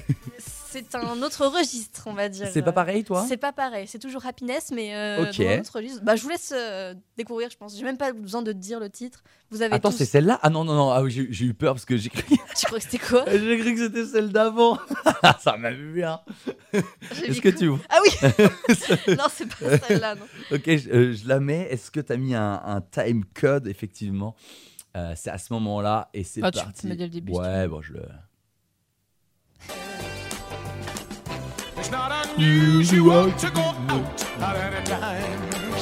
C'est 0.76 0.95
un 0.95 1.21
autre 1.21 1.45
registre, 1.47 2.03
on 2.07 2.13
va 2.13 2.28
dire. 2.30 2.47
C'est 2.51 2.61
pas 2.61 2.73
pareil, 2.73 3.03
toi? 3.03 3.26
C'est 3.28 3.38
pas 3.38 3.53
pareil. 3.53 3.88
C'est 3.88 3.99
toujours 3.99 4.26
happiness, 4.26 4.71
mais 4.73 4.93
euh, 4.93 5.23
Ok. 5.30 5.38
dans 5.38 5.47
un 5.49 5.59
autre 5.61 5.76
registre. 5.78 6.01
Bah, 6.03 6.15
je 6.15 6.23
vous 6.23 6.30
laisse 6.30 6.53
euh, 6.55 6.93
découvrir, 7.17 7.49
je 7.49 7.55
pense. 7.57 7.78
J'ai 7.78 7.84
même 7.84 7.97
pas 7.97 8.11
besoin 8.11 8.41
de 8.41 8.51
te 8.51 8.57
dire 8.57 8.80
le 8.80 8.89
titre. 8.89 9.23
Vous 9.51 9.61
avez 9.61 9.73
Attends, 9.76 9.91
tous- 9.91 9.97
c'est 9.97 10.05
celle-là? 10.05 10.39
Ah 10.43 10.49
non, 10.49 10.63
non, 10.65 10.76
non, 10.76 10.91
ah, 10.91 11.01
oui, 11.01 11.11
j'ai 11.30 11.45
eu 11.45 11.53
peur 11.53 11.73
parce 11.76 11.86
que 11.86 11.95
j'ai 11.97 12.09
cru, 12.09 12.23
Tu 12.57 12.65
crois 12.65 12.80
que 12.80 12.84
c'était 12.84 12.97
quoi? 12.99 13.23
J'ai 13.32 13.59
cru 13.59 13.73
que 13.76 13.80
c'était 13.86 14.05
celle 14.05 14.30
d'avant. 14.32 14.78
Ça 15.39 15.55
m'a 15.57 15.71
vu 15.71 15.93
bien. 15.93 16.19
Est-ce 16.73 17.39
que 17.41 17.49
que- 17.49 17.57
tu 17.57 17.67
vois 17.67 17.80
Ah 17.89 17.99
oui 18.03 18.09
Non, 19.17 19.26
c'est 19.32 19.47
pas 19.47 19.78
celle-là, 19.88 20.15
non. 20.15 20.26
Ok, 20.51 20.63
je, 20.65 20.89
euh, 20.89 21.13
je 21.13 21.28
la 21.28 21.39
mets. 21.39 21.67
Est-ce 21.71 21.89
que 21.91 21.99
tu 22.01 22.11
as 22.11 22.17
mis 22.17 22.36
un, 22.36 22.61
un 22.65 22.82
time 22.82 23.23
code? 23.34 23.67
Effectivement, 23.67 24.36
Euh, 24.97 25.13
c'est 25.17 25.30
à 25.30 25.38
ce 25.38 25.51
moment-là 25.53 26.09
et 26.13 26.23
c'est 26.23 26.41
Ah, 26.43 26.51
tu 26.51 26.59
parti. 26.59 26.84
le 26.86 26.89
mets 26.91 26.95
dès 26.95 27.03
le 27.03 27.09
début, 27.09 27.32
tu 27.34 27.38
Ouais, 27.38 27.67
bon, 27.67 27.82
je 27.82 27.91
le. 27.93 28.03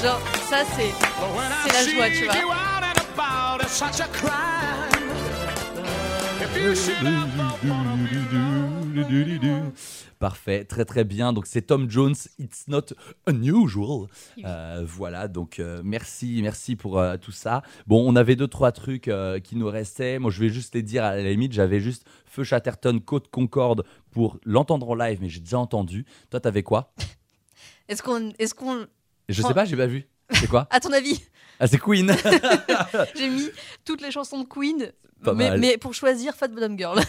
Genre, 0.02 0.22
ça, 0.50 0.64
c'est 0.76 0.92
c'est 1.66 1.74
la 1.74 1.84
joie, 1.96 2.10
tu 2.10 2.26
vois. 2.26 2.34
Parfait, 10.20 10.64
très 10.64 10.86
très 10.86 11.04
bien. 11.04 11.34
Donc 11.34 11.48
c'est 11.48 11.64
Tom 11.64 11.90
Jones, 11.90 12.14
It's 12.40 12.68
Not 12.68 12.94
Unusual. 13.28 14.08
Euh, 14.46 14.84
voilà, 14.86 15.28
donc 15.28 15.60
euh, 15.60 15.82
merci, 15.84 16.40
merci 16.42 16.76
pour 16.76 17.00
euh, 17.00 17.18
tout 17.18 17.32
ça. 17.32 17.62
Bon, 17.88 18.04
on 18.10 18.16
avait 18.16 18.36
deux 18.36 18.48
trois 18.48 18.72
trucs 18.72 19.08
euh, 19.08 19.40
qui 19.40 19.56
nous 19.58 19.68
restaient. 19.68 20.20
Moi, 20.20 20.32
je 20.32 20.40
vais 20.40 20.50
juste 20.50 20.76
les 20.76 20.84
dire 20.84 21.04
à 21.04 21.16
la 21.16 21.24
limite. 21.24 21.52
J'avais 21.52 21.80
juste 21.82 22.06
Feu 22.26 22.44
Chatterton, 22.44 23.00
Côte 23.00 23.28
Concorde 23.30 23.84
pour 24.14 24.38
l'entendre 24.46 24.90
en 24.90 24.96
live, 24.96 25.20
mais 25.22 25.30
j'ai 25.30 25.40
déjà 25.40 25.60
entendu. 25.60 26.06
Toi, 26.30 26.40
t'avais 26.40 26.64
quoi? 26.64 26.94
Est-ce 27.90 28.02
qu'on. 28.02 28.30
Est 28.40 28.54
qu'on... 28.54 28.86
Je 29.28 29.42
sais 29.42 29.54
pas, 29.54 29.66
j'ai 29.66 29.76
pas 29.76 29.88
vu. 29.88 30.08
C'est 30.32 30.48
quoi? 30.48 30.68
À 30.72 30.80
ton 30.80 30.92
avis? 30.94 31.22
Ah, 31.60 31.68
c'est 31.68 31.78
Queen. 31.78 32.12
J'ai 33.16 33.30
mis 33.30 33.50
toutes 33.86 34.02
les 34.02 34.12
chansons 34.12 34.42
de 34.42 34.48
Queen, 34.48 34.92
Pas 35.24 35.34
mais, 35.34 35.50
mal. 35.50 35.60
mais 35.60 35.78
pour 35.78 35.94
choisir 35.94 36.34
Fat 36.34 36.48
Bottom 36.48 36.78
Girl. 36.78 37.00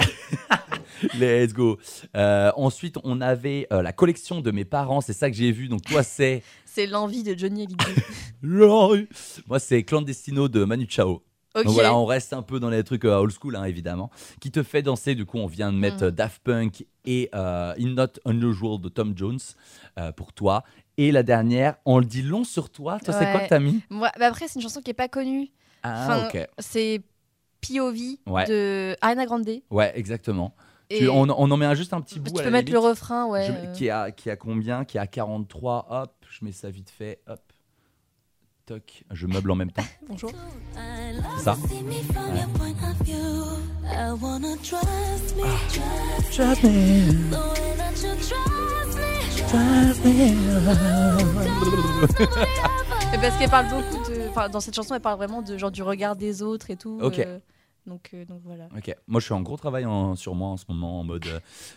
Let's 1.18 1.52
go. 1.54 1.78
Euh, 2.14 2.52
ensuite, 2.56 2.96
on 3.04 3.20
avait 3.20 3.66
euh, 3.72 3.82
la 3.82 3.92
collection 3.92 4.40
de 4.40 4.50
mes 4.50 4.64
parents. 4.64 5.00
C'est 5.00 5.14
ça 5.14 5.30
que 5.30 5.36
j'ai 5.36 5.50
vu. 5.50 5.68
Donc 5.68 5.82
toi, 5.82 6.02
c'est 6.02 6.42
c'est 6.66 6.86
l'envie 6.86 7.22
de 7.22 7.36
Johnny 7.36 7.64
Hallyday. 7.64 9.06
Moi, 9.46 9.58
c'est 9.58 9.82
Clandestino 9.82 10.48
de 10.48 10.64
Manu 10.64 10.86
Chao. 10.88 11.22
Donc 11.62 11.66
voilà, 11.72 11.94
on 11.94 12.04
reste 12.04 12.32
un 12.32 12.42
peu 12.42 12.58
dans 12.58 12.68
les 12.70 12.82
trucs 12.82 13.04
euh, 13.04 13.16
old 13.16 13.32
school, 13.32 13.54
hein, 13.56 13.64
évidemment. 13.64 14.10
Qui 14.40 14.50
te 14.50 14.62
fait 14.62 14.82
danser, 14.82 15.14
du 15.14 15.24
coup, 15.24 15.38
on 15.38 15.46
vient 15.46 15.72
de 15.72 15.78
mettre 15.78 16.02
Mm. 16.02 16.06
euh, 16.06 16.10
Daft 16.10 16.42
Punk 16.42 16.84
et 17.04 17.28
euh, 17.34 17.74
In 17.78 17.90
Not 17.94 18.18
Unusual 18.26 18.80
de 18.80 18.88
Tom 18.88 19.12
Jones 19.16 19.38
euh, 19.98 20.10
pour 20.12 20.32
toi. 20.32 20.64
Et 20.96 21.12
la 21.12 21.22
dernière, 21.22 21.76
on 21.84 21.98
le 21.98 22.04
dit 22.04 22.22
long 22.22 22.44
sur 22.44 22.70
toi. 22.70 22.98
Toi, 23.04 23.14
c'est 23.14 23.30
quoi 23.30 23.40
que 23.40 23.48
t'as 23.48 23.58
mis? 23.60 23.82
Moi, 23.90 24.10
bah 24.18 24.26
après, 24.26 24.48
c'est 24.48 24.56
une 24.56 24.62
chanson 24.62 24.80
qui 24.80 24.90
est 24.90 24.94
pas 24.94 25.08
connue. 25.08 25.50
Ah, 25.82 26.26
ok. 26.28 26.46
C'est 26.58 27.02
POV 27.60 28.18
Ouais. 28.26 28.46
de 28.46 28.96
Ariana 29.00 29.26
Grande. 29.26 29.48
Ouais, 29.70 29.92
exactement. 29.98 30.54
Tu- 30.90 31.08
on, 31.08 31.22
on 31.22 31.50
en 31.50 31.56
met 31.56 31.66
un, 31.66 31.74
juste 31.74 31.92
un 31.94 32.00
petit 32.00 32.20
bout. 32.20 32.30
Tu 32.30 32.40
à 32.40 32.44
peux 32.44 32.50
la 32.50 32.50
mettre 32.50 32.70
le 32.72 32.78
refrain, 32.78 33.26
ouais. 33.26 33.46
Je- 33.46 33.76
qui, 33.76 33.90
a, 33.90 34.10
qui 34.10 34.28
a 34.30 34.36
combien? 34.36 34.84
Qui 34.84 34.98
a 34.98 35.06
43. 35.06 35.86
Hop, 35.90 36.14
je 36.30 36.44
mets 36.44 36.52
ça 36.52 36.70
vite 36.70 36.90
fait. 36.90 37.20
Hop. 37.26 37.40
Toc. 38.66 39.04
Je 39.10 39.26
meuble 39.26 39.50
en 39.50 39.56
même 39.56 39.70
temps. 39.70 39.84
Bonjour. 40.08 40.32
C'est 41.36 41.42
ça 41.44 41.56
Et 53.12 53.18
parce 53.18 53.36
qu'elle 53.38 53.50
parle 53.50 53.66
beaucoup 53.68 54.10
de. 54.10 54.28
Enfin, 54.28 54.48
dans 54.48 54.60
cette 54.60 54.74
chanson, 54.74 54.94
elle 54.94 55.00
parle 55.00 55.16
vraiment 55.18 55.42
de 55.42 55.56
genre 55.58 55.70
du 55.70 55.82
regard 55.82 56.16
des 56.16 56.42
autres 56.42 56.70
et 56.70 56.76
tout. 56.76 56.98
Ok. 57.02 57.18
euh, 57.18 57.38
Donc, 57.86 58.10
euh, 58.14 58.24
donc 58.24 58.40
voilà. 58.44 58.68
Ok, 58.76 58.94
moi 59.06 59.20
je 59.20 59.26
suis 59.26 59.34
en 59.34 59.42
gros 59.42 59.56
travail 59.58 59.84
en- 59.84 60.16
sur 60.16 60.34
moi 60.34 60.48
en 60.48 60.56
ce 60.56 60.64
moment, 60.68 61.00
en 61.00 61.04
mode 61.04 61.26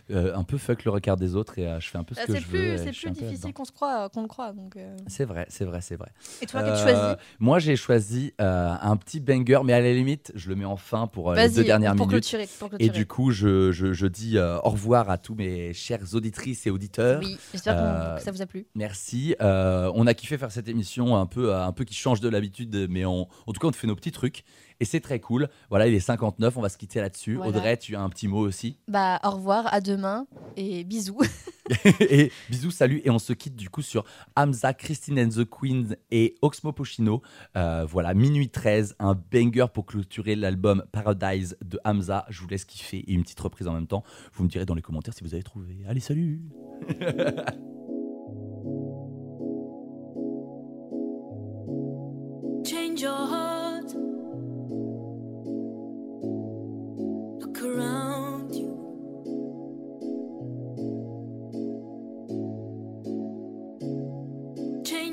euh, 0.09 0.33
un 0.35 0.43
peu 0.45 0.57
fuck 0.57 0.85
le 0.85 0.91
regard 0.91 1.17
des 1.17 1.35
autres 1.35 1.59
et 1.59 1.67
euh, 1.67 1.79
je 1.81 1.89
fais 1.89 1.97
un 1.97 2.05
peu 2.05 2.15
ce 2.15 2.21
Ah, 2.21 2.25
que 2.27 2.35
je 2.39 2.45
veux. 2.45 2.49
plus, 2.49 2.59
et 2.69 2.77
c'est 2.77 2.91
plus 2.93 3.11
difficile 3.11 3.53
qu'on 3.53 3.65
se 3.65 3.73
croit, 3.73 4.07
qu'on 4.09 4.21
ne 4.21 4.27
croit. 4.27 4.53
Donc, 4.53 4.77
C'est 5.07 5.25
vrai, 5.25 5.45
c'est 5.49 5.65
vrai, 5.65 5.81
c'est 5.81 5.97
vrai. 5.97 6.11
Et 6.41 6.45
toi, 6.45 6.63
qu'as-tu 6.63 6.81
choisi? 6.81 7.15
Moi, 7.39 7.59
j'ai 7.59 7.75
choisi 7.75 8.33
un 8.39 8.95
petit 8.97 9.19
banger, 9.19 9.59
mais 9.65 9.73
à 9.73 9.81
la 9.81 9.93
limite, 9.93 10.31
je 10.35 10.47
le 10.49 10.55
mets 10.55 10.65
en 10.65 10.77
fin 10.77 11.07
pour 11.07 11.33
les 11.33 11.49
deux 11.49 11.63
dernières 11.65 11.95
pour 11.95 12.07
minutes. 12.07 12.23
clôturer, 12.23 12.47
pour 12.57 12.67
et 12.67 12.69
clôturer. 12.77 12.89
du 12.89 13.05
coup, 13.05 13.31
je, 13.31 13.71
je, 13.73 13.91
je 13.93 14.07
dis 14.07 14.39
au 14.39 14.69
revoir 14.69 15.09
à 15.09 15.17
tous 15.17 15.35
mes 15.35 15.73
chères 15.73 16.13
auditrices 16.13 16.65
et 16.67 16.69
auditeurs. 16.69 17.19
Oui, 17.21 17.37
j'espère 17.51 17.75
que 18.17 18.23
ça 18.23 18.31
vous 18.31 18.41
a 18.41 18.45
plu. 18.45 18.65
Merci. 18.75 19.35
On 19.41 20.07
a 20.07 20.13
kiffé 20.13 20.37
faire 20.37 20.51
cette 20.51 20.69
émission 20.69 21.17
un 21.17 21.25
peu, 21.25 21.53
un 21.53 21.71
peu 21.73 21.83
qui 21.83 21.95
change 21.95 22.21
de 22.21 22.29
l'habitude, 22.29 22.87
mais 22.89 23.03
on, 23.05 23.27
en 23.45 23.51
tout 23.53 23.59
cas, 23.59 23.67
on 23.67 23.71
te 23.71 23.75
fait 23.77 23.87
nos 23.87 23.95
petits 23.95 24.11
trucs. 24.11 24.43
Et 24.79 24.85
c'est 24.85 24.99
très 24.99 25.19
cool. 25.19 25.49
Voilà, 25.69 25.87
il 25.87 25.93
est 25.93 25.99
59, 25.99 26.57
on 26.57 26.61
va 26.61 26.69
se 26.69 26.77
quitter 26.77 27.01
là-dessus. 27.01 27.35
Voilà. 27.35 27.49
Audrey, 27.49 27.77
tu 27.77 27.95
as 27.95 28.01
un 28.01 28.09
petit 28.09 28.27
mot 28.27 28.39
aussi? 28.39 28.77
Bah, 28.87 29.19
au 29.23 29.31
revoir, 29.31 29.73
à 29.73 29.81
demain 29.81 30.27
et 30.55 30.83
bisous. 30.83 31.21
et 31.99 32.31
bisous, 32.49 32.71
salut. 32.71 33.01
Et 33.03 33.09
on 33.09 33.19
se 33.19 33.33
quitte 33.33 33.55
du 33.55 33.69
coup 33.69 33.81
sur 33.81 34.05
Hamza, 34.35 34.73
Christine 34.73 35.19
and 35.19 35.29
the 35.29 35.45
Queens 35.45 35.95
et 36.11 36.35
Oxmo 36.41 36.71
Puccino. 36.71 37.21
Euh, 37.55 37.85
voilà, 37.85 38.13
minuit 38.13 38.49
13, 38.49 38.95
un 38.99 39.15
banger 39.15 39.65
pour 39.73 39.85
clôturer 39.85 40.35
l'album 40.35 40.83
Paradise 40.91 41.57
de 41.63 41.79
Hamza. 41.83 42.25
Je 42.29 42.41
vous 42.41 42.47
laisse 42.47 42.65
kiffer 42.65 42.99
et 42.99 43.13
une 43.13 43.23
petite 43.23 43.39
reprise 43.39 43.67
en 43.67 43.73
même 43.73 43.87
temps. 43.87 44.03
Vous 44.33 44.43
me 44.43 44.49
direz 44.49 44.65
dans 44.65 44.75
les 44.75 44.81
commentaires 44.81 45.13
si 45.13 45.23
vous 45.23 45.33
avez 45.33 45.43
trouvé. 45.43 45.77
Allez, 45.87 45.99
salut 45.99 46.41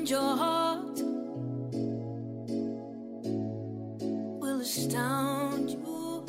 Change 0.05 0.11
your 0.11 0.37
heart. 0.37 1.01
Will 4.39 4.61
astound 4.61 5.69
you. 5.71 6.23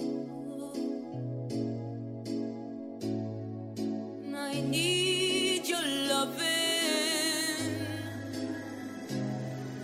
And 4.24 4.34
I 4.34 4.60
need 4.62 5.68
your 5.68 5.82
loving 6.08 6.46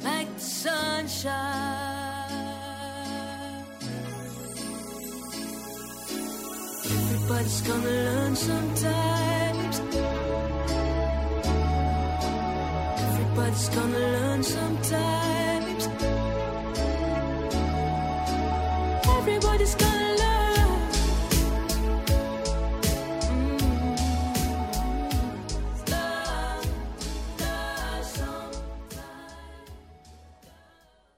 like 0.02 0.34
the 0.36 0.40
sunshine. 0.40 1.32
Everybody's 6.84 7.60
gonna 7.60 7.84
learn 7.84 8.36
sometimes. 8.36 9.31
Everybody's 13.44 13.68
gonna 13.70 13.98
learn 13.98 14.42
sometimes. 14.44 15.21